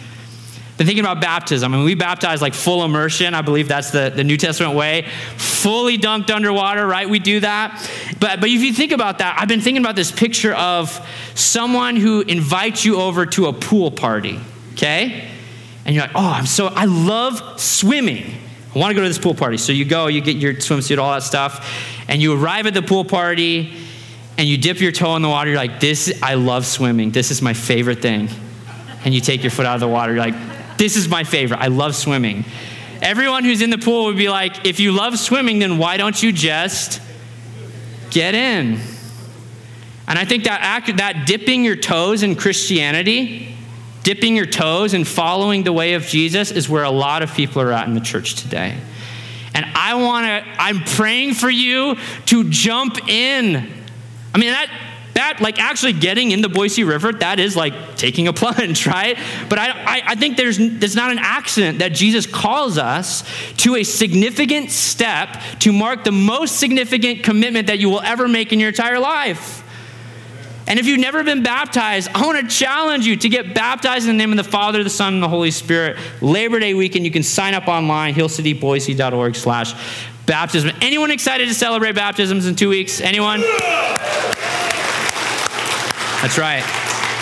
been 0.80 0.86
thinking 0.86 1.04
about 1.04 1.20
baptism. 1.20 1.74
I 1.74 1.76
mean, 1.76 1.84
we 1.84 1.94
baptize 1.94 2.40
like 2.40 2.54
full 2.54 2.86
immersion. 2.86 3.34
I 3.34 3.42
believe 3.42 3.68
that's 3.68 3.90
the, 3.90 4.10
the 4.16 4.24
New 4.24 4.38
Testament 4.38 4.74
way. 4.74 5.06
Fully 5.36 5.98
dunked 5.98 6.30
underwater, 6.30 6.86
right? 6.86 7.06
We 7.06 7.18
do 7.18 7.40
that. 7.40 7.86
But, 8.18 8.40
but 8.40 8.48
if 8.48 8.62
you 8.62 8.72
think 8.72 8.90
about 8.90 9.18
that, 9.18 9.36
I've 9.38 9.46
been 9.46 9.60
thinking 9.60 9.82
about 9.82 9.94
this 9.94 10.10
picture 10.10 10.54
of 10.54 11.06
someone 11.34 11.96
who 11.96 12.22
invites 12.22 12.82
you 12.82 12.98
over 12.98 13.26
to 13.26 13.48
a 13.48 13.52
pool 13.52 13.90
party, 13.90 14.40
okay? 14.72 15.28
And 15.84 15.94
you're 15.94 16.04
like, 16.04 16.14
oh, 16.14 16.30
I'm 16.30 16.46
so, 16.46 16.68
I 16.68 16.86
love 16.86 17.60
swimming. 17.60 18.38
I 18.74 18.78
want 18.78 18.90
to 18.90 18.94
go 18.94 19.02
to 19.02 19.08
this 19.08 19.18
pool 19.18 19.34
party. 19.34 19.58
So 19.58 19.72
you 19.72 19.84
go, 19.84 20.06
you 20.06 20.22
get 20.22 20.36
your 20.36 20.54
swimsuit, 20.54 20.96
all 20.96 21.12
that 21.12 21.24
stuff, 21.24 22.02
and 22.08 22.22
you 22.22 22.42
arrive 22.42 22.66
at 22.66 22.72
the 22.72 22.80
pool 22.80 23.04
party 23.04 23.70
and 24.38 24.48
you 24.48 24.56
dip 24.56 24.80
your 24.80 24.92
toe 24.92 25.14
in 25.16 25.20
the 25.20 25.28
water. 25.28 25.50
You're 25.50 25.58
like, 25.58 25.78
this, 25.78 26.18
I 26.22 26.36
love 26.36 26.64
swimming. 26.64 27.10
This 27.10 27.30
is 27.30 27.42
my 27.42 27.52
favorite 27.52 28.00
thing. 28.00 28.30
And 29.04 29.12
you 29.12 29.20
take 29.20 29.42
your 29.42 29.50
foot 29.50 29.66
out 29.66 29.74
of 29.74 29.80
the 29.80 29.88
water. 29.88 30.14
You're 30.14 30.22
like, 30.22 30.49
this 30.80 30.96
is 30.96 31.10
my 31.10 31.24
favorite. 31.24 31.60
I 31.60 31.66
love 31.66 31.94
swimming. 31.94 32.46
Everyone 33.02 33.44
who's 33.44 33.60
in 33.60 33.68
the 33.68 33.76
pool 33.76 34.06
would 34.06 34.16
be 34.16 34.30
like, 34.30 34.66
if 34.66 34.80
you 34.80 34.92
love 34.92 35.18
swimming, 35.18 35.58
then 35.58 35.76
why 35.76 35.98
don't 35.98 36.22
you 36.22 36.32
just 36.32 37.02
get 38.08 38.34
in? 38.34 38.80
And 40.08 40.18
I 40.18 40.24
think 40.24 40.44
that 40.44 40.60
act, 40.62 40.96
that 40.96 41.26
dipping 41.26 41.66
your 41.66 41.76
toes 41.76 42.22
in 42.22 42.34
Christianity, 42.34 43.54
dipping 44.04 44.34
your 44.34 44.46
toes 44.46 44.94
and 44.94 45.06
following 45.06 45.64
the 45.64 45.72
way 45.72 45.92
of 45.92 46.04
Jesus 46.04 46.50
is 46.50 46.66
where 46.66 46.84
a 46.84 46.90
lot 46.90 47.22
of 47.22 47.34
people 47.34 47.60
are 47.60 47.72
at 47.72 47.86
in 47.86 47.92
the 47.92 48.00
church 48.00 48.36
today. 48.36 48.74
And 49.52 49.66
I 49.74 49.96
want 49.96 50.24
to 50.24 50.62
I'm 50.62 50.80
praying 50.84 51.34
for 51.34 51.50
you 51.50 51.98
to 52.26 52.48
jump 52.48 53.06
in. 53.06 53.56
I 54.34 54.38
mean 54.38 54.50
that 54.50 54.89
that 55.20 55.40
like 55.40 55.58
actually 55.58 55.92
getting 55.92 56.30
in 56.30 56.40
the 56.40 56.48
Boise 56.48 56.82
River, 56.82 57.12
that 57.12 57.38
is 57.38 57.54
like 57.54 57.96
taking 57.96 58.26
a 58.26 58.32
plunge, 58.40 58.86
right? 58.86 59.18
But 59.48 59.58
I, 59.58 59.70
I, 59.70 60.02
I 60.08 60.14
think 60.14 60.36
there's 60.36 60.58
there's 60.58 60.96
not 60.96 61.10
an 61.12 61.18
accident 61.20 61.78
that 61.80 61.92
Jesus 61.92 62.26
calls 62.26 62.78
us 62.78 63.22
to 63.58 63.76
a 63.76 63.84
significant 63.84 64.70
step 64.70 65.40
to 65.60 65.72
mark 65.72 66.04
the 66.04 66.12
most 66.12 66.56
significant 66.56 67.22
commitment 67.22 67.66
that 67.66 67.78
you 67.78 67.90
will 67.90 68.00
ever 68.00 68.26
make 68.26 68.52
in 68.52 68.58
your 68.58 68.70
entire 68.70 68.98
life. 68.98 69.62
And 70.66 70.78
if 70.78 70.86
you've 70.86 71.00
never 71.00 71.24
been 71.24 71.42
baptized, 71.42 72.10
I 72.14 72.24
want 72.24 72.40
to 72.40 72.46
challenge 72.46 73.04
you 73.04 73.16
to 73.16 73.28
get 73.28 73.54
baptized 73.54 74.08
in 74.08 74.16
the 74.16 74.18
name 74.18 74.30
of 74.30 74.36
the 74.36 74.48
Father, 74.48 74.84
the 74.84 74.90
Son, 74.90 75.14
and 75.14 75.22
the 75.22 75.28
Holy 75.28 75.50
Spirit. 75.50 75.98
Labor 76.20 76.60
Day 76.60 76.74
weekend, 76.74 77.04
you 77.04 77.10
can 77.10 77.24
sign 77.24 77.54
up 77.54 77.66
online, 77.66 78.14
hillcityboise.org 78.14 79.34
slash 79.34 79.74
baptism. 80.26 80.70
Anyone 80.80 81.10
excited 81.10 81.48
to 81.48 81.54
celebrate 81.54 81.96
baptisms 81.96 82.46
in 82.46 82.54
two 82.54 82.68
weeks? 82.68 83.00
Anyone? 83.00 83.42
That's 86.22 86.36
right. 86.36 86.62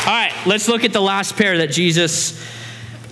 All 0.09 0.13
right, 0.13 0.33
let's 0.45 0.67
look 0.67 0.83
at 0.83 0.93
the 0.93 1.01
last 1.01 1.37
pair 1.37 1.59
that 1.59 1.71
Jesus 1.71 2.45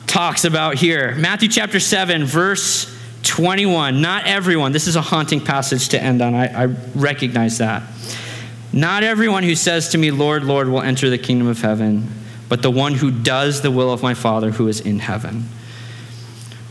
talks 0.08 0.44
about 0.44 0.74
here. 0.74 1.14
Matthew 1.14 1.48
chapter 1.48 1.78
7, 1.78 2.24
verse 2.24 2.92
21. 3.22 4.00
Not 4.00 4.26
everyone, 4.26 4.72
this 4.72 4.88
is 4.88 4.96
a 4.96 5.00
haunting 5.00 5.40
passage 5.40 5.90
to 5.90 6.02
end 6.02 6.22
on. 6.22 6.34
I, 6.34 6.64
I 6.64 6.64
recognize 6.96 7.58
that. 7.58 7.84
Not 8.72 9.04
everyone 9.04 9.44
who 9.44 9.54
says 9.54 9.90
to 9.90 9.98
me, 9.98 10.10
Lord, 10.10 10.42
Lord, 10.42 10.68
will 10.68 10.82
enter 10.82 11.08
the 11.08 11.18
kingdom 11.18 11.46
of 11.46 11.60
heaven, 11.60 12.08
but 12.48 12.62
the 12.62 12.70
one 12.70 12.94
who 12.94 13.12
does 13.12 13.62
the 13.62 13.70
will 13.70 13.92
of 13.92 14.02
my 14.02 14.14
Father 14.14 14.50
who 14.50 14.66
is 14.66 14.80
in 14.80 14.98
heaven. 14.98 15.44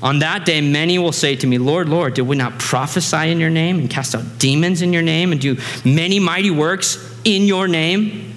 On 0.04 0.20
that 0.20 0.46
day, 0.46 0.60
many 0.60 1.00
will 1.00 1.14
say 1.14 1.38
to 1.38 1.48
me, 1.48 1.58
Lord, 1.58 1.88
Lord, 1.88 2.16
did 2.16 2.24
we 2.24 2.36
not 2.36 2.60
prophesy 2.60 3.32
in 3.32 3.40
your 3.40 3.50
name 3.50 3.80
and 3.80 3.90
cast 3.90 4.14
out 4.14 4.40
demons 4.40 4.82
in 4.82 4.92
your 4.92 5.02
name 5.02 5.32
and 5.32 5.40
do 5.40 5.58
many 5.86 6.20
mighty 6.20 6.52
works 6.52 7.18
in 7.24 7.44
your 7.44 7.70
name? 7.70 8.35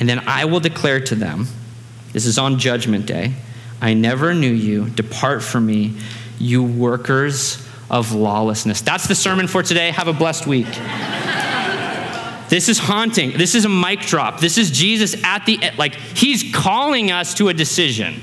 And 0.00 0.08
then 0.08 0.20
I 0.26 0.44
will 0.44 0.60
declare 0.60 1.00
to 1.00 1.14
them, 1.14 1.46
this 2.12 2.26
is 2.26 2.38
on 2.38 2.58
judgment 2.58 3.06
day, 3.06 3.34
I 3.80 3.94
never 3.94 4.34
knew 4.34 4.52
you. 4.52 4.88
Depart 4.90 5.42
from 5.42 5.66
me, 5.66 5.96
you 6.38 6.62
workers 6.62 7.64
of 7.90 8.12
lawlessness. 8.12 8.80
That's 8.80 9.06
the 9.06 9.14
sermon 9.14 9.48
for 9.48 9.62
today. 9.62 9.90
Have 9.90 10.08
a 10.08 10.12
blessed 10.12 10.46
week. 10.46 10.66
This 12.48 12.68
is 12.68 12.78
haunting. 12.78 13.32
This 13.36 13.54
is 13.54 13.64
a 13.64 13.68
mic 13.68 14.00
drop. 14.00 14.40
This 14.40 14.56
is 14.56 14.70
Jesus 14.70 15.22
at 15.22 15.44
the 15.44 15.62
end. 15.62 15.78
like 15.78 15.94
he's 15.94 16.54
calling 16.54 17.10
us 17.10 17.34
to 17.34 17.48
a 17.48 17.54
decision. 17.54 18.22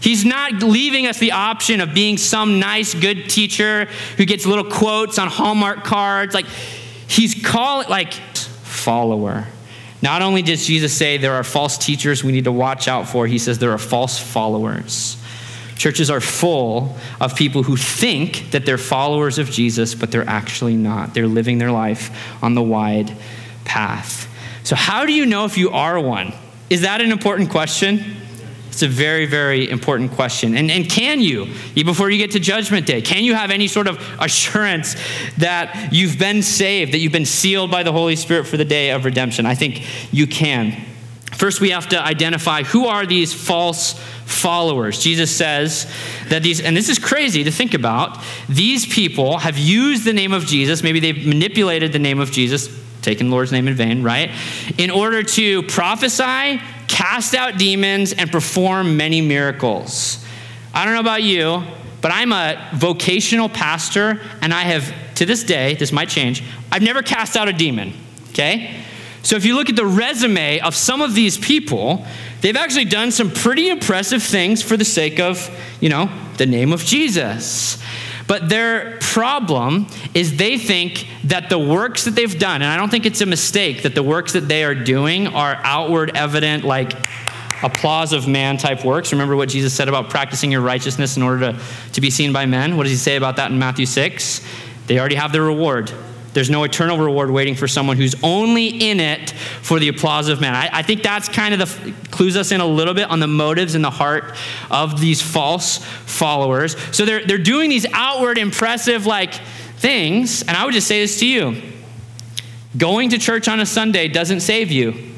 He's 0.00 0.24
not 0.24 0.62
leaving 0.62 1.06
us 1.06 1.18
the 1.18 1.32
option 1.32 1.80
of 1.80 1.94
being 1.94 2.18
some 2.18 2.60
nice 2.60 2.94
good 2.94 3.30
teacher 3.30 3.86
who 4.16 4.26
gets 4.26 4.46
little 4.46 4.64
quotes 4.64 5.18
on 5.18 5.28
Hallmark 5.28 5.82
cards. 5.82 6.34
Like 6.34 6.46
he's 7.08 7.34
calling 7.42 7.88
like 7.88 8.12
follower. 8.12 9.46
Not 10.04 10.20
only 10.20 10.42
does 10.42 10.66
Jesus 10.66 10.92
say 10.92 11.16
there 11.16 11.32
are 11.32 11.42
false 11.42 11.78
teachers 11.78 12.22
we 12.22 12.30
need 12.30 12.44
to 12.44 12.52
watch 12.52 12.88
out 12.88 13.08
for, 13.08 13.26
he 13.26 13.38
says 13.38 13.58
there 13.58 13.72
are 13.72 13.78
false 13.78 14.18
followers. 14.18 15.16
Churches 15.76 16.10
are 16.10 16.20
full 16.20 16.94
of 17.22 17.34
people 17.36 17.62
who 17.62 17.78
think 17.78 18.50
that 18.50 18.66
they're 18.66 18.76
followers 18.76 19.38
of 19.38 19.50
Jesus, 19.50 19.94
but 19.94 20.12
they're 20.12 20.28
actually 20.28 20.76
not. 20.76 21.14
They're 21.14 21.26
living 21.26 21.56
their 21.56 21.72
life 21.72 22.10
on 22.42 22.52
the 22.52 22.62
wide 22.62 23.16
path. 23.64 24.28
So, 24.62 24.76
how 24.76 25.06
do 25.06 25.12
you 25.14 25.24
know 25.24 25.46
if 25.46 25.56
you 25.56 25.70
are 25.70 25.98
one? 25.98 26.34
Is 26.68 26.82
that 26.82 27.00
an 27.00 27.10
important 27.10 27.48
question? 27.48 28.18
It's 28.74 28.82
a 28.82 28.88
very, 28.88 29.24
very 29.24 29.70
important 29.70 30.10
question. 30.12 30.56
And, 30.56 30.68
and 30.68 30.90
can 30.90 31.20
you, 31.20 31.46
before 31.74 32.10
you 32.10 32.18
get 32.18 32.32
to 32.32 32.40
Judgment 32.40 32.86
Day, 32.86 33.00
can 33.02 33.22
you 33.22 33.34
have 33.34 33.52
any 33.52 33.68
sort 33.68 33.86
of 33.86 33.98
assurance 34.18 34.96
that 35.38 35.90
you've 35.92 36.18
been 36.18 36.42
saved, 36.42 36.92
that 36.92 36.98
you've 36.98 37.12
been 37.12 37.24
sealed 37.24 37.70
by 37.70 37.84
the 37.84 37.92
Holy 37.92 38.16
Spirit 38.16 38.48
for 38.48 38.56
the 38.56 38.64
day 38.64 38.90
of 38.90 39.04
redemption? 39.04 39.46
I 39.46 39.54
think 39.54 39.86
you 40.12 40.26
can. 40.26 40.84
First, 41.36 41.60
we 41.60 41.70
have 41.70 41.88
to 41.90 42.00
identify 42.00 42.64
who 42.64 42.86
are 42.86 43.06
these 43.06 43.32
false 43.32 43.92
followers. 44.24 44.98
Jesus 44.98 45.34
says 45.34 45.90
that 46.28 46.42
these, 46.42 46.60
and 46.60 46.76
this 46.76 46.88
is 46.88 46.98
crazy 46.98 47.44
to 47.44 47.52
think 47.52 47.74
about, 47.74 48.18
these 48.48 48.86
people 48.86 49.38
have 49.38 49.56
used 49.56 50.04
the 50.04 50.12
name 50.12 50.32
of 50.32 50.46
Jesus, 50.46 50.82
maybe 50.82 50.98
they've 50.98 51.26
manipulated 51.26 51.92
the 51.92 51.98
name 52.00 52.18
of 52.18 52.32
Jesus, 52.32 52.68
taken 53.02 53.30
Lord's 53.30 53.52
name 53.52 53.68
in 53.68 53.74
vain, 53.74 54.02
right? 54.02 54.30
In 54.78 54.90
order 54.90 55.22
to 55.22 55.62
prophesy, 55.64 56.60
cast 56.94 57.34
out 57.34 57.58
demons, 57.58 58.12
and 58.12 58.30
perform 58.30 58.96
many 58.96 59.20
miracles. 59.20 60.24
I 60.72 60.84
don't 60.84 60.94
know 60.94 61.00
about 61.00 61.24
you, 61.24 61.64
but 62.00 62.12
I'm 62.12 62.32
a 62.32 62.70
vocational 62.74 63.48
pastor, 63.48 64.20
and 64.40 64.54
I 64.54 64.62
have, 64.62 64.94
to 65.16 65.26
this 65.26 65.42
day, 65.42 65.74
this 65.74 65.90
might 65.90 66.08
change, 66.08 66.44
I've 66.70 66.82
never 66.82 67.02
cast 67.02 67.36
out 67.36 67.48
a 67.48 67.52
demon, 67.52 67.94
okay? 68.28 68.80
So 69.24 69.34
if 69.34 69.44
you 69.44 69.56
look 69.56 69.68
at 69.68 69.74
the 69.74 69.84
resume 69.84 70.60
of 70.60 70.76
some 70.76 71.00
of 71.00 71.14
these 71.14 71.36
people, 71.36 72.06
they've 72.42 72.56
actually 72.56 72.84
done 72.84 73.10
some 73.10 73.28
pretty 73.28 73.70
impressive 73.70 74.22
things 74.22 74.62
for 74.62 74.76
the 74.76 74.84
sake 74.84 75.18
of, 75.18 75.50
you 75.80 75.88
know, 75.88 76.08
the 76.36 76.46
name 76.46 76.72
of 76.72 76.84
Jesus. 76.84 77.82
But 78.26 78.48
their 78.48 78.98
problem 79.00 79.86
is 80.14 80.36
they 80.36 80.56
think 80.58 81.06
that 81.24 81.50
the 81.50 81.58
works 81.58 82.04
that 82.04 82.12
they've 82.12 82.38
done, 82.38 82.62
and 82.62 82.70
I 82.70 82.76
don't 82.76 82.90
think 82.90 83.06
it's 83.06 83.20
a 83.20 83.26
mistake 83.26 83.82
that 83.82 83.94
the 83.94 84.02
works 84.02 84.32
that 84.32 84.48
they 84.48 84.64
are 84.64 84.74
doing 84.74 85.26
are 85.28 85.60
outward 85.62 86.16
evident, 86.16 86.64
like 86.64 86.92
applause 87.62 88.12
of 88.12 88.26
man 88.26 88.56
type 88.56 88.84
works. 88.84 89.12
Remember 89.12 89.36
what 89.36 89.48
Jesus 89.48 89.74
said 89.74 89.88
about 89.88 90.10
practicing 90.10 90.50
your 90.50 90.60
righteousness 90.60 91.16
in 91.16 91.22
order 91.22 91.52
to, 91.52 91.60
to 91.92 92.00
be 92.00 92.10
seen 92.10 92.32
by 92.32 92.46
men? 92.46 92.76
What 92.76 92.84
does 92.84 92.92
he 92.92 92.98
say 92.98 93.16
about 93.16 93.36
that 93.36 93.50
in 93.50 93.58
Matthew 93.58 93.86
6? 93.86 94.46
They 94.86 94.98
already 94.98 95.16
have 95.16 95.32
their 95.32 95.42
reward. 95.42 95.92
There's 96.34 96.50
no 96.50 96.64
eternal 96.64 96.98
reward 96.98 97.30
waiting 97.30 97.54
for 97.54 97.68
someone 97.68 97.96
who's 97.96 98.16
only 98.22 98.66
in 98.66 98.98
it 98.98 99.30
for 99.30 99.78
the 99.78 99.88
applause 99.88 100.28
of 100.28 100.40
man. 100.40 100.54
I, 100.54 100.68
I 100.72 100.82
think 100.82 101.02
that's 101.02 101.28
kind 101.28 101.54
of 101.54 101.60
the 101.60 101.94
clues 102.10 102.36
us 102.36 102.50
in 102.50 102.60
a 102.60 102.66
little 102.66 102.92
bit 102.92 103.08
on 103.08 103.20
the 103.20 103.28
motives 103.28 103.76
in 103.76 103.82
the 103.82 103.90
heart 103.90 104.34
of 104.70 105.00
these 105.00 105.22
false 105.22 105.78
followers. 105.78 106.76
So 106.94 107.04
they're 107.04 107.24
they're 107.24 107.38
doing 107.38 107.70
these 107.70 107.86
outward 107.92 108.36
impressive 108.36 109.06
like 109.06 109.34
things, 109.76 110.42
and 110.42 110.50
I 110.56 110.64
would 110.64 110.74
just 110.74 110.88
say 110.88 111.00
this 111.00 111.20
to 111.20 111.26
you. 111.26 111.62
Going 112.76 113.10
to 113.10 113.18
church 113.18 113.46
on 113.46 113.60
a 113.60 113.66
Sunday 113.66 114.08
doesn't 114.08 114.40
save 114.40 114.72
you. 114.72 115.12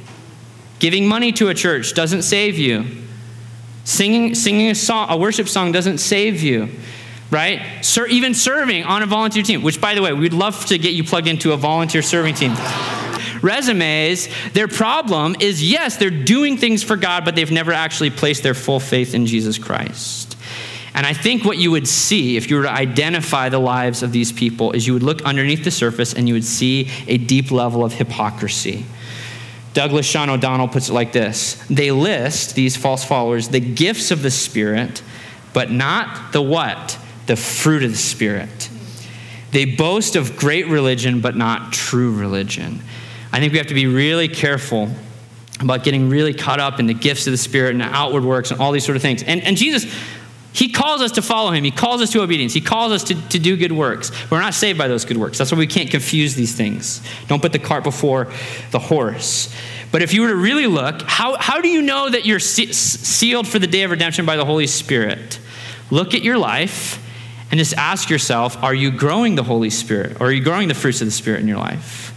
Giving 0.79 1.09
money 1.09 1.33
to 1.33 1.49
a 1.49 1.55
church 1.55 1.95
doesn't 1.95 2.23
save 2.23 2.59
you. 2.59 2.85
Singing, 3.85 4.35
singing 4.35 4.71
a, 4.71 4.75
song, 4.75 5.07
a 5.09 5.17
worship 5.17 5.49
song 5.49 5.73
doesn't 5.73 5.99
save 5.99 6.43
you 6.43 6.69
right? 7.31 7.85
Even 8.09 8.35
serving 8.35 8.85
on 8.85 9.03
a 9.03 9.07
volunteer 9.07 9.43
team, 9.43 9.63
which, 9.63 9.81
by 9.81 9.95
the 9.95 10.03
way, 10.03 10.13
we'd 10.13 10.33
love 10.33 10.67
to 10.67 10.79
get 10.79 10.93
you 10.93 11.05
plugged 11.05 11.29
into 11.29 11.53
a 11.53 11.57
volunteer 11.57 12.03
serving 12.03 12.35
team. 12.35 12.55
Resumes, 13.43 14.29
their 14.53 14.69
problem 14.69 15.37
is 15.41 15.69
yes, 15.69 15.97
they're 15.97 16.11
doing 16.11 16.57
things 16.57 16.83
for 16.83 16.97
God, 16.97 17.25
but 17.25 17.37
they've 17.37 17.51
never 17.51 17.73
actually 17.73 18.11
placed 18.11 18.43
their 18.43 18.55
full 18.55 18.81
faith 18.81 19.15
in 19.15 19.27
Jesus 19.27 19.59
Christ. 19.59 20.37
And 20.95 21.05
I 21.05 21.13
think 21.13 21.45
what 21.45 21.59
you 21.59 21.71
would 21.73 21.87
see 21.87 22.39
if 22.39 22.49
you 22.49 22.57
were 22.57 22.63
to 22.63 22.71
identify 22.71 23.51
the 23.51 23.59
lives 23.59 24.03
of 24.03 24.13
these 24.13 24.33
people 24.33 24.73
is 24.73 24.87
you 24.87 24.95
would 24.95 25.03
look 25.03 25.23
underneath 25.23 25.63
the 25.63 25.71
surface 25.71 26.15
and 26.15 26.27
you 26.27 26.33
would 26.33 26.45
see 26.45 26.91
a 27.07 27.19
deep 27.19 27.51
level 27.51 27.85
of 27.85 27.93
hypocrisy. 27.93 28.87
Douglas 29.75 30.07
Sean 30.07 30.31
O'Donnell 30.31 30.69
puts 30.69 30.89
it 30.89 30.95
like 30.95 31.13
this 31.13 31.63
They 31.69 31.91
list, 31.91 32.55
these 32.55 32.79
false 32.79 33.05
followers, 33.05 33.51
the 33.51 33.61
gifts 33.61 34.11
of 34.11 34.23
the 34.23 34.31
Spirit, 34.31 35.03
but 35.53 35.71
not 35.71 36.33
the 36.33 36.41
what? 36.41 36.99
The 37.27 37.37
fruit 37.37 37.83
of 37.83 37.91
the 37.91 37.97
Spirit. 37.97 38.71
They 39.53 39.65
boast 39.65 40.17
of 40.17 40.37
great 40.37 40.67
religion, 40.67 41.21
but 41.21 41.37
not 41.37 41.73
true 41.73 42.13
religion. 42.13 42.81
I 43.33 43.41
think 43.41 43.53
we 43.53 43.59
have 43.59 43.69
to 43.69 43.75
be 43.75 43.87
really 43.87 44.29
careful 44.29 44.91
about 45.61 45.85
getting 45.85 46.11
really 46.11 46.35
caught 46.35 46.61
up 46.61 46.79
in 46.79 46.87
the 46.87 46.95
gifts 46.95 47.27
of 47.27 47.31
the 47.31 47.39
Spirit 47.39 47.71
and 47.71 47.81
the 47.81 47.87
outward 47.87 48.25
works 48.25 48.51
and 48.51 48.61
all 48.61 48.73
these 48.73 48.85
sort 48.85 48.97
of 48.97 49.03
things. 49.03 49.23
And, 49.23 49.43
and 49.43 49.57
Jesus, 49.57 49.91
He 50.53 50.71
calls 50.71 51.01
us 51.01 51.13
to 51.13 51.23
follow 51.23 51.53
Him. 51.53 51.65
He 51.65 51.71
calls 51.71 52.03
us 52.03 52.13
to 52.13 52.23
obedience. 52.23 52.53
He 52.53 52.61
calls 52.61 52.93
us 52.93 53.05
to, 53.05 53.29
to 53.29 53.39
do 53.39 53.57
good 53.57 53.73
works. 53.73 54.11
We're 54.31 54.41
not 54.41 54.55
saved 54.55 54.79
by 54.79 54.89
those 54.89 55.05
good 55.05 55.17
works. 55.17 55.39
That's 55.39 55.51
why 55.51 55.59
we 55.59 55.67
can't 55.67 55.91
confuse 55.91 56.35
these 56.35 56.55
things. 56.55 57.01
Don't 57.29 57.41
put 57.41 57.53
the 57.53 57.59
cart 57.59 57.85
before 57.85 58.31
the 58.71 58.79
horse. 58.79 59.55
But 59.93 60.03
if 60.03 60.13
you 60.13 60.23
were 60.23 60.29
to 60.29 60.37
really 60.37 60.67
look, 60.67 61.03
how, 61.03 61.37
how 61.39 61.61
do 61.61 61.69
you 61.69 61.81
know 61.81 62.11
that 62.11 62.27
you're 62.27 62.41
sealed 62.41 63.49
for 63.49 63.59
the 63.59 63.67
day 63.67 63.85
of 63.85 63.91
redemption 63.91 64.27
by 64.27 64.37
the 64.37 64.45
Holy 64.45 64.67
Spirit? 64.67 65.39
Look 65.91 66.15
at 66.15 66.23
your 66.23 66.37
life 66.37 67.03
And 67.51 67.59
just 67.59 67.75
ask 67.75 68.11
yourself 68.11 68.63
are 68.63 68.75
you 68.75 68.91
growing 68.91 69.35
the 69.35 69.43
Holy 69.43 69.71
Spirit? 69.71 70.21
Or 70.21 70.29
are 70.29 70.33
you 70.33 70.43
growing 70.43 70.69
the 70.69 70.75
fruits 70.75 71.01
of 71.01 71.07
the 71.07 71.13
Spirit 71.13 71.41
in 71.41 71.49
your 71.49 71.59
life? 71.59 72.13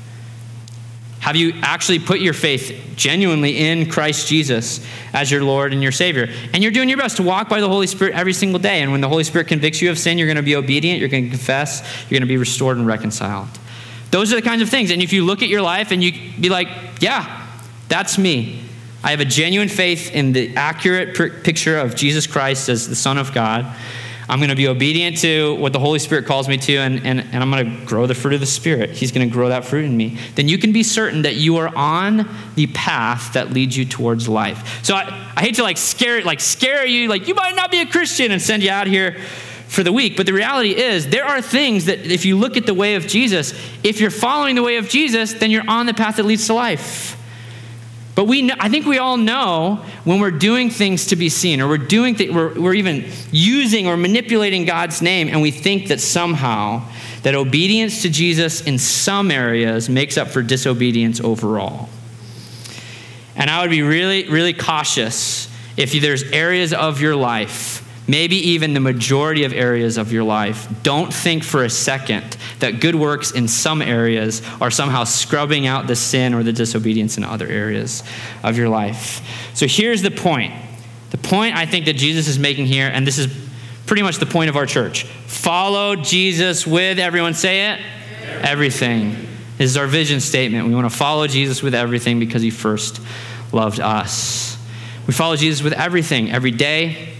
Have 1.20 1.36
you 1.36 1.54
actually 1.62 2.00
put 2.00 2.22
your 2.22 2.34
faith 2.34 2.94
genuinely 2.96 3.58
in 3.58 3.90
Christ 3.90 4.28
Jesus 4.28 4.86
as 5.14 5.30
your 5.30 5.44
Lord 5.44 5.74
and 5.74 5.84
your 5.84 5.92
Savior? 5.92 6.30
And 6.54 6.64
you're 6.64 6.72
doing 6.72 6.88
your 6.88 6.98
best 6.98 7.18
to 7.18 7.24
walk 7.24 7.50
by 7.50 7.60
the 7.60 7.68
Holy 7.68 7.88
Spirit 7.88 8.16
every 8.16 8.34
single 8.34 8.60
day. 8.60 8.82
And 8.82 8.92
when 8.92 9.02
the 9.02 9.10
Holy 9.10 9.26
Spirit 9.26 9.48
convicts 9.48 9.82
you 9.82 9.92
of 9.92 10.00
sin, 10.00 10.18
you're 10.18 10.28
going 10.28 10.38
to 10.38 10.44
be 10.44 10.56
obedient, 10.56 11.00
you're 11.00 11.10
going 11.10 11.26
to 11.26 11.30
confess, 11.30 11.82
you're 12.04 12.20
going 12.20 12.28
to 12.28 12.28
be 12.28 12.38
restored 12.38 12.78
and 12.78 12.88
reconciled. 12.88 13.50
Those 14.12 14.32
are 14.32 14.38
the 14.38 14.42
kinds 14.42 14.62
of 14.62 14.70
things. 14.70 14.92
And 14.92 15.02
if 15.02 15.12
you 15.12 15.26
look 15.26 15.44
at 15.44 15.50
your 15.50 15.62
life 15.62 15.92
and 15.92 16.02
you 16.04 16.14
be 16.40 16.50
like, 16.50 16.70
yeah, 17.00 17.48
that's 17.90 18.18
me. 18.18 18.64
I 19.04 19.12
have 19.12 19.20
a 19.20 19.26
genuine 19.26 19.70
faith 19.70 20.12
in 20.12 20.34
the 20.34 20.56
accurate 20.56 21.44
picture 21.44 21.78
of 21.78 21.96
Jesus 21.96 22.28
Christ 22.28 22.70
as 22.70 22.88
the 22.88 22.96
Son 22.96 23.18
of 23.18 23.34
God. 23.34 23.66
I'm 24.30 24.38
going 24.38 24.50
to 24.50 24.56
be 24.56 24.68
obedient 24.68 25.18
to 25.18 25.56
what 25.56 25.74
the 25.74 25.80
Holy 25.80 25.98
Spirit 25.98 26.28
calls 26.28 26.48
me 26.48 26.58
to, 26.58 26.78
and, 26.78 27.06
and, 27.06 27.20
and 27.20 27.36
I'm 27.36 27.50
going 27.50 27.66
to 27.66 27.86
grow 27.86 28.06
the 28.06 28.14
fruit 28.14 28.36
of 28.36 28.40
the 28.40 28.46
Spirit. 28.46 28.92
He's 28.92 29.12
going 29.12 29.28
to 29.28 29.34
grow 29.34 29.50
that 29.50 29.66
fruit 29.66 29.86
in 29.86 29.98
me. 29.98 30.20
Then 30.36 30.48
you 30.48 30.60
can 30.60 30.72
be 30.72 30.84
certain 30.84 31.24
that 31.24 31.36
you 31.36 31.58
are 31.58 31.76
on 31.76 32.30
the 32.54 32.68
path 32.68 33.34
that 33.34 33.52
leads 33.52 33.76
you 33.76 33.86
towards 33.86 34.30
life. 34.30 34.86
So 34.86 34.94
I, 34.94 35.32
I 35.36 35.42
hate 35.42 35.56
to 35.56 35.64
like 35.64 35.78
scare, 35.78 36.22
like 36.24 36.40
scare 36.40 36.86
you, 36.86 37.10
like 37.10 37.28
you 37.28 37.34
might 37.34 37.56
not 37.56 37.72
be 37.72 37.82
a 37.82 37.88
Christian 37.88 38.32
and 38.32 38.40
send 38.40 38.62
you 38.62 38.70
out 38.70 38.86
here 38.86 39.18
for 39.68 39.84
the 39.84 39.92
week. 39.92 40.16
But 40.16 40.28
the 40.28 40.34
reality 40.34 40.76
is, 40.76 41.08
there 41.08 41.26
are 41.26 41.42
things 41.42 41.86
that 41.86 42.00
if 42.00 42.24
you 42.24 42.38
look 42.38 42.56
at 42.56 42.68
the 42.68 42.74
way 42.74 42.96
of 42.96 43.08
Jesus, 43.08 43.54
if 43.84 44.00
you're 44.00 44.12
following 44.12 44.56
the 44.56 44.64
way 44.64 44.78
of 44.78 44.90
Jesus, 44.90 45.34
then 45.34 45.50
you're 45.50 45.68
on 45.68 45.88
the 45.88 45.94
path 45.94 46.18
that 46.18 46.26
leads 46.26 46.46
to 46.48 46.54
life. 46.54 47.19
But 48.20 48.26
we 48.26 48.42
know, 48.42 48.56
I 48.60 48.68
think 48.68 48.86
we 48.86 48.98
all 48.98 49.16
know 49.16 49.82
when 50.04 50.20
we're 50.20 50.30
doing 50.30 50.70
things 50.70 51.06
to 51.06 51.16
be 51.16 51.30
seen, 51.30 51.62
or 51.62 51.70
we're 51.70 51.78
doing 51.78 52.16
th- 52.16 52.30
we're, 52.30 52.54
we're 52.60 52.74
even 52.74 53.10
using 53.32 53.88
or 53.88 53.96
manipulating 53.96 54.66
God's 54.66 55.02
name, 55.02 55.30
and 55.30 55.42
we 55.42 55.52
think 55.52 55.88
that 55.88 56.02
somehow 56.02 56.82
that 57.24 57.34
obedience 57.34 58.02
to 58.02 58.10
Jesus 58.10 58.60
in 58.60 58.78
some 58.78 59.32
areas 59.32 59.88
makes 59.88 60.18
up 60.18 60.28
for 60.28 60.42
disobedience 60.42 61.22
overall. 61.22 61.88
And 63.38 63.50
I 63.50 63.62
would 63.62 63.72
be 63.72 63.84
really, 63.84 64.28
really 64.28 64.52
cautious 64.52 65.48
if 65.78 65.94
there's 65.94 66.24
areas 66.24 66.74
of 66.74 67.00
your 67.00 67.16
life 67.16 67.89
maybe 68.10 68.36
even 68.36 68.74
the 68.74 68.80
majority 68.80 69.44
of 69.44 69.54
areas 69.54 69.96
of 69.98 70.12
your 70.12 70.24
life, 70.24 70.68
don't 70.82 71.14
think 71.14 71.44
for 71.44 71.64
a 71.64 71.70
second 71.70 72.36
that 72.58 72.82
good 72.82 72.96
works 72.96 73.30
in 73.32 73.48
some 73.48 73.84
areas 73.84 74.42
are 74.60 74.72
somehow 74.72 75.04
scrubbing 75.04 75.68
out 75.68 75.86
the 75.86 75.96
sin 75.96 76.34
or 76.34 76.42
the 76.42 76.52
disobedience 76.52 77.18
in 77.18 77.24
other 77.24 77.46
areas 77.46 78.04
of 78.44 78.58
your 78.58 78.68
life. 78.68 79.22
So 79.54 79.68
here's 79.68 80.02
the 80.02 80.10
point. 80.10 80.54
The 81.12 81.20
point 81.20 81.56
I 81.56 81.68
think 81.68 81.86
that 81.86 81.98
Jesus 81.98 82.28
is 82.28 82.40
making 82.40 82.66
here, 82.66 82.90
and 82.92 83.06
this 83.06 83.20
is 83.20 83.28
pretty 83.86 84.02
much 84.02 84.18
the 84.18 84.26
point 84.26 84.50
of 84.50 84.56
our 84.56 84.66
church 84.66 85.04
follow 85.04 85.96
Jesus 85.96 86.66
with, 86.66 86.98
everyone 86.98 87.36
say 87.36 87.72
it, 87.72 87.80
everything. 88.42 89.12
This 89.60 89.70
is 89.70 89.78
our 89.78 89.88
vision 89.88 90.20
statement. 90.20 90.68
We 90.68 90.74
want 90.74 90.90
to 90.90 90.98
follow 90.98 91.28
Jesus 91.28 91.62
with 91.62 91.76
everything 91.76 92.20
because 92.20 92.42
he 92.42 92.50
first 92.50 93.00
loved 93.52 93.80
us. 93.80 94.58
We 95.06 95.14
follow 95.14 95.36
Jesus 95.36 95.64
with 95.64 95.74
everything, 95.74 96.32
every 96.32 96.52
day, 96.52 97.16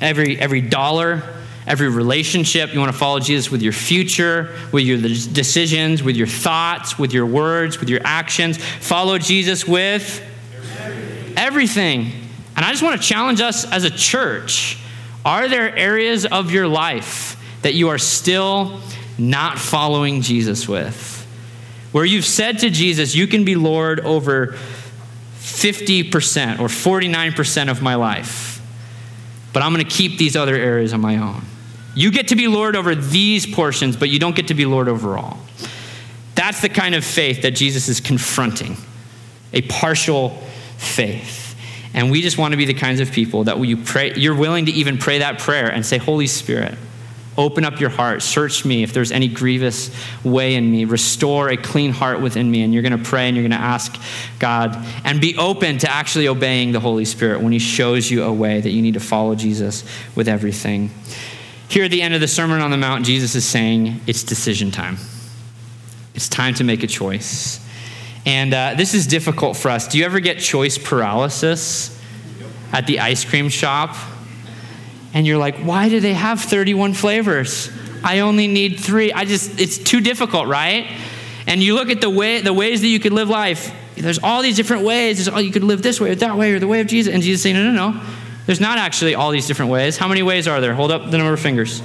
every, 0.00 0.38
every 0.38 0.60
dollar, 0.60 1.22
every 1.66 1.88
relationship. 1.88 2.72
You 2.72 2.80
want 2.80 2.92
to 2.92 2.98
follow 2.98 3.20
Jesus 3.20 3.50
with 3.50 3.62
your 3.62 3.72
future, 3.72 4.54
with 4.72 4.84
your 4.84 4.98
decisions, 4.98 6.02
with 6.02 6.16
your 6.16 6.26
thoughts, 6.26 6.98
with 6.98 7.12
your 7.12 7.26
words, 7.26 7.80
with 7.80 7.88
your 7.88 8.00
actions. 8.04 8.58
Follow 8.58 9.18
Jesus 9.18 9.66
with 9.66 10.22
everything. 10.80 11.38
everything. 11.38 12.12
And 12.56 12.64
I 12.64 12.70
just 12.70 12.82
want 12.82 13.00
to 13.00 13.06
challenge 13.06 13.40
us 13.40 13.70
as 13.70 13.84
a 13.84 13.90
church. 13.90 14.78
Are 15.24 15.48
there 15.48 15.74
areas 15.74 16.26
of 16.26 16.50
your 16.50 16.68
life 16.68 17.40
that 17.62 17.74
you 17.74 17.88
are 17.88 17.98
still 17.98 18.80
not 19.18 19.58
following 19.58 20.20
Jesus 20.20 20.68
with? 20.68 21.12
Where 21.92 22.04
you've 22.04 22.26
said 22.26 22.58
to 22.60 22.70
Jesus, 22.70 23.14
You 23.14 23.26
can 23.26 23.44
be 23.44 23.54
Lord 23.54 24.00
over 24.00 24.56
50% 25.38 26.58
or 26.58 26.66
49% 26.66 27.70
of 27.70 27.82
my 27.82 27.94
life 27.94 28.53
but 29.54 29.62
I'm 29.62 29.72
going 29.72 29.84
to 29.84 29.90
keep 29.90 30.18
these 30.18 30.36
other 30.36 30.54
areas 30.54 30.92
on 30.92 31.00
my 31.00 31.16
own. 31.16 31.42
You 31.94 32.10
get 32.10 32.28
to 32.28 32.36
be 32.36 32.48
Lord 32.48 32.76
over 32.76 32.94
these 32.94 33.46
portions, 33.46 33.96
but 33.96 34.10
you 34.10 34.18
don't 34.18 34.36
get 34.36 34.48
to 34.48 34.54
be 34.54 34.66
Lord 34.66 34.88
over 34.88 35.16
all. 35.16 35.38
That's 36.34 36.60
the 36.60 36.68
kind 36.68 36.94
of 36.94 37.04
faith 37.04 37.42
that 37.42 37.52
Jesus 37.52 37.88
is 37.88 38.00
confronting 38.00 38.76
a 39.52 39.62
partial 39.62 40.30
faith. 40.76 41.56
And 41.94 42.10
we 42.10 42.20
just 42.20 42.36
want 42.36 42.52
to 42.52 42.58
be 42.58 42.64
the 42.64 42.74
kinds 42.74 42.98
of 42.98 43.12
people 43.12 43.44
that 43.44 43.56
you 43.60 43.76
pray, 43.76 44.12
you're 44.16 44.34
willing 44.34 44.66
to 44.66 44.72
even 44.72 44.98
pray 44.98 45.18
that 45.18 45.38
prayer 45.38 45.68
and 45.68 45.86
say, 45.86 45.96
Holy 45.96 46.26
Spirit, 46.26 46.74
Open 47.36 47.64
up 47.64 47.80
your 47.80 47.90
heart. 47.90 48.22
Search 48.22 48.64
me 48.64 48.82
if 48.82 48.92
there's 48.92 49.10
any 49.10 49.26
grievous 49.26 49.90
way 50.22 50.54
in 50.54 50.70
me. 50.70 50.84
Restore 50.84 51.48
a 51.48 51.56
clean 51.56 51.90
heart 51.90 52.20
within 52.20 52.50
me. 52.50 52.62
And 52.62 52.72
you're 52.72 52.82
going 52.82 52.96
to 52.96 53.04
pray 53.04 53.26
and 53.26 53.36
you're 53.36 53.42
going 53.42 53.58
to 53.58 53.64
ask 53.64 54.00
God 54.38 54.76
and 55.04 55.20
be 55.20 55.36
open 55.36 55.78
to 55.78 55.90
actually 55.90 56.28
obeying 56.28 56.72
the 56.72 56.80
Holy 56.80 57.04
Spirit 57.04 57.40
when 57.40 57.52
He 57.52 57.58
shows 57.58 58.10
you 58.10 58.22
a 58.22 58.32
way 58.32 58.60
that 58.60 58.70
you 58.70 58.82
need 58.82 58.94
to 58.94 59.00
follow 59.00 59.34
Jesus 59.34 59.84
with 60.14 60.28
everything. 60.28 60.90
Here 61.68 61.84
at 61.84 61.90
the 61.90 62.02
end 62.02 62.14
of 62.14 62.20
the 62.20 62.28
Sermon 62.28 62.60
on 62.60 62.70
the 62.70 62.76
Mount, 62.76 63.04
Jesus 63.04 63.34
is 63.34 63.44
saying 63.44 64.00
it's 64.06 64.22
decision 64.22 64.70
time. 64.70 64.98
It's 66.14 66.28
time 66.28 66.54
to 66.54 66.64
make 66.64 66.84
a 66.84 66.86
choice. 66.86 67.58
And 68.26 68.54
uh, 68.54 68.74
this 68.76 68.94
is 68.94 69.06
difficult 69.06 69.56
for 69.56 69.70
us. 69.70 69.88
Do 69.88 69.98
you 69.98 70.04
ever 70.04 70.20
get 70.20 70.38
choice 70.38 70.78
paralysis 70.78 72.00
at 72.72 72.86
the 72.86 73.00
ice 73.00 73.24
cream 73.24 73.48
shop? 73.48 73.96
And 75.14 75.26
you're 75.26 75.38
like, 75.38 75.56
why 75.58 75.88
do 75.88 76.00
they 76.00 76.12
have 76.12 76.40
31 76.40 76.92
flavors? 76.92 77.70
I 78.02 78.18
only 78.20 78.48
need 78.48 78.80
three. 78.80 79.12
I 79.12 79.24
just, 79.24 79.58
it's 79.58 79.78
too 79.78 80.00
difficult, 80.00 80.48
right? 80.48 80.90
And 81.46 81.62
you 81.62 81.74
look 81.74 81.88
at 81.88 82.00
the 82.00 82.10
way, 82.10 82.40
the 82.40 82.52
ways 82.52 82.82
that 82.82 82.88
you 82.88 83.00
could 83.00 83.12
live 83.12 83.30
life. 83.30 83.72
There's 83.94 84.18
all 84.18 84.42
these 84.42 84.56
different 84.56 84.82
ways. 84.84 85.24
There's, 85.24 85.34
oh, 85.34 85.38
you 85.38 85.52
could 85.52 85.64
live 85.64 85.82
this 85.82 86.00
way 86.00 86.10
or 86.10 86.14
that 86.16 86.36
way 86.36 86.52
or 86.52 86.58
the 86.58 86.66
way 86.66 86.80
of 86.80 86.88
Jesus. 86.88 87.14
And 87.14 87.22
Jesus 87.22 87.42
saying, 87.42 87.54
no, 87.54 87.70
no, 87.70 87.90
no. 87.90 88.02
There's 88.46 88.60
not 88.60 88.76
actually 88.76 89.14
all 89.14 89.30
these 89.30 89.46
different 89.46 89.70
ways. 89.70 89.96
How 89.96 90.08
many 90.08 90.22
ways 90.22 90.46
are 90.48 90.60
there? 90.60 90.74
Hold 90.74 90.90
up 90.90 91.10
the 91.10 91.16
number 91.16 91.32
of 91.32 91.40
fingers. 91.40 91.80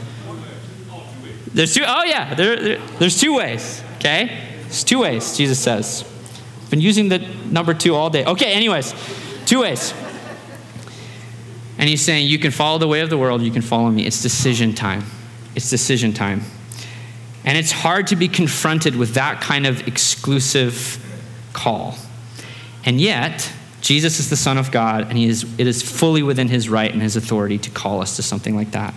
There's 1.53 1.73
two. 1.73 1.83
Oh 1.85 2.03
yeah, 2.03 2.33
there, 2.35 2.55
there, 2.57 2.77
there's 2.99 3.19
two 3.19 3.35
ways. 3.35 3.81
Okay, 3.97 4.47
there's 4.61 4.83
two 4.83 4.99
ways. 4.99 5.35
Jesus 5.35 5.59
says. 5.59 6.03
Been 6.69 6.81
using 6.81 7.09
the 7.09 7.19
number 7.45 7.73
two 7.73 7.95
all 7.95 8.11
day. 8.11 8.23
Okay, 8.23 8.53
anyways, 8.53 8.93
two 9.45 9.61
ways. 9.61 9.93
And 11.79 11.87
he's 11.87 12.01
saying, 12.03 12.27
You 12.27 12.37
can 12.37 12.51
follow 12.51 12.77
the 12.77 12.87
way 12.87 12.99
of 12.99 13.09
the 13.09 13.17
world, 13.17 13.41
you 13.41 13.51
can 13.51 13.63
follow 13.63 13.89
me. 13.89 14.05
It's 14.05 14.21
decision 14.21 14.75
time. 14.75 15.05
It's 15.55 15.69
decision 15.69 16.13
time. 16.13 16.43
And 17.45 17.57
it's 17.57 17.71
hard 17.71 18.07
to 18.07 18.15
be 18.15 18.27
confronted 18.27 18.95
with 18.95 19.15
that 19.15 19.41
kind 19.41 19.65
of 19.65 19.87
exclusive 19.87 21.03
call. 21.53 21.95
And 22.85 22.99
yet, 22.99 23.51
Jesus 23.81 24.19
is 24.19 24.29
the 24.29 24.35
Son 24.35 24.57
of 24.57 24.71
God, 24.71 25.07
and 25.07 25.17
he 25.17 25.27
is, 25.27 25.45
it 25.57 25.65
is 25.65 25.81
fully 25.81 26.21
within 26.21 26.49
his 26.49 26.67
right 26.67 26.91
and 26.91 27.01
his 27.01 27.15
authority 27.15 27.57
to 27.57 27.69
call 27.71 28.01
us 28.01 28.17
to 28.17 28.21
something 28.21 28.55
like 28.55 28.71
that. 28.71 28.93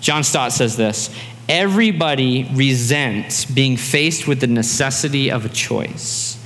John 0.00 0.22
Stott 0.22 0.52
says 0.52 0.76
this 0.76 1.14
Everybody 1.48 2.48
resents 2.54 3.44
being 3.44 3.76
faced 3.76 4.28
with 4.28 4.40
the 4.40 4.46
necessity 4.46 5.32
of 5.32 5.44
a 5.44 5.48
choice. 5.48 6.38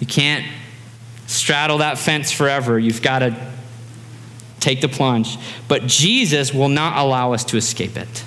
You 0.00 0.06
can't 0.06 0.46
straddle 1.26 1.78
that 1.78 1.96
fence 1.96 2.30
forever. 2.30 2.78
You've 2.78 3.00
got 3.00 3.20
to 3.20 3.49
Take 4.60 4.80
the 4.80 4.88
plunge. 4.88 5.36
But 5.68 5.86
Jesus 5.86 6.54
will 6.54 6.68
not 6.68 6.98
allow 6.98 7.32
us 7.32 7.44
to 7.46 7.56
escape 7.56 7.96
it. 7.96 8.24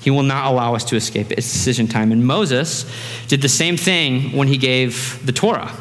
He 0.00 0.10
will 0.10 0.22
not 0.22 0.46
allow 0.46 0.74
us 0.74 0.84
to 0.84 0.96
escape 0.96 1.32
it. 1.32 1.38
It's 1.38 1.52
decision 1.52 1.88
time. 1.88 2.12
And 2.12 2.26
Moses 2.26 2.90
did 3.26 3.42
the 3.42 3.48
same 3.48 3.76
thing 3.76 4.36
when 4.36 4.48
he 4.48 4.56
gave 4.56 5.24
the 5.26 5.32
Torah. 5.32 5.72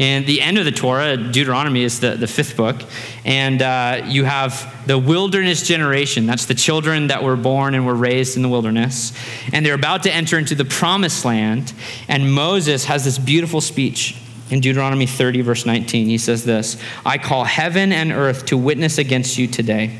And 0.00 0.26
the 0.26 0.40
end 0.40 0.58
of 0.58 0.64
the 0.64 0.72
Torah, 0.72 1.16
Deuteronomy 1.16 1.82
is 1.82 1.98
the, 2.00 2.12
the 2.12 2.28
fifth 2.28 2.56
book. 2.56 2.82
And 3.24 3.60
uh, 3.62 4.02
you 4.06 4.24
have 4.24 4.86
the 4.86 4.96
wilderness 4.98 5.66
generation. 5.66 6.26
That's 6.26 6.46
the 6.46 6.54
children 6.54 7.08
that 7.08 7.22
were 7.22 7.36
born 7.36 7.74
and 7.74 7.84
were 7.84 7.94
raised 7.96 8.36
in 8.36 8.42
the 8.42 8.48
wilderness. 8.48 9.12
And 9.52 9.66
they're 9.66 9.74
about 9.74 10.04
to 10.04 10.12
enter 10.12 10.38
into 10.38 10.54
the 10.54 10.64
promised 10.64 11.24
land. 11.24 11.72
And 12.06 12.32
Moses 12.32 12.84
has 12.84 13.04
this 13.04 13.18
beautiful 13.18 13.60
speech 13.60 14.16
in 14.50 14.60
Deuteronomy 14.60 15.06
30, 15.06 15.42
verse 15.42 15.66
19, 15.66 16.06
he 16.06 16.18
says 16.18 16.44
this 16.44 16.80
I 17.04 17.18
call 17.18 17.44
heaven 17.44 17.92
and 17.92 18.12
earth 18.12 18.46
to 18.46 18.56
witness 18.56 18.98
against 18.98 19.38
you 19.38 19.46
today 19.46 19.98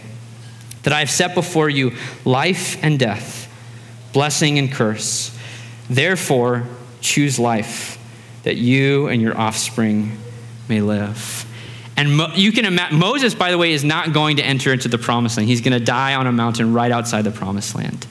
that 0.82 0.92
I 0.92 1.00
have 1.00 1.10
set 1.10 1.34
before 1.34 1.68
you 1.68 1.92
life 2.24 2.82
and 2.82 2.98
death, 2.98 3.52
blessing 4.12 4.58
and 4.58 4.72
curse. 4.72 5.36
Therefore, 5.90 6.66
choose 7.00 7.38
life, 7.38 7.98
that 8.44 8.56
you 8.56 9.08
and 9.08 9.20
your 9.20 9.36
offspring 9.36 10.18
may 10.68 10.80
live. 10.80 11.44
And 11.96 12.16
Mo- 12.16 12.32
you 12.34 12.52
can 12.52 12.64
imagine, 12.64 12.98
Moses, 12.98 13.34
by 13.34 13.50
the 13.50 13.58
way, 13.58 13.72
is 13.72 13.84
not 13.84 14.12
going 14.12 14.36
to 14.36 14.42
enter 14.42 14.72
into 14.72 14.88
the 14.88 14.98
promised 14.98 15.36
land. 15.36 15.48
He's 15.48 15.60
going 15.60 15.78
to 15.78 15.84
die 15.84 16.14
on 16.14 16.26
a 16.26 16.32
mountain 16.32 16.72
right 16.72 16.92
outside 16.92 17.22
the 17.22 17.32
promised 17.32 17.74
land. 17.74 18.06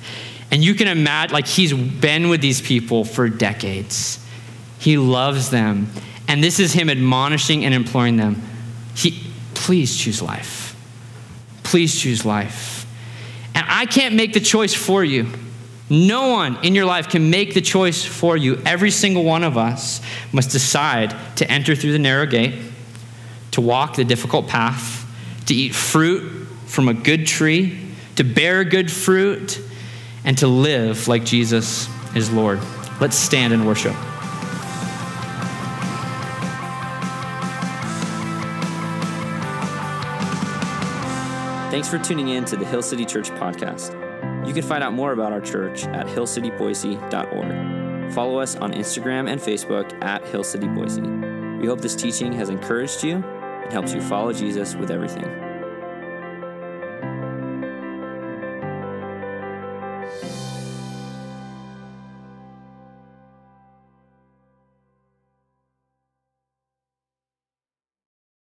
And 0.51 0.63
you 0.63 0.75
can 0.75 0.87
imagine, 0.87 1.33
like, 1.33 1.47
he's 1.47 1.73
been 1.73 2.29
with 2.29 2.41
these 2.41 2.61
people 2.61 3.05
for 3.05 3.29
decades. 3.29 4.23
He 4.79 4.97
loves 4.97 5.49
them. 5.51 5.89
And 6.27 6.43
this 6.43 6.59
is 6.59 6.73
him 6.73 6.89
admonishing 6.89 7.63
and 7.63 7.73
imploring 7.73 8.17
them 8.17 8.41
he, 8.97 9.23
please 9.53 9.95
choose 9.95 10.23
life. 10.23 10.75
Please 11.61 11.99
choose 11.99 12.25
life. 12.25 12.87
And 13.53 13.63
I, 13.69 13.85
can't 13.85 14.15
make 14.15 14.33
the 14.33 14.39
choice 14.39 14.73
for 14.73 15.03
you. 15.03 15.27
No 15.89 16.29
one 16.29 16.63
in 16.65 16.73
your 16.73 16.85
life 16.85 17.07
can 17.07 17.29
make 17.29 17.53
the 17.53 17.61
choice 17.61 18.03
for 18.03 18.35
you. 18.35 18.59
Every 18.65 18.89
single 18.89 19.23
one 19.23 19.43
of 19.43 19.55
us 19.55 20.01
must 20.31 20.49
decide 20.49 21.15
to 21.37 21.49
enter 21.49 21.75
through 21.75 21.91
the 21.91 21.99
narrow 21.99 22.25
gate, 22.25 22.55
to 23.51 23.61
walk 23.61 23.95
the 23.95 24.03
difficult 24.03 24.47
path, 24.47 25.05
to 25.45 25.53
eat 25.53 25.75
fruit 25.75 26.47
from 26.65 26.87
a 26.87 26.93
good 26.93 27.27
tree, 27.27 27.79
to 28.15 28.23
bear 28.23 28.63
good 28.63 28.91
fruit, 28.91 29.61
and 30.25 30.37
to 30.39 30.47
live 30.47 31.07
like 31.07 31.23
Jesus 31.23 31.87
is 32.15 32.31
Lord. 32.31 32.59
Let's 32.99 33.15
stand 33.15 33.53
and 33.53 33.67
worship. 33.67 33.95
Thanks 41.77 41.89
for 41.89 41.99
tuning 41.99 42.29
in 42.29 42.43
to 42.45 42.57
the 42.57 42.65
Hill 42.65 42.81
City 42.81 43.05
Church 43.05 43.29
podcast. 43.29 43.93
You 44.47 44.51
can 44.51 44.63
find 44.63 44.83
out 44.83 44.93
more 44.93 45.11
about 45.11 45.31
our 45.31 45.39
church 45.39 45.83
at 45.83 46.07
hillcityboise.org. 46.07 48.13
Follow 48.13 48.39
us 48.39 48.55
on 48.55 48.73
Instagram 48.73 49.29
and 49.29 49.39
Facebook 49.39 50.03
at 50.03 50.25
Hill 50.25 50.43
City 50.43 50.67
Boise. 50.67 51.03
We 51.03 51.67
hope 51.67 51.79
this 51.79 51.95
teaching 51.95 52.33
has 52.33 52.49
encouraged 52.49 53.03
you 53.03 53.17
and 53.17 53.71
helps 53.71 53.93
you 53.93 54.01
follow 54.01 54.33
Jesus 54.33 54.73
with 54.73 54.89
everything. 54.89 55.46